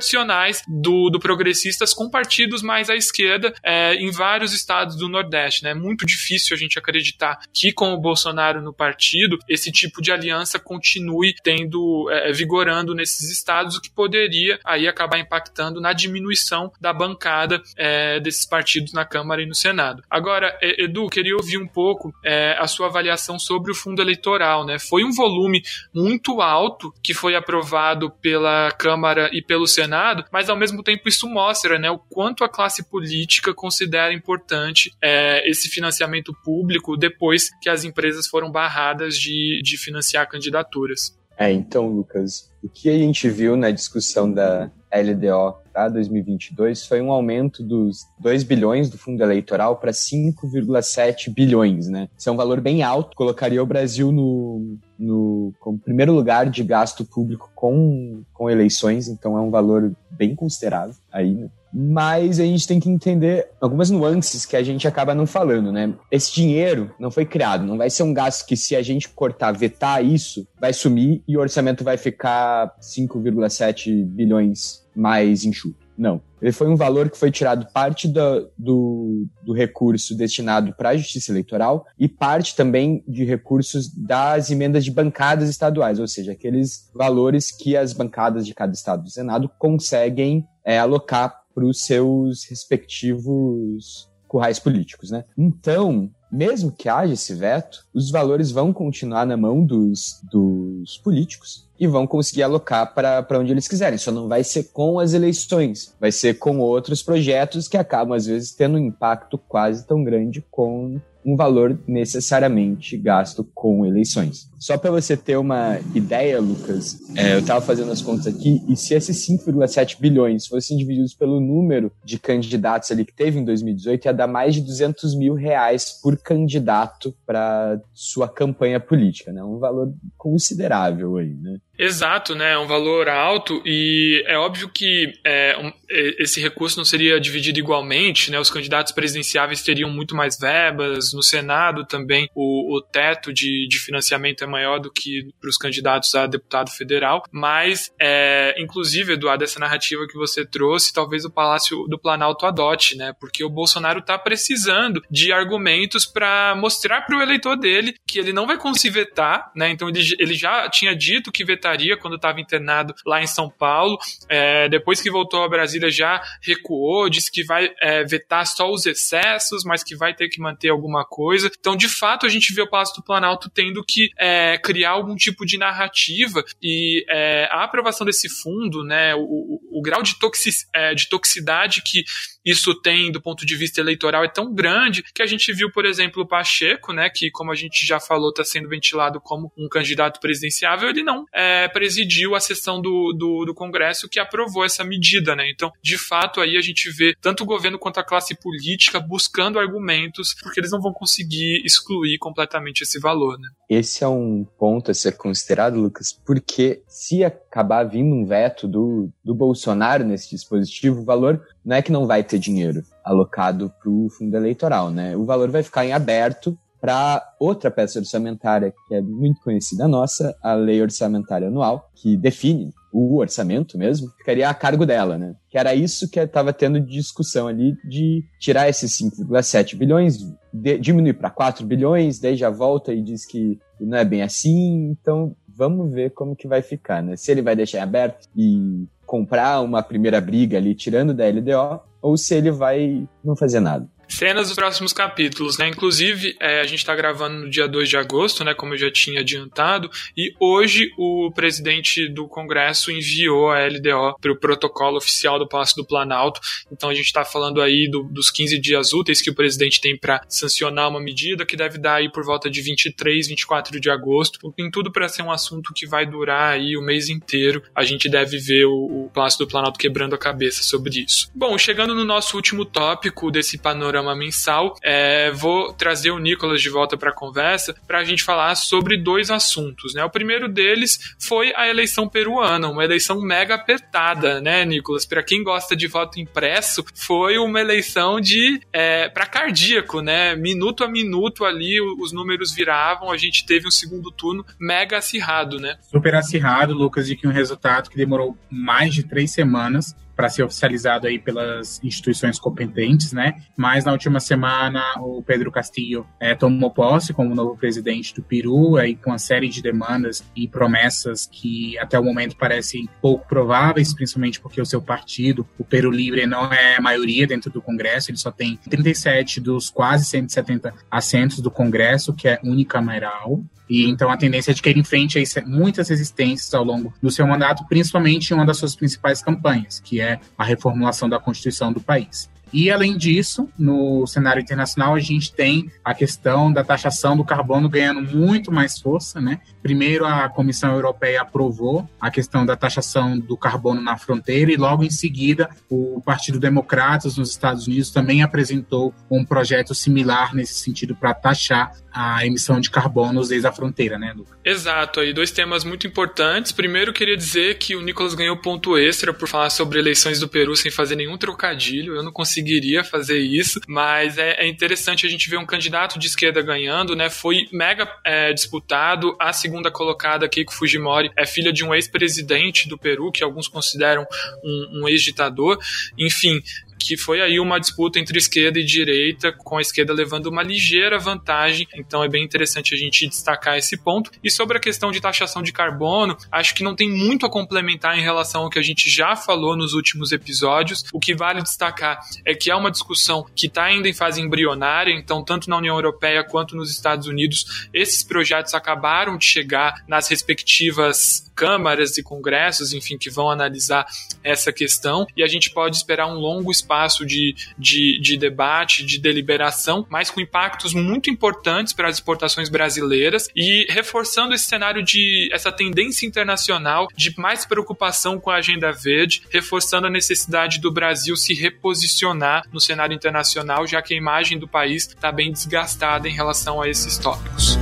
do, 0.69 1.11
do 1.11 1.19
progressistas 1.19 1.93
com 1.93 2.09
partidos 2.09 2.63
mais 2.63 2.91
à 2.91 2.95
esquerda 2.95 3.55
é, 3.63 3.95
em 3.95 4.11
vários 4.11 4.53
estados 4.53 4.97
do 4.97 5.09
Nordeste. 5.09 5.65
Né? 5.65 5.71
É 5.71 5.75
muito 5.75 6.07
difícil 6.07 6.55
a 6.55 6.59
gente 6.59 6.79
acreditar 6.79 7.41
que 7.53 7.73
com 7.73 7.93
o 7.93 8.01
Bolsonaro 8.01 8.61
no 8.61 8.73
partido 8.73 9.39
esse 9.49 9.71
tipo 9.71 10.01
de 10.01 10.13
aliança 10.13 10.59
continue 10.59 11.35
tendo 11.43 12.09
é, 12.11 12.33
vigorando 12.33 12.95
nesses 12.95 13.31
estados, 13.31 13.77
o 13.77 13.81
que 13.81 13.91
poderia 13.91 14.59
aí 14.65 14.87
acabar 14.89 15.19
impactando 15.19 15.81
na 15.81 15.93
diminuição 15.93 16.73
da 16.81 16.93
bancada 16.93 17.63
é, 17.77 18.21
desses 18.21 18.47
partidos 18.47 18.93
na 18.93 19.05
Câmara 19.05 19.43
e 19.43 19.47
no 19.47 19.55
Senado. 19.55 20.03
Agora, 20.11 20.57
Edu, 20.61 21.09
queria 21.09 21.37
ouvir 21.37 21.59
um 21.59 21.67
pouco 21.67 22.15
é, 22.25 22.57
a 22.59 22.67
sua 22.67 22.87
avaliação 22.87 23.39
sobre 23.39 23.73
o 23.73 23.75
fundo 23.75 24.01
eleitoral. 24.01 24.65
Né? 24.65 24.79
Foi 24.79 25.05
um 25.05 25.13
volume 25.13 25.63
muito 25.93 26.41
alto 26.41 26.93
que 27.03 27.15
foi 27.15 27.35
aprovado 27.35 28.11
pela 28.11 28.71
Câmara 28.73 29.31
e 29.33 29.43
pelo 29.43 29.67
Senado, 29.67 29.84
mas 30.33 30.49
ao 30.49 30.57
mesmo 30.57 30.83
tempo 30.83 31.09
isso 31.09 31.29
mostra 31.29 31.79
né, 31.79 31.91
o 31.91 31.99
quanto 31.99 32.45
a 32.45 32.49
classe 32.49 32.85
política 32.85 33.55
considera 33.55 34.13
importante 34.13 34.93
é, 35.03 35.49
esse 35.49 35.69
financiamento 35.69 36.35
público 36.45 36.97
depois 36.97 37.51
que 37.61 37.69
as 37.69 37.85
empresas 37.85 38.27
foram 38.27 38.51
barradas 38.51 39.17
de, 39.17 39.61
de 39.63 39.77
financiar 39.77 40.29
candidaturas. 40.29 41.17
É, 41.37 41.51
então, 41.51 41.89
Lucas, 41.89 42.51
o 42.63 42.69
que 42.69 42.89
a 42.89 42.97
gente 42.97 43.29
viu 43.29 43.57
na 43.57 43.71
discussão 43.71 44.33
da 44.33 44.71
LDO 44.95 45.57
para 45.73 45.89
2022 45.89 46.87
foi 46.87 47.01
um 47.01 47.11
aumento 47.11 47.63
dos 47.63 48.07
2 48.21 48.45
bilhões 48.45 48.89
do 48.89 48.97
fundo 48.97 49.23
eleitoral 49.23 49.77
para 49.77 49.91
5,7 49.91 51.33
bilhões, 51.35 51.89
né? 51.89 52.09
Isso 52.17 52.29
é 52.29 52.33
um 52.33 52.37
valor 52.37 52.61
bem 52.61 52.83
alto, 52.85 53.17
colocaria 53.17 53.61
o 53.61 53.67
Brasil 53.67 54.13
no, 54.13 54.79
no 54.99 55.53
como 55.61 55.79
primeiro 55.79 56.13
lugar 56.13 56.49
de 56.49 56.63
gasto 56.63 57.05
público 57.05 57.51
com, 57.55 58.23
com 58.33 58.51
eleições, 58.51 59.09
então 59.09 59.37
é 59.37 59.41
um 59.41 59.51
valor 59.51 59.93
bem 60.11 60.35
considerável 60.35 60.95
aí, 61.13 61.35
né? 61.35 61.49
mas 61.77 62.39
a 62.39 62.45
gente 62.45 62.69
tem 62.69 62.79
que 62.79 62.89
entender 62.89 63.49
algumas 63.61 63.91
nuances 63.91 64.47
que 64.47 64.55
a 64.55 64.63
gente 64.63 64.87
acaba 64.87 65.13
não 65.13 65.27
falando, 65.27 65.73
né? 65.73 65.93
Esse 66.09 66.33
dinheiro 66.33 66.95
não 67.01 67.11
foi 67.11 67.27
criado, 67.27 67.67
não 67.67 67.77
vai 67.77 67.91
ser 67.91 68.05
um 68.05 68.15
gasto 68.15 68.47
que 68.47 68.57
se 68.57 68.77
a 68.77 68.83
gente 68.83 69.09
cortar, 69.09 69.51
vetar 69.51 70.05
isso, 70.05 70.47
vai 70.61 70.73
sumir 70.73 71.21
e 71.27 71.37
o 71.37 71.41
orçamento 71.41 71.83
vai 71.83 71.97
ficar 71.97 72.73
5,7 72.81 74.05
bilhões 74.05 74.85
mais 74.95 75.45
enxuto. 75.45 75.84
Não. 75.97 76.21
Ele 76.43 76.53
foi 76.53 76.69
um 76.69 76.77
valor 76.77 77.09
que 77.09 77.17
foi 77.17 77.31
tirado 77.31 77.67
parte 77.73 78.09
do, 78.09 78.51
do, 78.59 79.53
recurso 79.55 80.15
destinado 80.15 80.75
para 80.75 80.91
a 80.91 80.97
justiça 80.97 81.31
eleitoral 81.31 81.87
e 81.99 82.09
parte 82.09 82.57
também 82.57 83.03
de 83.07 83.25
recursos 83.25 83.89
das 83.89 84.51
emendas 84.51 84.85
de 84.85 84.91
bancadas 84.91 85.49
estaduais, 85.49 85.99
ou 86.01 86.07
seja, 86.07 86.33
aqueles 86.33 86.91
valores 86.95 87.51
que 87.51 87.77
as 87.77 87.93
bancadas 87.93 88.47
de 88.47 88.53
cada 88.53 88.73
estado 88.73 89.05
do 89.05 89.11
Senado 89.11 89.51
conseguem 89.59 90.47
é, 90.65 90.79
alocar 90.79 91.45
para 91.55 91.65
os 91.65 91.83
seus 91.83 92.45
respectivos 92.45 94.11
currais 94.27 94.59
políticos, 94.59 95.13
né? 95.13 95.25
Então, 95.39 96.11
mesmo 96.35 96.73
que 96.73 96.89
haja 96.89 97.15
esse 97.15 97.33
veto, 97.33 97.87
os 97.95 98.11
valores 98.11 98.51
vão 98.51 98.73
continuar 98.73 99.25
na 99.25 99.37
mão 99.37 99.65
dos, 99.65 100.21
dos 100.25 100.99
políticos 100.99 101.65
e 101.79 101.87
vão 101.87 102.09
conseguir 102.09 102.43
alocar 102.43 102.93
para 102.93 103.39
onde 103.39 103.53
eles 103.53 103.69
quiserem. 103.69 103.97
Só 103.97 104.11
não 104.11 104.27
vai 104.27 104.43
ser 104.43 104.65
com 104.73 104.99
as 104.99 105.13
eleições, 105.13 105.95
vai 106.01 106.11
ser 106.11 106.35
com 106.35 106.59
outros 106.59 107.05
projetos 107.05 107.69
que 107.69 107.77
acabam, 107.77 108.17
às 108.17 108.27
vezes, 108.27 108.51
tendo 108.51 108.77
um 108.77 108.87
impacto 108.87 109.39
quase 109.39 109.87
tão 109.87 110.03
grande 110.03 110.45
com 110.51 111.01
um 111.25 111.37
valor 111.37 111.79
necessariamente 111.87 112.97
gasto 112.97 113.49
com 113.55 113.87
eleições. 113.87 114.51
Só 114.59 114.79
para 114.79 114.91
você 114.91 115.17
ter 115.17 115.37
uma 115.37 115.79
ideia, 115.95 116.41
Lucas, 116.41 116.99
é, 117.17 117.35
eu 117.35 117.41
estava 117.41 117.61
fazendo 117.61 117.93
as 117.93 118.01
contas 118.01 118.27
aqui, 118.27 118.63
e 118.69 118.77
se 118.77 118.95
esses 118.95 119.27
5,7 119.27 120.01
bilhões 120.01 120.47
fossem 120.47 120.77
divididos 120.77 121.15
pelo 121.15 121.41
número 121.41 121.93
de 122.05 122.19
candidatos 122.19 122.91
ali 122.91 123.05
que 123.05 123.15
teve 123.15 123.39
em 123.39 123.45
2018, 123.45 124.07
ia 124.07 124.13
dar 124.13 124.27
mais 124.27 124.55
de 124.55 124.63
200 124.63 125.15
mil 125.17 125.35
reais 125.35 125.99
por 126.03 126.17
candidato 126.17 127.15
para 127.27 127.81
sua 127.93 128.29
campanha 128.29 128.81
política, 128.81 129.33
né? 129.33 129.43
Um 129.45 129.59
valor 129.59 129.93
considerável 130.17 131.17
aí, 131.17 131.35
né? 131.35 131.59
Exato, 131.79 132.35
né? 132.35 132.53
É 132.53 132.59
um 132.59 132.67
valor 132.67 133.09
alto 133.09 133.61
e 133.65 134.23
é 134.27 134.39
óbvio 134.39 134.69
que 134.69 135.13
é, 135.25 135.57
um, 135.59 135.73
esse 135.89 136.41
recurso 136.41 136.77
não 136.77 136.85
seria 136.85 137.21
dividido 137.21 137.59
igualmente, 137.59 138.31
né? 138.31 138.39
Os 138.39 138.51
candidatos 138.51 138.93
presidenciáveis 138.93 139.63
teriam 139.63 139.91
muito 139.91 140.15
mais 140.15 140.39
verbas, 140.39 141.13
no 141.13 141.23
Senado 141.23 141.85
também 141.85 142.29
o, 142.35 142.77
o 142.77 142.81
teto 142.81 143.33
de, 143.33 143.67
de 143.69 143.79
financiamento 143.79 144.45
é 144.45 144.47
maior 144.47 144.79
do 144.79 144.91
que 144.91 145.29
para 145.41 145.51
os 145.51 145.57
candidatos 145.57 146.15
a 146.15 146.27
deputado 146.27 146.71
federal, 146.71 147.25
mas, 147.33 147.93
é, 148.01 148.55
inclusive, 148.59 149.15
Eduardo, 149.15 149.43
essa 149.45 149.59
narrativa 149.59 150.07
que 150.07 150.17
você 150.17 150.47
trouxe, 150.47 150.93
talvez 150.93 151.25
o 151.25 151.31
Palácio 151.31 151.87
do 151.89 151.99
Planalto 151.99 152.47
adote, 152.47 152.97
né? 152.97 153.13
Porque 153.19 153.43
o 153.45 153.51
Bolsonaro 153.51 153.99
está 153.99 154.17
precisando 154.17 155.03
de 155.11 155.33
argumentos 155.33 156.05
para 156.07 156.55
mostrar 156.55 157.03
para 157.03 157.19
o 157.19 157.23
eleitor 157.23 157.57
dele 157.57 157.95
que 158.07 158.19
ele 158.19 158.33
não 158.33 158.47
vai 158.47 158.57
conseguir 158.57 158.95
vetar, 158.95 159.51
né? 159.57 159.71
Então 159.71 159.89
ele, 159.89 160.01
ele 160.21 160.35
já 160.35 160.69
tinha 160.69 160.95
dito 160.95 161.33
que 161.33 161.45
vetaria 161.65 161.97
quando 161.97 162.17
estava 162.17 162.41
internado 162.41 162.95
lá 163.07 163.23
em 163.23 163.27
São 163.27 163.49
Paulo, 163.49 163.99
é, 164.29 164.69
depois 164.69 165.01
que 165.01 165.11
voltou 165.11 165.43
a 165.43 165.49
Brasília 165.49 165.91
já 165.91 166.23
recuou, 166.43 167.09
disse 167.09 167.31
que 167.31 167.43
vai 167.43 167.71
é, 167.81 168.05
vetar 168.05 168.47
só 168.47 168.71
os 168.71 168.85
excessos, 168.85 169.65
mas 169.65 169.83
que 169.83 169.97
vai 169.97 170.15
ter 170.15 170.29
que 170.29 170.41
manter 170.41 170.69
alguma 170.69 171.05
coisa. 171.05 171.51
Então, 171.59 171.75
de 171.75 171.89
fato, 171.89 172.27
a 172.27 172.29
gente 172.29 172.53
vê 172.53 172.63
o 172.63 172.69
Palácio 172.69 172.97
do 172.97 173.03
Planalto 173.03 173.49
tendo 173.49 173.83
que 173.85 174.11
é, 174.19 174.59
criar 174.59 174.91
algum 174.91 175.17
tipo 175.17 175.47
de 175.47 175.57
narrativa 175.57 176.45
e 176.63 177.05
é, 177.09 177.49
a 177.51 177.65
aprovação 177.65 178.07
desse 178.07 178.29
fundo, 178.29 178.85
né, 178.85 179.15
o, 179.15 179.61
o 179.71 179.83
grau 179.83 180.03
de, 180.03 180.19
toxi, 180.19 180.51
é, 180.75 180.95
de 180.95 181.09
toxicidade 181.09 181.83
que 181.83 182.05
isso 182.45 182.75
tem 182.75 183.11
do 183.11 183.21
ponto 183.21 183.47
de 183.47 183.57
vista 183.57 183.81
eleitoral 183.81 184.25
é 184.25 184.29
tão 184.29 184.53
grande 184.53 185.03
que 185.15 185.23
a 185.23 185.27
gente 185.27 185.53
viu, 185.53 185.71
por 185.71 185.85
exemplo, 185.85 186.23
o 186.23 186.27
Pacheco, 186.27 186.93
né, 186.93 187.09
que 187.09 187.31
como 187.31 187.51
a 187.51 187.55
gente 187.55 187.87
já 187.87 187.99
falou 187.99 188.31
está 188.31 188.45
sendo 188.45 188.69
ventilado 188.69 189.21
como 189.21 189.53
um 189.57 189.69
candidato 189.69 190.21
presidenciável, 190.21 190.89
ele 190.89 191.03
não 191.03 191.25
é, 191.33 191.69
presidiu 191.69 192.35
a 192.35 192.41
sessão 192.41 192.81
do, 192.81 193.13
do, 193.13 193.45
do, 193.47 193.55
Congresso 193.55 194.09
que 194.09 194.19
aprovou 194.19 194.65
essa 194.65 194.85
medida, 194.85 195.37
né? 195.37 195.49
Então, 195.49 195.73
de 195.81 195.97
fato, 195.97 196.41
aí 196.41 196.57
a 196.57 196.61
gente 196.61 196.91
vê 196.91 197.15
tanto 197.21 197.45
o 197.45 197.47
governo 197.47 197.79
quanto 197.79 197.99
a 197.99 198.05
classe 198.05 198.35
política 198.35 198.99
buscando 199.01 199.59
argumentos 199.59 200.35
porque 200.43 200.61
eles 200.61 200.71
não 200.71 200.81
vão 200.81 200.93
conseguir 200.93 201.63
excluir 201.65 202.19
completamente 202.19 202.83
esse 202.83 202.99
valor, 202.99 203.39
né? 203.39 203.49
Esse 203.69 204.05
é 204.05 204.09
um 204.09 204.45
ponto 204.59 204.91
a 204.91 204.95
ser 204.95 205.13
considerado, 205.17 205.81
Lucas, 205.81 206.13
porque 206.25 206.83
se 206.87 207.25
acabar 207.25 207.85
vindo 207.85 208.15
um 208.15 208.27
veto 208.27 208.69
do, 208.69 209.11
do 209.25 209.35
Bolsonaro 209.35 210.05
nesse 210.05 210.31
dispositivo, 210.31 211.01
o 211.01 211.05
valor 211.05 211.43
não 211.65 211.77
é 211.77 211.83
que 211.83 211.93
não 211.93 212.07
vai 212.07 212.23
ter 212.23 212.39
dinheiro 212.39 212.83
alocado 213.03 213.73
para 213.81 213.91
o 213.91 214.09
fundo 214.11 214.37
eleitoral, 214.37 214.91
né? 214.91 215.17
O 215.17 215.25
valor 215.25 215.51
vai 215.51 215.63
ficar 215.63 215.85
em 215.85 215.93
aberto 215.93 216.57
para 216.81 217.35
outra 217.41 217.71
peça 217.71 217.99
orçamentária 217.99 218.75
que 218.87 218.95
é 218.95 219.01
muito 219.01 219.41
conhecida 219.41 219.89
nossa, 219.89 220.37
a 220.43 220.53
Lei 220.53 220.83
Orçamentária 220.83 221.49
Anual, 221.49 221.91
que 221.95 222.15
define 222.15 222.75
o 222.95 223.17
orçamento 223.17 223.77
mesmo, 223.77 224.09
ficaria 224.19 224.49
a 224.49 224.55
cargo 224.55 224.87
dela, 224.87 225.19
né? 225.19 225.35
Que 225.51 225.59
era 225.59 225.75
isso 225.75 226.09
que 226.09 226.21
estava 226.21 226.53
tendo 226.53 226.81
discussão 226.81 227.49
ali 227.49 227.77
de 227.85 228.25
tirar 228.39 228.69
esses 228.69 228.97
5,7 228.97 229.77
bilhões, 229.77 230.19
de, 230.53 230.79
diminuir 230.79 231.15
para 231.15 231.29
4 231.29 231.67
bilhões, 231.67 232.21
daí 232.21 232.37
já 232.37 232.51
volta 232.51 232.95
e 232.95 233.03
diz 233.03 233.27
que 233.27 233.59
não 233.81 233.99
é 233.99 234.05
bem 234.05 234.23
assim, 234.23 234.91
então 234.93 235.35
vamos 235.49 235.93
ver 235.93 236.11
como 236.11 236.37
que 236.37 236.47
vai 236.47 236.63
ficar, 236.63 237.03
né? 237.03 237.17
Se 237.17 237.33
ele 237.33 237.43
vai 237.43 237.57
deixar 237.57 237.83
aberto 237.83 238.29
e 238.37 238.87
comprar 239.05 239.61
uma 239.61 239.83
primeira 239.83 240.21
briga 240.21 240.57
ali 240.57 240.75
tirando 240.75 241.13
da 241.13 241.29
LDO, 241.29 241.81
ou 242.01 242.17
se 242.17 242.35
ele 242.35 242.53
vai 242.53 243.09
não 243.25 243.35
fazer 243.35 243.59
nada 243.59 243.89
cenas 244.09 244.49
dos 244.49 244.57
próximos 244.57 244.93
capítulos, 244.93 245.59
né? 245.59 245.69
Inclusive, 245.69 246.37
é, 246.41 246.61
a 246.61 246.65
gente 246.65 246.79
está 246.79 246.95
gravando 246.95 247.41
no 247.41 247.51
dia 247.51 247.67
2 247.67 247.89
de 247.89 247.97
agosto, 247.97 248.45
né? 248.45 248.55
Como 248.55 248.75
eu 248.75 248.79
já 248.79 248.91
tinha 248.91 249.21
adiantado, 249.21 249.91
e 250.17 250.35
hoje 250.39 250.91
o 250.99 251.31
presidente 251.35 252.09
do 252.09 252.29
Congresso 252.29 252.91
enviou 252.91 253.51
a 253.51 253.67
LDO 253.67 254.19
para 254.21 254.33
o 254.33 254.37
protocolo 254.37 254.97
oficial 254.97 255.39
do 255.39 255.49
Palácio 255.49 255.77
do 255.77 255.87
Planalto. 255.87 256.41
Então 256.71 256.91
a 256.91 256.95
gente 256.95 257.07
está 257.07 257.25
falando 257.25 257.61
aí 257.61 257.89
do, 257.91 258.03
dos 258.05 258.31
15 258.31 258.59
dias 258.59 258.93
úteis 258.93 259.21
que 259.21 259.31
o 259.31 259.35
presidente 259.35 259.81
tem 259.81 259.97
para 259.97 260.23
sancionar 260.29 260.89
uma 260.89 261.01
medida 261.01 261.47
que 261.47 261.57
deve 261.57 261.79
dar 261.79 261.97
aí 261.97 262.11
por 262.11 262.25
volta 262.25 262.51
de 262.51 262.61
23, 262.61 263.29
24 263.29 263.81
de 263.81 263.91
agosto. 263.91 264.53
Tem 264.53 264.71
tudo 264.71 264.93
para 264.93 265.09
ser 265.09 265.23
um 265.23 265.31
assunto 265.31 265.73
que 265.75 265.87
vai 265.87 266.07
durar 266.07 266.53
aí 266.53 266.77
o 266.77 266.83
mês 266.83 267.09
inteiro. 267.09 267.63
A 267.75 267.85
gente 267.85 268.09
deve 268.09 268.39
ver 268.39 268.67
o, 268.67 269.05
o 269.07 269.11
Palácio 269.13 269.39
do 269.39 269.49
Planalto 269.49 269.79
quebrando 269.79 270.15
a 270.15 270.19
cabeça 270.19 270.63
sobre 270.63 271.05
isso. 271.05 271.31
Bom, 271.35 271.57
chegando 271.59 271.95
no 271.95 272.05
nosso 272.05 272.37
último 272.37 272.65
tópico 272.65 273.31
desse 273.31 273.59
panorama 273.59 273.94
programa 273.95 274.17
mensal. 274.17 274.75
É, 274.83 275.31
vou 275.31 275.73
trazer 275.73 276.11
o 276.11 276.19
Nicolas 276.19 276.61
de 276.61 276.69
volta 276.69 276.97
para 276.97 277.11
a 277.11 277.15
conversa 277.15 277.77
para 277.87 278.01
a 278.01 278.05
gente 278.05 278.25
falar 278.25 278.57
sobre 278.57 278.97
dois 278.97 279.31
assuntos. 279.31 279.95
Né? 279.95 280.03
O 280.03 280.11
primeiro 280.11 280.49
deles 280.49 281.15
foi 281.21 281.53
a 281.55 281.69
eleição 281.69 282.09
peruana, 282.09 282.69
uma 282.69 282.85
eleição 282.85 283.21
mega 283.21 283.55
apertada, 283.55 284.41
né, 284.41 284.65
Nicolas? 284.65 285.07
Para 285.07 285.23
quem 285.23 285.45
gosta 285.45 285.77
de 285.77 285.87
voto 285.87 286.19
impresso, 286.19 286.85
foi 286.93 287.39
uma 287.39 287.61
eleição 287.61 288.21
de 288.21 288.61
é, 288.73 289.09
para 289.09 289.27
cardíaco, 289.27 290.01
né? 290.01 290.35
Minuto 290.35 290.83
a 290.83 290.89
minuto 290.89 291.45
ali 291.45 291.81
os 291.81 292.11
números 292.11 292.53
viravam, 292.53 293.13
a 293.13 293.17
gente 293.17 293.47
teve 293.47 293.69
um 293.69 293.71
segundo 293.71 294.11
turno 294.11 294.45
mega 294.59 294.99
acirrado, 294.99 295.61
né? 295.61 295.77
Super 295.83 296.17
acirrado, 296.17 296.75
Lucas, 296.75 297.07
de 297.07 297.15
que 297.15 297.29
um 297.29 297.33
resultado 297.33 297.89
que 297.89 297.97
demorou 297.97 298.37
mais 298.51 298.93
de 298.93 299.05
três 299.05 299.31
semanas 299.31 299.95
para 300.15 300.29
ser 300.29 300.43
oficializado 300.43 301.07
aí 301.07 301.19
pelas 301.19 301.83
instituições 301.83 302.39
competentes, 302.39 303.13
né? 303.13 303.35
Mas 303.57 303.85
na 303.85 303.93
última 303.93 304.21
semana 304.21 304.83
o 304.99 305.23
Pedro 305.23 305.51
Castillo 305.51 306.07
é, 306.21 306.35
tomou 306.35 306.71
posse 306.71 307.13
como 307.13 307.35
novo 307.35 307.57
presidente 307.57 308.15
do 308.15 308.23
Peru, 308.23 308.77
aí 308.77 308.95
com 308.95 309.11
uma 309.11 309.19
série 309.19 309.49
de 309.49 309.63
demandas 309.63 310.25
e 310.37 310.47
promessas 310.47 311.27
que 311.27 311.79
até 311.79 311.99
o 311.99 312.05
momento 312.05 312.37
parecem 312.37 312.89
pouco 313.01 313.27
prováveis, 313.27 313.95
principalmente 313.95 314.41
porque 314.41 314.61
o 314.61 314.67
seu 314.67 314.81
partido, 314.81 315.47
o 315.59 315.65
Peru 315.65 315.91
Livre, 315.91 316.27
não 316.27 316.53
é 316.53 316.81
maioria 316.81 317.27
dentro 317.27 317.51
do 317.51 317.63
Congresso, 317.63 318.11
ele 318.11 318.19
só 318.19 318.31
tem 318.31 318.57
37 318.69 319.41
dos 319.41 319.71
quase 319.71 320.05
170 320.07 320.73
assentos 320.91 321.41
do 321.41 321.51
Congresso, 321.51 322.13
que 322.13 322.29
é 322.29 322.41
unicameral. 322.43 323.43
E 323.69 323.89
então 323.89 324.11
a 324.11 324.17
tendência 324.17 324.51
é 324.51 324.55
de 324.55 324.61
que 324.61 324.69
ele 324.69 324.81
enfrente 324.81 325.19
aí 325.19 325.25
muitas 325.47 325.89
resistências 325.89 326.53
ao 326.53 326.65
longo 326.65 326.93
do 327.03 327.11
seu 327.11 327.27
mandato, 327.27 327.65
principalmente 327.67 328.31
em 328.31 328.35
uma 328.35 328.45
das 328.45 328.59
suas 328.59 328.77
principais 328.77 329.23
campanhas, 329.23 329.81
que 329.81 330.01
é 330.01 330.21
a 330.37 330.45
reformulação 330.45 331.09
da 331.09 331.19
Constituição 331.19 331.73
do 331.73 331.81
país. 331.81 332.29
E, 332.55 332.71
além 332.71 332.97
disso, 332.97 333.49
no 333.59 334.07
cenário 334.07 334.41
internacional, 334.41 334.95
a 334.95 335.01
gente 335.01 335.33
tem 335.33 335.69
a 335.85 335.93
questão 335.93 336.53
da 336.53 336.63
taxação 336.63 337.17
do 337.17 337.25
carbono 337.25 337.69
ganhando 337.69 338.01
muito 338.17 338.53
mais 338.53 338.79
força. 338.79 339.21
Né? 339.21 339.41
Primeiro, 339.61 340.07
a 340.07 340.29
Comissão 340.29 340.73
Europeia 340.73 341.23
aprovou 341.23 341.89
a 342.01 342.13
questão 342.13 342.47
da 342.47 342.55
taxação 342.55 343.19
do 343.19 343.37
carbono 343.37 343.81
na 343.81 343.97
fronteira, 343.97 344.53
e 344.53 344.57
logo 344.57 344.85
em 344.85 344.91
seguida, 344.91 345.51
o 345.69 346.01
Partido 346.01 346.39
Democratas 346.39 347.17
nos 347.17 347.31
Estados 347.31 347.67
Unidos 347.67 347.91
também 347.91 348.23
apresentou 348.23 348.95
um 349.11 349.25
projeto 349.25 349.75
similar 349.75 350.33
nesse 350.33 350.55
sentido 350.55 350.95
para 350.95 351.13
taxar 351.13 351.73
a 351.93 352.27
emissão 352.27 352.61
de 352.61 352.71
carbonos 352.71 353.29
desde 353.29 353.47
a 353.47 353.53
fronteira, 353.53 353.99
né, 353.99 354.13
Luca? 354.17 354.37
Exato, 354.45 354.99
aí 355.01 355.13
dois 355.13 355.31
temas 355.31 355.65
muito 355.65 355.87
importantes. 355.87 356.51
Primeiro, 356.51 356.93
queria 356.93 357.17
dizer 357.17 357.57
que 357.59 357.77
o 357.77 357.81
Nicolas 357.81 358.15
ganhou 358.15 358.37
ponto 358.37 358.77
extra 358.77 359.15
por 359.15 359.29
falar 359.29 359.51
sobre 359.51 359.79
eleições 359.79 360.19
do 360.19 360.29
Peru 360.29 360.57
sem 360.57 360.71
fazer 360.71 360.97
nenhum 360.97 361.17
trocadilho. 361.17 361.95
Eu 361.95 362.03
não 362.03 362.13
conseguiria 362.45 362.85
fazer 362.85 363.19
isso, 363.19 363.61
mas 363.67 364.19
é, 364.19 364.45
é 364.45 364.47
interessante 364.47 365.07
a 365.07 365.09
gente 365.09 365.29
ver 365.31 365.39
um 365.39 365.47
candidato 365.47 365.99
de 365.99 366.07
esquerda 366.07 366.43
ganhando, 366.43 366.95
né? 366.95 367.09
Foi 367.09 367.49
mega 367.51 367.91
é, 368.05 368.33
disputado. 368.33 369.17
A 369.19 369.33
segunda 369.33 369.71
colocada, 369.71 370.29
Keiko 370.29 370.53
Fujimori, 370.53 371.11
é 371.17 371.25
filha 371.25 371.53
de 371.53 371.65
um 371.65 371.75
ex-presidente 371.75 372.69
do 372.69 372.77
Peru, 372.77 373.11
que 373.11 373.25
alguns 373.25 373.49
consideram 373.49 374.07
um, 374.45 374.83
um 374.83 374.89
ex-ditador. 374.89 375.59
Enfim, 375.99 376.43
que 376.85 376.99
foi 376.99 377.23
aí 377.23 377.41
uma 377.41 377.59
disputa 377.59 377.99
entre 377.99 378.19
esquerda 378.19 378.59
e 378.59 378.65
direita, 378.65 379.33
com 379.33 379.57
a 379.57 379.63
esquerda 379.63 379.95
levando 379.95 380.27
uma 380.27 380.43
ligeira 380.43 380.99
vantagem. 380.99 381.67
Então 381.75 382.05
é 382.05 382.09
bem 382.09 382.23
interessante 382.23 382.75
a 382.75 382.77
gente 382.77 383.09
destacar 383.09 383.57
esse 383.57 383.77
ponto. 383.79 384.11
E 384.23 384.31
sobre 384.31 384.59
a 384.59 384.61
questão 384.61 384.91
de 384.91 385.01
taxação 385.01 385.43
de 385.43 385.51
carbono, 385.51 386.17
acho 386.31 386.55
que 386.55 386.63
não 386.63 386.75
tem 386.75 386.91
muito 386.91 387.25
a 387.25 387.31
complementar 387.31 387.99
em 387.99 388.03
relação 388.03 388.43
ao 388.43 388.51
que 388.51 388.59
a 388.59 388.63
gente 388.63 388.91
já 388.91 389.17
falou 389.17 389.57
nos 389.57 389.73
últimos 389.73 390.13
episódios. 390.13 390.85
O 390.93 391.01
que 391.01 391.15
vale 391.15 391.43
destacar 391.43 392.01
é 392.25 392.35
que 392.35 392.51
é 392.51 392.55
uma 392.55 392.71
discussão 392.71 393.25
que 393.35 393.47
está 393.47 393.65
ainda 393.65 393.89
em 393.89 393.95
fase 393.95 394.21
embrionária, 394.21 394.93
então 394.93 395.25
tanto 395.25 395.49
na 395.49 395.57
União 395.57 395.77
Europeia 395.77 396.23
quanto 396.23 396.55
nos 396.55 396.71
Estados 396.71 397.07
Unidos, 397.07 397.69
esses 397.73 398.03
projetos 398.03 398.53
acabaram 398.53 399.17
de 399.17 399.25
chegar 399.25 399.83
nas 399.89 400.09
respectivas 400.09 401.24
câmaras 401.35 401.99
e 401.99 402.03
congressos, 402.03 402.73
enfim, 402.73 402.97
que 402.97 403.11
vão 403.11 403.31
analisar 403.31 403.87
essa 404.23 404.53
questão, 404.53 405.07
e 405.17 405.23
a 405.23 405.27
gente 405.27 405.51
pode 405.51 405.77
esperar 405.77 406.07
um 406.07 406.15
longo 406.15 406.51
espaço 406.51 407.05
de, 407.05 407.35
de, 407.59 408.01
de 408.01 408.17
debate, 408.17 408.85
de 408.85 408.99
deliberação, 408.99 409.87
mas 409.89 410.11
com 410.11 410.21
impactos 410.21 410.73
muito 410.73 411.11
importantes 411.11 411.73
para 411.73 411.89
as 411.89 411.97
exportações 411.97 412.49
brasileiras 412.49 413.29
e 413.35 413.67
reforçando 413.69 414.35
esse 414.35 414.45
cenário 414.45 414.83
de 414.83 415.29
essa 415.33 415.51
tendência 415.53 416.07
internacional 416.07 416.89
de 416.97 417.19
mais 417.19 417.45
preocupação 417.45 418.19
com 418.19 418.31
a 418.31 418.37
agenda 418.37 418.73
verde, 418.73 419.23
reforçando 419.31 419.87
a 419.87 419.91
necessidade 419.91 420.61
do 420.61 420.71
Brasil 420.71 421.17
se 421.17 421.35
reposicionar 421.35 422.45
no 422.53 422.61
cenário 422.61 422.95
internacional, 422.95 423.67
já 423.67 423.83
que 423.83 423.95
a 423.95 423.97
imagem 423.97 424.39
do 424.39 424.49
país 424.49 424.89
está 424.89 425.11
bem 425.11 425.33
desgastada 425.33 426.09
em 426.09 426.13
relação 426.13 426.61
a 426.61 426.69
esses 426.69 426.99
tópicos. 426.99 427.59